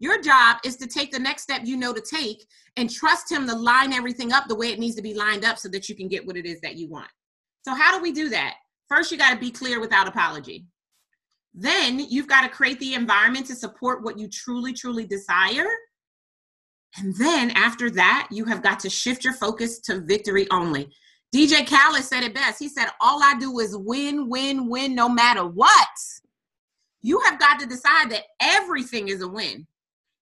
Your 0.00 0.20
job 0.20 0.58
is 0.64 0.76
to 0.76 0.86
take 0.86 1.10
the 1.10 1.18
next 1.18 1.42
step 1.42 1.62
you 1.64 1.76
know 1.76 1.92
to 1.92 2.00
take 2.00 2.46
and 2.76 2.88
trust 2.88 3.30
him 3.30 3.46
to 3.46 3.54
line 3.54 3.92
everything 3.92 4.32
up 4.32 4.44
the 4.46 4.54
way 4.54 4.68
it 4.70 4.78
needs 4.78 4.94
to 4.96 5.02
be 5.02 5.14
lined 5.14 5.44
up 5.44 5.58
so 5.58 5.68
that 5.70 5.88
you 5.88 5.96
can 5.96 6.08
get 6.08 6.24
what 6.24 6.36
it 6.36 6.46
is 6.46 6.60
that 6.60 6.76
you 6.76 6.88
want. 6.88 7.10
So, 7.64 7.74
how 7.74 7.96
do 7.96 8.02
we 8.02 8.12
do 8.12 8.28
that? 8.28 8.54
First, 8.88 9.10
you 9.10 9.18
got 9.18 9.34
to 9.34 9.40
be 9.40 9.50
clear 9.50 9.80
without 9.80 10.08
apology. 10.08 10.64
Then 11.52 11.98
you've 11.98 12.28
got 12.28 12.42
to 12.42 12.48
create 12.48 12.78
the 12.78 12.94
environment 12.94 13.46
to 13.46 13.56
support 13.56 14.04
what 14.04 14.18
you 14.18 14.28
truly, 14.28 14.72
truly 14.72 15.06
desire. 15.06 15.66
And 16.96 17.14
then 17.16 17.50
after 17.50 17.90
that, 17.90 18.28
you 18.30 18.44
have 18.44 18.62
got 18.62 18.80
to 18.80 18.90
shift 18.90 19.24
your 19.24 19.34
focus 19.34 19.80
to 19.80 20.00
victory 20.00 20.46
only. 20.50 20.90
DJ 21.34 21.68
Khaled 21.68 22.04
said 22.04 22.22
it 22.22 22.34
best. 22.34 22.58
He 22.58 22.68
said, 22.68 22.86
All 23.00 23.22
I 23.22 23.38
do 23.38 23.58
is 23.58 23.76
win, 23.76 24.28
win, 24.28 24.68
win, 24.68 24.94
no 24.94 25.08
matter 25.08 25.44
what. 25.44 25.88
You 27.02 27.20
have 27.20 27.38
got 27.38 27.58
to 27.60 27.66
decide 27.66 28.10
that 28.10 28.24
everything 28.40 29.08
is 29.08 29.20
a 29.20 29.28
win. 29.28 29.66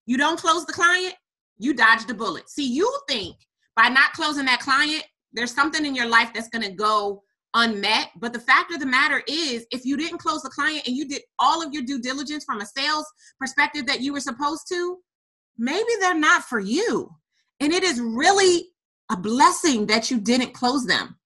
You 0.07 0.17
don't 0.17 0.39
close 0.39 0.65
the 0.65 0.73
client, 0.73 1.15
you 1.59 1.75
dodged 1.75 2.11
a 2.11 2.15
bullet. 2.15 2.49
See, 2.49 2.67
you 2.67 2.91
think 3.09 3.37
by 3.75 3.89
not 3.89 4.13
closing 4.13 4.47
that 4.47 4.61
client, 4.61 5.05
there's 5.33 5.55
something 5.55 5.85
in 5.85 5.95
your 5.95 6.07
life 6.07 6.33
that's 6.33 6.49
going 6.49 6.65
to 6.65 6.73
go 6.73 7.23
unmet. 7.55 8.11
But 8.17 8.33
the 8.33 8.39
fact 8.39 8.73
of 8.73 8.81
the 8.81 8.87
matter 8.87 9.23
is, 9.27 9.67
if 9.71 9.85
you 9.85 9.97
didn't 9.97 10.19
close 10.19 10.43
the 10.43 10.51
client 10.51 10.87
and 10.87 10.97
you 10.97 11.09
did 11.09 11.23
all 11.39 11.65
of 11.65 11.73
your 11.73 11.83
due 11.83 12.01
diligence 12.01 12.45
from 12.45 12.61
a 12.61 12.67
sales 12.67 13.07
perspective 13.39 13.87
that 13.87 14.01
you 14.01 14.13
were 14.13 14.21
supposed 14.21 14.69
to, 14.69 14.99
maybe 15.59 15.91
they're 16.01 16.15
not 16.15 16.45
for 16.45 16.61
you. 16.61 17.11
And 17.61 17.73
it 17.73 17.83
is 17.83 18.01
really 18.01 18.69
a 19.11 19.17
blessing 19.17 19.87
that 19.87 20.11
you 20.11 20.21
didn't 20.21 20.55
close 20.55 20.87
them. 20.87 21.17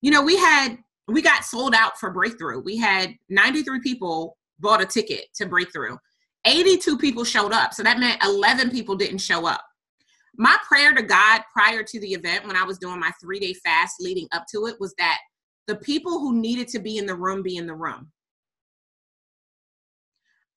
You 0.00 0.10
know, 0.10 0.22
we 0.22 0.36
had, 0.36 0.78
we 1.08 1.22
got 1.22 1.44
sold 1.44 1.74
out 1.74 1.98
for 1.98 2.10
breakthrough. 2.10 2.60
We 2.60 2.76
had 2.76 3.14
93 3.28 3.80
people 3.80 4.36
bought 4.60 4.82
a 4.82 4.86
ticket 4.86 5.26
to 5.34 5.46
breakthrough. 5.46 5.96
82 6.44 6.98
people 6.98 7.24
showed 7.24 7.52
up. 7.52 7.72
So 7.74 7.82
that 7.82 7.98
meant 7.98 8.22
11 8.24 8.70
people 8.70 8.96
didn't 8.96 9.18
show 9.18 9.46
up. 9.46 9.62
My 10.36 10.56
prayer 10.66 10.94
to 10.94 11.02
God 11.02 11.42
prior 11.52 11.82
to 11.82 12.00
the 12.00 12.12
event, 12.12 12.46
when 12.46 12.56
I 12.56 12.64
was 12.64 12.78
doing 12.78 12.98
my 12.98 13.12
three 13.20 13.38
day 13.38 13.54
fast 13.54 13.96
leading 14.00 14.28
up 14.32 14.44
to 14.52 14.66
it, 14.66 14.76
was 14.80 14.94
that 14.98 15.18
the 15.66 15.76
people 15.76 16.18
who 16.18 16.40
needed 16.40 16.68
to 16.68 16.78
be 16.78 16.98
in 16.98 17.06
the 17.06 17.14
room 17.14 17.42
be 17.42 17.56
in 17.56 17.66
the 17.66 17.74
room. 17.74 18.10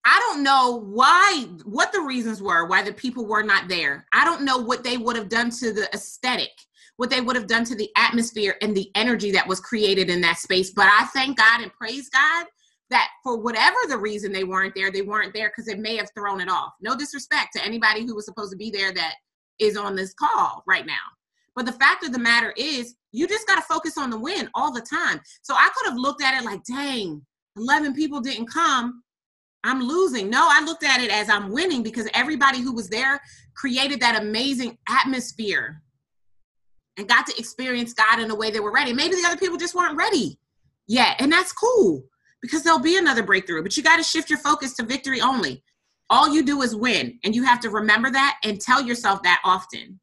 I 0.05 0.19
don't 0.19 0.43
know 0.43 0.81
why, 0.85 1.47
what 1.65 1.91
the 1.91 2.01
reasons 2.01 2.41
were 2.41 2.67
why 2.67 2.83
the 2.83 2.93
people 2.93 3.25
were 3.25 3.43
not 3.43 3.67
there. 3.67 4.05
I 4.13 4.23
don't 4.23 4.43
know 4.43 4.57
what 4.57 4.83
they 4.83 4.97
would 4.97 5.15
have 5.15 5.29
done 5.29 5.49
to 5.51 5.73
the 5.73 5.89
aesthetic, 5.93 6.51
what 6.97 7.09
they 7.09 7.21
would 7.21 7.35
have 7.35 7.47
done 7.47 7.65
to 7.65 7.75
the 7.75 7.89
atmosphere 7.97 8.55
and 8.61 8.75
the 8.75 8.91
energy 8.93 9.31
that 9.31 9.47
was 9.47 9.59
created 9.59 10.09
in 10.09 10.21
that 10.21 10.37
space. 10.37 10.71
But 10.71 10.87
I 10.87 11.05
thank 11.05 11.37
God 11.37 11.61
and 11.61 11.73
praise 11.73 12.09
God 12.09 12.45
that 12.89 13.09
for 13.23 13.37
whatever 13.37 13.77
the 13.87 13.97
reason 13.97 14.31
they 14.31 14.43
weren't 14.43 14.75
there, 14.75 14.91
they 14.91 15.01
weren't 15.01 15.33
there 15.33 15.49
because 15.49 15.67
it 15.67 15.79
may 15.79 15.95
have 15.97 16.09
thrown 16.15 16.41
it 16.41 16.49
off. 16.49 16.73
No 16.81 16.95
disrespect 16.95 17.49
to 17.55 17.65
anybody 17.65 18.05
who 18.05 18.15
was 18.15 18.25
supposed 18.25 18.51
to 18.51 18.57
be 18.57 18.69
there 18.69 18.93
that 18.93 19.15
is 19.59 19.77
on 19.77 19.95
this 19.95 20.13
call 20.13 20.63
right 20.67 20.85
now. 20.85 20.93
But 21.55 21.65
the 21.65 21.71
fact 21.71 22.03
of 22.05 22.11
the 22.11 22.19
matter 22.19 22.53
is, 22.57 22.95
you 23.11 23.27
just 23.27 23.47
got 23.47 23.55
to 23.55 23.61
focus 23.61 23.97
on 23.97 24.09
the 24.09 24.19
win 24.19 24.49
all 24.53 24.71
the 24.71 24.81
time. 24.81 25.21
So 25.41 25.55
I 25.55 25.69
could 25.75 25.89
have 25.89 25.97
looked 25.97 26.21
at 26.21 26.39
it 26.39 26.45
like, 26.45 26.63
dang, 26.65 27.25
11 27.57 27.93
people 27.93 28.19
didn't 28.19 28.47
come. 28.47 29.01
I'm 29.63 29.81
losing. 29.81 30.29
No, 30.29 30.47
I 30.47 30.63
looked 30.63 30.83
at 30.83 31.01
it 31.01 31.09
as 31.09 31.29
I'm 31.29 31.51
winning 31.51 31.81
because 31.81 32.07
everybody 32.13 32.59
who 32.59 32.73
was 32.73 32.89
there 32.89 33.19
created 33.55 33.99
that 34.01 34.21
amazing 34.21 34.77
atmosphere 34.89 35.81
and 36.97 37.07
got 37.07 37.25
to 37.27 37.39
experience 37.39 37.93
God 37.93 38.19
in 38.19 38.29
a 38.29 38.35
way 38.35 38.51
they 38.51 38.59
were 38.59 38.71
ready. 38.71 38.93
Maybe 38.93 39.15
the 39.15 39.25
other 39.25 39.37
people 39.37 39.57
just 39.57 39.73
weren't 39.73 39.97
ready 39.97 40.37
yet, 40.87 41.15
and 41.19 41.31
that's 41.31 41.51
cool 41.51 42.03
because 42.45 42.63
there'll 42.63 42.79
be 42.79 42.97
another 42.97 43.23
breakthrough. 43.23 43.63
But 43.63 43.75
you 43.75 43.83
got 43.83 43.97
to 43.97 44.03
shift 44.03 44.29
your 44.29 44.39
focus 44.39 44.73
to 44.75 44.83
victory 44.83 45.21
only. 45.21 45.63
All 46.09 46.33
you 46.33 46.43
do 46.43 46.61
is 46.61 46.75
win, 46.75 47.19
and 47.23 47.33
you 47.33 47.43
have 47.43 47.59
to 47.61 47.69
remember 47.69 48.11
that 48.11 48.37
and 48.43 48.61
tell 48.61 48.81
yourself 48.81 49.23
that 49.23 49.41
often. 49.43 49.99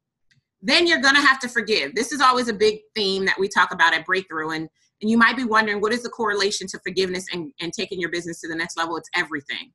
Then 0.61 0.87
you're 0.87 1.01
going 1.01 1.15
to 1.15 1.21
have 1.21 1.39
to 1.39 1.49
forgive. 1.49 1.95
This 1.95 2.11
is 2.11 2.21
always 2.21 2.47
a 2.47 2.53
big 2.53 2.79
theme 2.95 3.25
that 3.25 3.39
we 3.39 3.47
talk 3.47 3.73
about 3.73 3.93
at 3.93 4.05
Breakthrough. 4.05 4.51
And, 4.51 4.69
and 5.01 5.11
you 5.11 5.17
might 5.17 5.35
be 5.35 5.43
wondering 5.43 5.81
what 5.81 5.93
is 5.93 6.03
the 6.03 6.09
correlation 6.09 6.67
to 6.67 6.79
forgiveness 6.79 7.25
and, 7.33 7.51
and 7.59 7.73
taking 7.73 7.99
your 7.99 8.09
business 8.09 8.39
to 8.41 8.47
the 8.47 8.55
next 8.55 8.77
level? 8.77 8.95
It's 8.95 9.09
everything. 9.15 9.71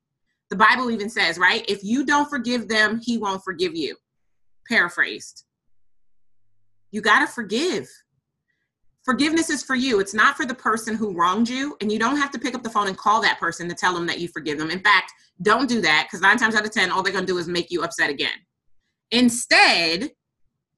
The 0.51 0.57
Bible 0.57 0.91
even 0.91 1.11
says, 1.11 1.39
right? 1.39 1.64
If 1.69 1.85
you 1.85 2.07
don't 2.07 2.29
forgive 2.29 2.69
them, 2.69 3.01
he 3.03 3.19
won't 3.19 3.45
forgive 3.45 3.75
you. 3.75 3.97
Paraphrased. 4.66 5.45
You 6.91 7.03
got 7.03 7.21
to 7.21 7.27
forgive. 7.27 7.87
Forgiveness 9.09 9.48
is 9.48 9.62
for 9.62 9.74
you. 9.74 10.00
It's 10.00 10.12
not 10.12 10.36
for 10.36 10.44
the 10.44 10.54
person 10.54 10.94
who 10.94 11.14
wronged 11.14 11.48
you. 11.48 11.78
And 11.80 11.90
you 11.90 11.98
don't 11.98 12.18
have 12.18 12.30
to 12.32 12.38
pick 12.38 12.54
up 12.54 12.62
the 12.62 12.68
phone 12.68 12.88
and 12.88 12.96
call 12.96 13.22
that 13.22 13.40
person 13.40 13.66
to 13.66 13.74
tell 13.74 13.94
them 13.94 14.06
that 14.06 14.20
you 14.20 14.28
forgive 14.28 14.59
them. 14.59 14.70
In 14.70 14.80
fact, 14.80 15.12
don't 15.40 15.66
do 15.66 15.80
that 15.80 16.06
because 16.06 16.20
nine 16.20 16.36
times 16.36 16.54
out 16.54 16.66
of 16.66 16.70
10, 16.70 16.90
all 16.90 17.02
they're 17.02 17.11
going 17.11 17.24
to 17.24 17.32
do 17.32 17.38
is 17.38 17.48
make 17.48 17.70
you 17.70 17.82
upset 17.82 18.11
again. 18.11 18.34
Instead, 19.11 20.11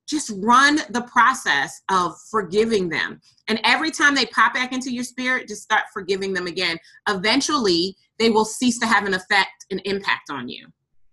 just 0.09 0.31
run 0.37 0.79
the 0.91 1.03
process 1.13 1.83
of 1.91 2.15
forgiving 2.31 2.89
them. 2.89 3.21
And 3.49 3.61
every 3.65 3.91
time 3.91 4.15
they 4.15 4.27
pop 4.27 4.55
back 4.55 4.73
into 4.73 4.93
your 4.93 5.03
spirit, 5.03 5.49
just 5.49 5.65
start 5.65 5.87
forgiving 5.93 6.33
them 6.33 6.47
again. 6.47 6.79
Eventually, 7.09 7.97
they 8.21 8.31
will 8.31 8.45
cease 8.45 8.79
to 8.79 8.87
have 8.87 9.07
an 9.07 9.15
effect, 9.15 9.67
an 9.73 9.81
impact 9.87 10.31
on 10.31 10.49
you. 10.49 10.69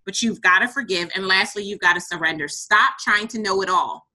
But 0.06 0.22
you've 0.22 0.40
got 0.40 0.60
to 0.60 0.68
forgive. 0.68 1.10
And 1.16 1.26
lastly, 1.26 1.64
you've 1.64 1.80
got 1.80 1.94
to 1.94 2.00
surrender. 2.00 2.46
Stop 2.46 2.92
trying 3.00 3.26
to 3.26 3.40
know 3.40 3.60
it 3.62 3.68
all. 3.68 4.07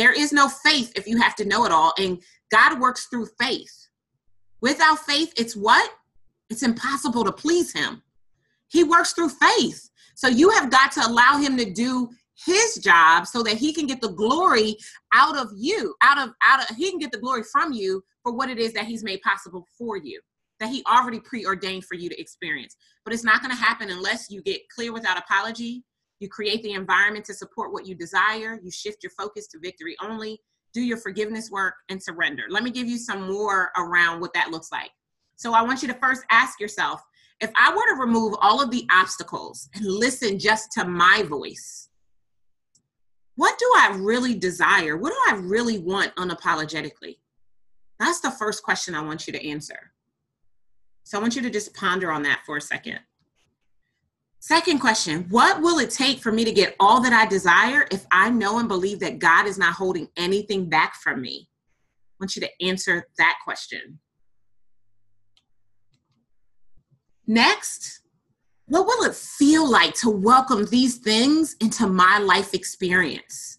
There 0.00 0.12
is 0.12 0.32
no 0.32 0.48
faith 0.48 0.92
if 0.96 1.06
you 1.06 1.20
have 1.20 1.36
to 1.36 1.44
know 1.44 1.66
it 1.66 1.72
all. 1.72 1.92
And 1.98 2.22
God 2.50 2.80
works 2.80 3.08
through 3.10 3.26
faith. 3.38 3.70
Without 4.62 4.98
faith, 5.00 5.30
it's 5.36 5.54
what? 5.54 5.92
It's 6.48 6.62
impossible 6.62 7.22
to 7.24 7.32
please 7.32 7.70
Him. 7.74 8.02
He 8.68 8.82
works 8.82 9.12
through 9.12 9.28
faith. 9.28 9.90
So 10.14 10.26
you 10.26 10.48
have 10.52 10.70
got 10.70 10.90
to 10.92 11.06
allow 11.06 11.36
Him 11.36 11.54
to 11.58 11.70
do 11.70 12.08
his 12.46 12.76
job 12.76 13.26
so 13.26 13.42
that 13.42 13.58
he 13.58 13.70
can 13.70 13.86
get 13.86 14.00
the 14.00 14.12
glory 14.12 14.74
out 15.12 15.36
of 15.36 15.50
you 15.54 15.94
out 16.00 16.16
of 16.16 16.30
out 16.42 16.62
of 16.62 16.74
he 16.74 16.88
can 16.88 16.98
get 16.98 17.12
the 17.12 17.18
glory 17.18 17.42
from 17.52 17.70
you 17.70 18.02
for 18.22 18.32
what 18.32 18.48
it 18.48 18.58
is 18.58 18.72
that 18.72 18.86
he's 18.86 19.04
made 19.04 19.20
possible 19.20 19.66
for 19.76 19.98
you 19.98 20.18
that 20.58 20.70
he 20.70 20.82
already 20.90 21.20
preordained 21.20 21.84
for 21.84 21.96
you 21.96 22.08
to 22.08 22.18
experience 22.18 22.76
but 23.04 23.12
it's 23.12 23.24
not 23.24 23.42
going 23.42 23.54
to 23.54 23.62
happen 23.62 23.90
unless 23.90 24.30
you 24.30 24.40
get 24.40 24.62
clear 24.74 24.90
without 24.90 25.18
apology 25.18 25.84
you 26.20 26.28
create 26.28 26.62
the 26.62 26.72
environment 26.72 27.24
to 27.24 27.34
support 27.34 27.72
what 27.72 27.86
you 27.86 27.94
desire 27.94 28.60
you 28.62 28.70
shift 28.70 29.02
your 29.02 29.12
focus 29.18 29.46
to 29.48 29.58
victory 29.58 29.96
only 30.02 30.40
do 30.72 30.80
your 30.80 30.98
forgiveness 30.98 31.50
work 31.50 31.74
and 31.88 32.02
surrender 32.02 32.44
let 32.48 32.62
me 32.62 32.70
give 32.70 32.86
you 32.86 32.98
some 32.98 33.30
more 33.30 33.70
around 33.76 34.20
what 34.20 34.32
that 34.32 34.50
looks 34.50 34.70
like 34.70 34.90
so 35.36 35.52
i 35.52 35.62
want 35.62 35.82
you 35.82 35.88
to 35.88 35.94
first 35.94 36.22
ask 36.30 36.60
yourself 36.60 37.02
if 37.40 37.50
i 37.56 37.70
were 37.70 37.94
to 37.94 38.00
remove 38.00 38.34
all 38.40 38.62
of 38.62 38.70
the 38.70 38.86
obstacles 38.92 39.68
and 39.74 39.84
listen 39.84 40.38
just 40.38 40.70
to 40.72 40.84
my 40.84 41.24
voice 41.28 41.90
what 43.40 43.58
do 43.58 43.72
I 43.74 43.96
really 43.96 44.34
desire? 44.34 44.98
What 44.98 45.14
do 45.14 45.34
I 45.34 45.40
really 45.40 45.78
want 45.78 46.14
unapologetically? 46.16 47.16
That's 47.98 48.20
the 48.20 48.30
first 48.30 48.62
question 48.62 48.94
I 48.94 49.00
want 49.00 49.26
you 49.26 49.32
to 49.32 49.48
answer. 49.48 49.92
So 51.04 51.16
I 51.16 51.22
want 51.22 51.36
you 51.36 51.40
to 51.40 51.48
just 51.48 51.74
ponder 51.74 52.12
on 52.12 52.22
that 52.24 52.42
for 52.44 52.58
a 52.58 52.60
second. 52.60 53.00
Second 54.40 54.78
question 54.78 55.26
What 55.28 55.60
will 55.60 55.78
it 55.78 55.90
take 55.90 56.18
for 56.18 56.32
me 56.32 56.44
to 56.44 56.52
get 56.52 56.74
all 56.80 57.00
that 57.02 57.12
I 57.12 57.26
desire 57.26 57.86
if 57.90 58.06
I 58.10 58.30
know 58.30 58.58
and 58.58 58.68
believe 58.68 58.98
that 59.00 59.18
God 59.18 59.46
is 59.46 59.58
not 59.58 59.74
holding 59.74 60.08
anything 60.16 60.68
back 60.68 60.96
from 60.96 61.20
me? 61.20 61.48
I 61.48 62.24
want 62.24 62.36
you 62.36 62.42
to 62.42 62.66
answer 62.66 63.06
that 63.18 63.36
question. 63.44 64.00
Next, 67.26 68.00
what 68.66 68.86
will 68.86 69.04
it 69.04 69.14
feel 69.14 69.70
like 69.70 69.94
to 69.96 70.10
welcome 70.10 70.66
these 70.66 70.96
things 70.96 71.54
into 71.60 71.86
my 71.86 72.18
life 72.18 72.54
experience? 72.54 73.58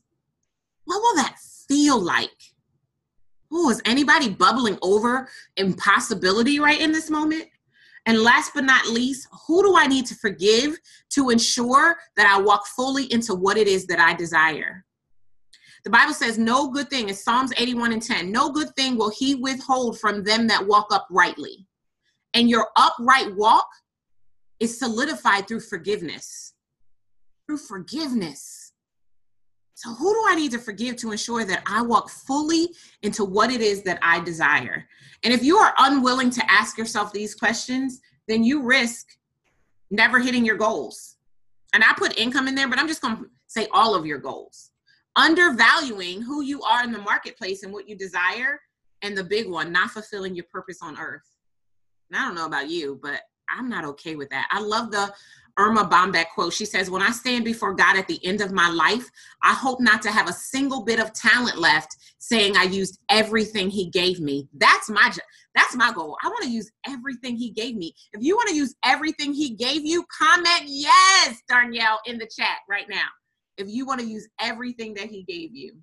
What 0.85 1.01
will 1.01 1.15
that 1.23 1.37
feel 1.67 1.99
like? 1.99 2.29
Oh, 3.53 3.69
is 3.69 3.81
anybody 3.85 4.29
bubbling 4.29 4.77
over 4.81 5.27
impossibility 5.57 6.59
right 6.59 6.79
in 6.79 6.91
this 6.91 7.09
moment? 7.09 7.45
And 8.05 8.21
last 8.21 8.51
but 8.55 8.63
not 8.63 8.87
least, 8.87 9.27
who 9.47 9.61
do 9.61 9.75
I 9.77 9.85
need 9.85 10.05
to 10.07 10.15
forgive 10.15 10.77
to 11.11 11.29
ensure 11.29 11.97
that 12.17 12.25
I 12.25 12.41
walk 12.41 12.65
fully 12.67 13.11
into 13.13 13.35
what 13.35 13.57
it 13.57 13.67
is 13.67 13.85
that 13.87 13.99
I 13.99 14.15
desire? 14.15 14.85
The 15.83 15.89
Bible 15.89 16.13
says, 16.13 16.37
No 16.37 16.69
good 16.69 16.89
thing, 16.89 17.09
is 17.09 17.23
Psalms 17.23 17.53
81 17.57 17.93
and 17.93 18.01
10, 18.01 18.31
no 18.31 18.51
good 18.51 18.75
thing 18.75 18.97
will 18.97 19.11
he 19.11 19.35
withhold 19.35 19.99
from 19.99 20.23
them 20.23 20.47
that 20.47 20.65
walk 20.65 20.87
uprightly. 20.91 21.67
And 22.33 22.49
your 22.49 22.67
upright 22.75 23.35
walk 23.35 23.67
is 24.59 24.77
solidified 24.77 25.47
through 25.47 25.59
forgiveness. 25.61 26.53
Through 27.47 27.57
forgiveness. 27.57 28.60
So, 29.81 29.95
who 29.95 30.13
do 30.13 30.23
I 30.27 30.35
need 30.35 30.51
to 30.51 30.59
forgive 30.59 30.95
to 30.97 31.11
ensure 31.11 31.43
that 31.43 31.63
I 31.65 31.81
walk 31.81 32.07
fully 32.07 32.69
into 33.01 33.25
what 33.25 33.49
it 33.49 33.61
is 33.61 33.81
that 33.81 33.97
I 34.03 34.19
desire? 34.19 34.85
And 35.23 35.33
if 35.33 35.43
you 35.43 35.57
are 35.57 35.73
unwilling 35.79 36.29
to 36.29 36.51
ask 36.51 36.77
yourself 36.77 37.11
these 37.11 37.33
questions, 37.33 37.99
then 38.27 38.43
you 38.43 38.61
risk 38.61 39.07
never 39.89 40.19
hitting 40.19 40.45
your 40.45 40.55
goals. 40.55 41.15
And 41.73 41.83
I 41.83 41.93
put 41.97 42.19
income 42.19 42.47
in 42.47 42.53
there, 42.53 42.67
but 42.67 42.77
I'm 42.77 42.87
just 42.87 43.01
going 43.01 43.17
to 43.17 43.25
say 43.47 43.67
all 43.73 43.95
of 43.95 44.05
your 44.05 44.19
goals. 44.19 44.69
Undervaluing 45.15 46.21
who 46.21 46.43
you 46.43 46.61
are 46.61 46.83
in 46.83 46.91
the 46.91 46.99
marketplace 46.99 47.63
and 47.63 47.73
what 47.73 47.89
you 47.89 47.95
desire. 47.95 48.61
And 49.01 49.17
the 49.17 49.23
big 49.23 49.49
one, 49.49 49.71
not 49.71 49.89
fulfilling 49.89 50.35
your 50.35 50.45
purpose 50.51 50.77
on 50.83 50.99
earth. 50.99 51.27
And 52.11 52.21
I 52.21 52.27
don't 52.27 52.35
know 52.35 52.45
about 52.45 52.69
you, 52.69 52.99
but 53.01 53.21
I'm 53.49 53.67
not 53.67 53.85
okay 53.85 54.15
with 54.15 54.29
that. 54.29 54.47
I 54.51 54.61
love 54.61 54.91
the 54.91 55.11
Erma 55.59 55.85
Bombeck 55.85 56.29
quote. 56.33 56.53
She 56.53 56.65
says, 56.65 56.89
When 56.89 57.01
I 57.01 57.11
stand 57.11 57.45
before 57.45 57.73
God 57.73 57.97
at 57.97 58.07
the 58.07 58.23
end 58.25 58.41
of 58.41 58.51
my 58.51 58.69
life, 58.69 59.09
I 59.43 59.53
hope 59.53 59.79
not 59.79 60.01
to 60.03 60.11
have 60.11 60.29
a 60.29 60.33
single 60.33 60.83
bit 60.83 60.99
of 60.99 61.13
talent 61.13 61.57
left 61.57 61.95
saying 62.19 62.55
I 62.55 62.63
used 62.63 62.99
everything 63.09 63.69
he 63.69 63.89
gave 63.89 64.19
me. 64.19 64.47
That's 64.53 64.89
my 64.89 65.11
that's 65.55 65.75
my 65.75 65.91
goal. 65.91 66.17
I 66.23 66.29
want 66.29 66.43
to 66.43 66.49
use 66.49 66.71
everything 66.87 67.35
he 67.35 67.49
gave 67.49 67.75
me. 67.75 67.93
If 68.13 68.23
you 68.23 68.35
want 68.35 68.49
to 68.49 68.55
use 68.55 68.73
everything 68.85 69.33
he 69.33 69.55
gave 69.55 69.85
you, 69.85 70.05
comment 70.17 70.63
yes, 70.65 71.41
Darnyelle, 71.49 71.97
in 72.05 72.17
the 72.17 72.29
chat 72.33 72.59
right 72.69 72.87
now. 72.89 73.07
If 73.57 73.67
you 73.67 73.85
want 73.85 73.99
to 73.99 74.05
use 74.05 74.27
everything 74.39 74.93
that 74.95 75.07
he 75.07 75.23
gave 75.23 75.53
you. 75.53 75.73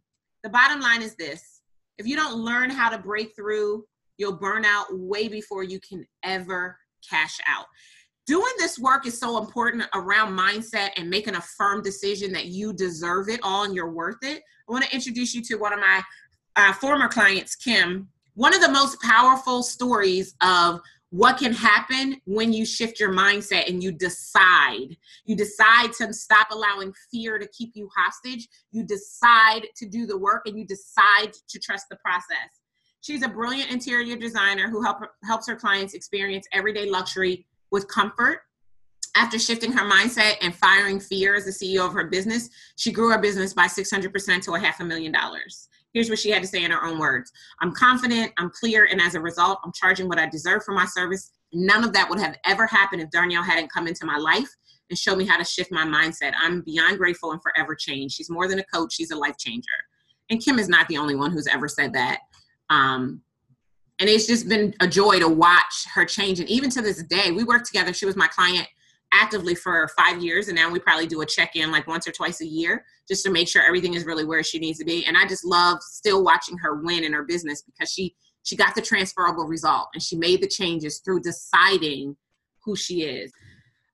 The 0.43 0.49
bottom 0.49 0.81
line 0.81 1.03
is 1.03 1.15
this 1.17 1.61
if 1.99 2.07
you 2.07 2.17
don't 2.17 2.37
learn 2.37 2.71
how 2.71 2.89
to 2.89 2.99
break 2.99 3.35
through, 3.35 3.85
you'll 4.17 4.37
burn 4.37 4.65
out 4.65 4.87
way 4.91 5.29
before 5.29 5.65
you 5.65 5.81
can 5.81 6.07
ever 6.23 6.79
cash 7.09 7.39
out. 7.47 7.67
Doing 8.29 8.53
this 8.59 8.79
work 8.79 9.07
is 9.07 9.19
so 9.19 9.39
important 9.39 9.85
around 9.95 10.39
mindset 10.39 10.91
and 10.99 11.09
making 11.09 11.37
a 11.37 11.41
firm 11.41 11.81
decision 11.81 12.31
that 12.33 12.45
you 12.45 12.75
deserve 12.75 13.31
it 13.31 13.41
all 13.43 13.65
and 13.65 13.75
you're 13.75 13.91
worth 13.91 14.19
it. 14.21 14.43
I 14.69 14.73
want 14.73 14.85
to 14.85 14.95
introduce 14.95 15.35
you 15.35 15.41
to 15.45 15.57
one 15.57 15.73
of 15.73 15.81
my 15.81 16.03
uh, 16.55 16.75
former 16.75 17.09
clients, 17.09 17.57
Kim. 17.57 18.07
One 18.35 18.55
of 18.55 18.61
the 18.61 18.69
most 18.69 19.01
powerful 19.01 19.63
stories 19.63 20.35
of 20.43 20.83
what 21.09 21.39
can 21.39 21.55
happen 21.55 22.21
when 22.27 22.53
you 22.53 22.67
shift 22.67 23.01
your 23.01 23.15
mindset 23.15 23.67
and 23.67 23.83
you 23.83 23.93
decide 23.93 24.95
you 25.25 25.35
decide 25.35 25.95
to 25.95 26.13
stop 26.13 26.49
allowing 26.51 26.93
fear 27.11 27.39
to 27.39 27.49
keep 27.49 27.71
you 27.75 27.89
hostage 27.97 28.47
you 28.73 28.85
decide 28.85 29.63
to 29.75 29.87
do 29.87 30.05
the 30.05 30.19
work 30.19 30.43
and 30.45 30.59
you 30.59 30.67
decide 30.67 31.33
to 31.49 31.59
trust 31.59 31.87
the 31.89 31.97
process 31.97 32.61
she's 33.01 33.23
a 33.23 33.29
brilliant 33.29 33.71
interior 33.71 34.17
designer 34.17 34.69
who 34.69 34.83
help, 34.83 34.99
helps 35.25 35.49
her 35.49 35.57
clients 35.57 35.95
experience 35.95 36.47
everyday 36.53 36.91
luxury 36.91 37.47
with 37.71 37.89
comfort 37.89 38.41
after 39.17 39.39
shifting 39.39 39.73
her 39.73 39.91
mindset 39.91 40.35
and 40.43 40.55
firing 40.55 41.01
fear 41.01 41.35
as 41.35 41.45
the 41.45 41.51
ceo 41.51 41.87
of 41.87 41.93
her 41.93 42.09
business 42.09 42.49
she 42.77 42.93
grew 42.93 43.11
her 43.11 43.19
business 43.19 43.53
by 43.53 43.67
600% 43.67 44.43
to 44.43 44.53
a 44.55 44.59
half 44.59 44.81
a 44.81 44.85
million 44.85 45.13
dollars 45.13 45.69
Here's 45.95 46.11
what 46.11 46.19
she 46.19 46.31
had 46.31 46.43
to 46.43 46.49
say 46.49 46.65
in 46.65 46.71
her 46.71 46.85
own 46.85 46.99
words 46.99 47.33
I'm 47.61 47.73
confident, 47.73 48.33
I'm 48.37 48.51
clear, 48.51 48.87
and 48.91 49.01
as 49.01 49.15
a 49.15 49.21
result, 49.21 49.59
I'm 49.65 49.73
charging 49.73 50.09
what 50.09 50.19
I 50.19 50.29
deserve 50.29 50.63
for 50.65 50.73
my 50.73 50.85
service. 50.85 51.33
None 51.53 51.83
of 51.83 51.93
that 51.95 52.09
would 52.09 52.21
have 52.21 52.37
ever 52.45 52.67
happened 52.67 53.03
if 53.03 53.11
Darnyelle 53.11 53.45
hadn't 53.45 53.73
come 53.73 53.87
into 53.87 54.05
my 54.05 54.19
life 54.19 54.49
and 54.91 54.99
showed 54.99 55.17
me 55.17 55.27
how 55.27 55.39
to 55.39 55.45
shift 55.45 55.73
my 55.73 55.85
mindset. 55.85 56.35
I'm 56.39 56.61
beyond 56.63 56.99
grateful 56.99 57.33
and 57.33 57.43
forever 57.43 57.75
changed. 57.75 58.15
She's 58.15 58.31
more 58.31 58.49
than 58.49 58.59
a 58.59 58.65
coach, 58.65 58.95
she's 58.95 59.11
a 59.11 59.17
life 59.17 59.37
changer. 59.39 59.67
And 60.31 60.45
Kim 60.45 60.59
is 60.59 60.69
not 60.69 60.87
the 60.89 60.99
only 60.99 61.15
one 61.15 61.31
who's 61.31 61.47
ever 61.47 61.69
said 61.69 61.95
that. 61.95 62.21
Um, 62.69 63.23
and 63.99 64.09
it's 64.09 64.27
just 64.27 64.49
been 64.49 64.75
a 64.81 64.87
joy 64.87 65.19
to 65.19 65.29
watch 65.29 65.87
her 65.93 66.05
change. 66.05 66.39
And 66.41 66.49
even 66.49 66.71
to 66.71 66.83
this 66.83 67.03
day, 67.03 67.33
we 67.33 67.45
work 67.45 67.65
together. 67.65 67.93
She 67.93 68.07
was 68.07 68.17
my 68.17 68.29
client 68.29 68.69
actively 69.13 69.55
for 69.55 69.89
five 69.97 70.23
years. 70.23 70.49
And 70.49 70.57
now 70.57 70.71
we 70.71 70.79
probably 70.79 71.07
do 71.07 71.23
a 71.23 71.27
check-in 71.27 71.73
like 71.73 71.87
once 71.87 72.07
or 72.07 72.13
twice 72.13 72.41
a 72.41 72.47
year 72.47 72.85
just 73.09 73.25
to 73.25 73.31
make 73.31 73.49
sure 73.49 73.63
everything 73.63 73.95
is 73.95 74.05
really 74.05 74.25
where 74.25 74.43
she 74.43 74.59
needs 74.59 74.79
to 74.79 74.85
be. 74.85 75.05
And 75.07 75.17
i 75.17 75.27
just 75.27 75.45
love 75.45 75.79
still 75.83 76.23
watching 76.23 76.59
her 76.59 76.77
win 76.83 77.05
in 77.05 77.13
her 77.13 77.25
business 77.25 77.63
because 77.63 77.91
she 77.91 78.15
she 78.45 78.57
got 78.57 78.75
the 78.75 78.81
transferable 78.81 79.45
result 79.45 79.89
and 79.93 80.03
she 80.03 80.17
made 80.17 80.41
the 80.41 80.49
changes 80.49 81.01
through 81.01 81.21
deciding 81.21 82.17
who 82.65 82.77
she 82.77 83.03
is. 83.03 83.33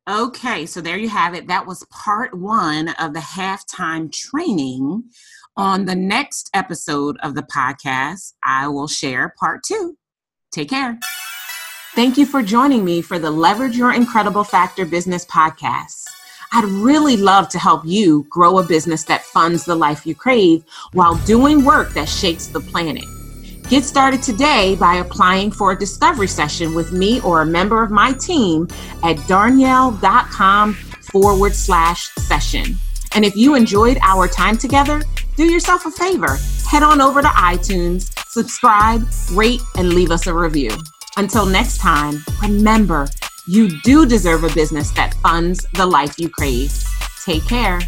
Okay 0.09 0.67
so 0.67 0.81
there 0.81 0.99
you 0.99 1.09
have 1.09 1.35
it. 1.35 1.49
That 1.49 1.67
was 1.67 1.87
part 1.91 2.35
one 2.35 2.89
of 2.89 3.15
the 3.15 3.21
halftime 3.21 4.13
training 4.13 5.05
on 5.57 5.85
the 5.85 5.95
next 5.95 6.51
episode 6.55 7.17
of 7.23 7.35
the 7.35 7.43
podcast 7.43 8.35
i 8.43 8.67
will 8.69 8.89
share 8.89 9.35
part 9.39 9.63
two 9.63 9.97
take 10.53 10.71
care 10.71 10.99
Thank 11.95 12.19
you 12.19 12.27
for 12.27 12.43
joining 12.43 12.85
me 12.85 13.03
for 13.03 13.21
the 13.21 13.31
Leverage 13.31 13.77
Your 13.77 13.93
Incredible 13.93 14.43
Factor 14.43 14.85
Business 14.85 15.25
podcast. 15.25 16.03
I'd 16.53 16.65
really 16.65 17.17
love 17.17 17.49
to 17.51 17.59
help 17.61 17.83
you 17.85 18.27
grow 18.31 18.59
a 18.59 18.65
business 18.65 19.05
that 19.05 19.23
funds 19.23 19.65
the 19.65 19.77
life 19.77 20.05
you 20.05 20.13
crave 20.13 20.65
while 20.91 21.15
doing 21.25 21.65
work 21.65 21.95
that 21.95 22.09
shakes 22.09 22.49
the 22.49 22.59
planet. 22.59 23.05
Get 23.69 23.85
started 23.85 24.25
today 24.25 24.75
by 24.75 24.97
applying 24.97 25.53
for 25.53 25.71
a 25.71 25.79
discovery 25.79 26.27
session 26.27 26.75
with 26.75 26.91
me 26.91 27.21
or 27.21 27.43
a 27.43 27.47
member 27.47 27.81
of 27.81 27.93
my 27.93 28.13
team 28.13 28.67
at 29.05 29.17
darnyelle.com 29.29 30.75
forward 30.75 31.55
slash 31.55 32.13
session. 32.17 32.75
And 33.15 33.25
if 33.25 33.37
you 33.37 33.55
enjoyed 33.55 33.99
our 34.03 34.27
time 34.27 34.59
together, 34.59 35.01
do 35.37 35.45
yourself 35.45 35.87
a 35.87 35.91
favor. 35.91 36.39
Head 36.69 36.83
on 36.83 37.01
over 37.01 37.23
to 37.23 37.29
iTunes, 37.29 38.13
subscribe, 38.29 39.07
rate, 39.33 39.61
and 39.77 39.95
leave 39.95 40.11
us 40.11 40.27
a 40.27 40.35
review. 40.35 40.71
Until 41.17 41.47
next 41.47 41.79
time, 41.79 42.25
remember, 42.43 43.09
you 43.47 43.81
do 43.83 44.07
deserve 44.07 44.45
a 44.45 44.55
business 44.55 44.91
that 44.93 45.15
funds 45.15 45.67
the 45.75 45.87
life 45.87 46.19
you 46.19 46.29
crave. 46.29 46.73
Take 47.25 47.47
care. 47.47 47.81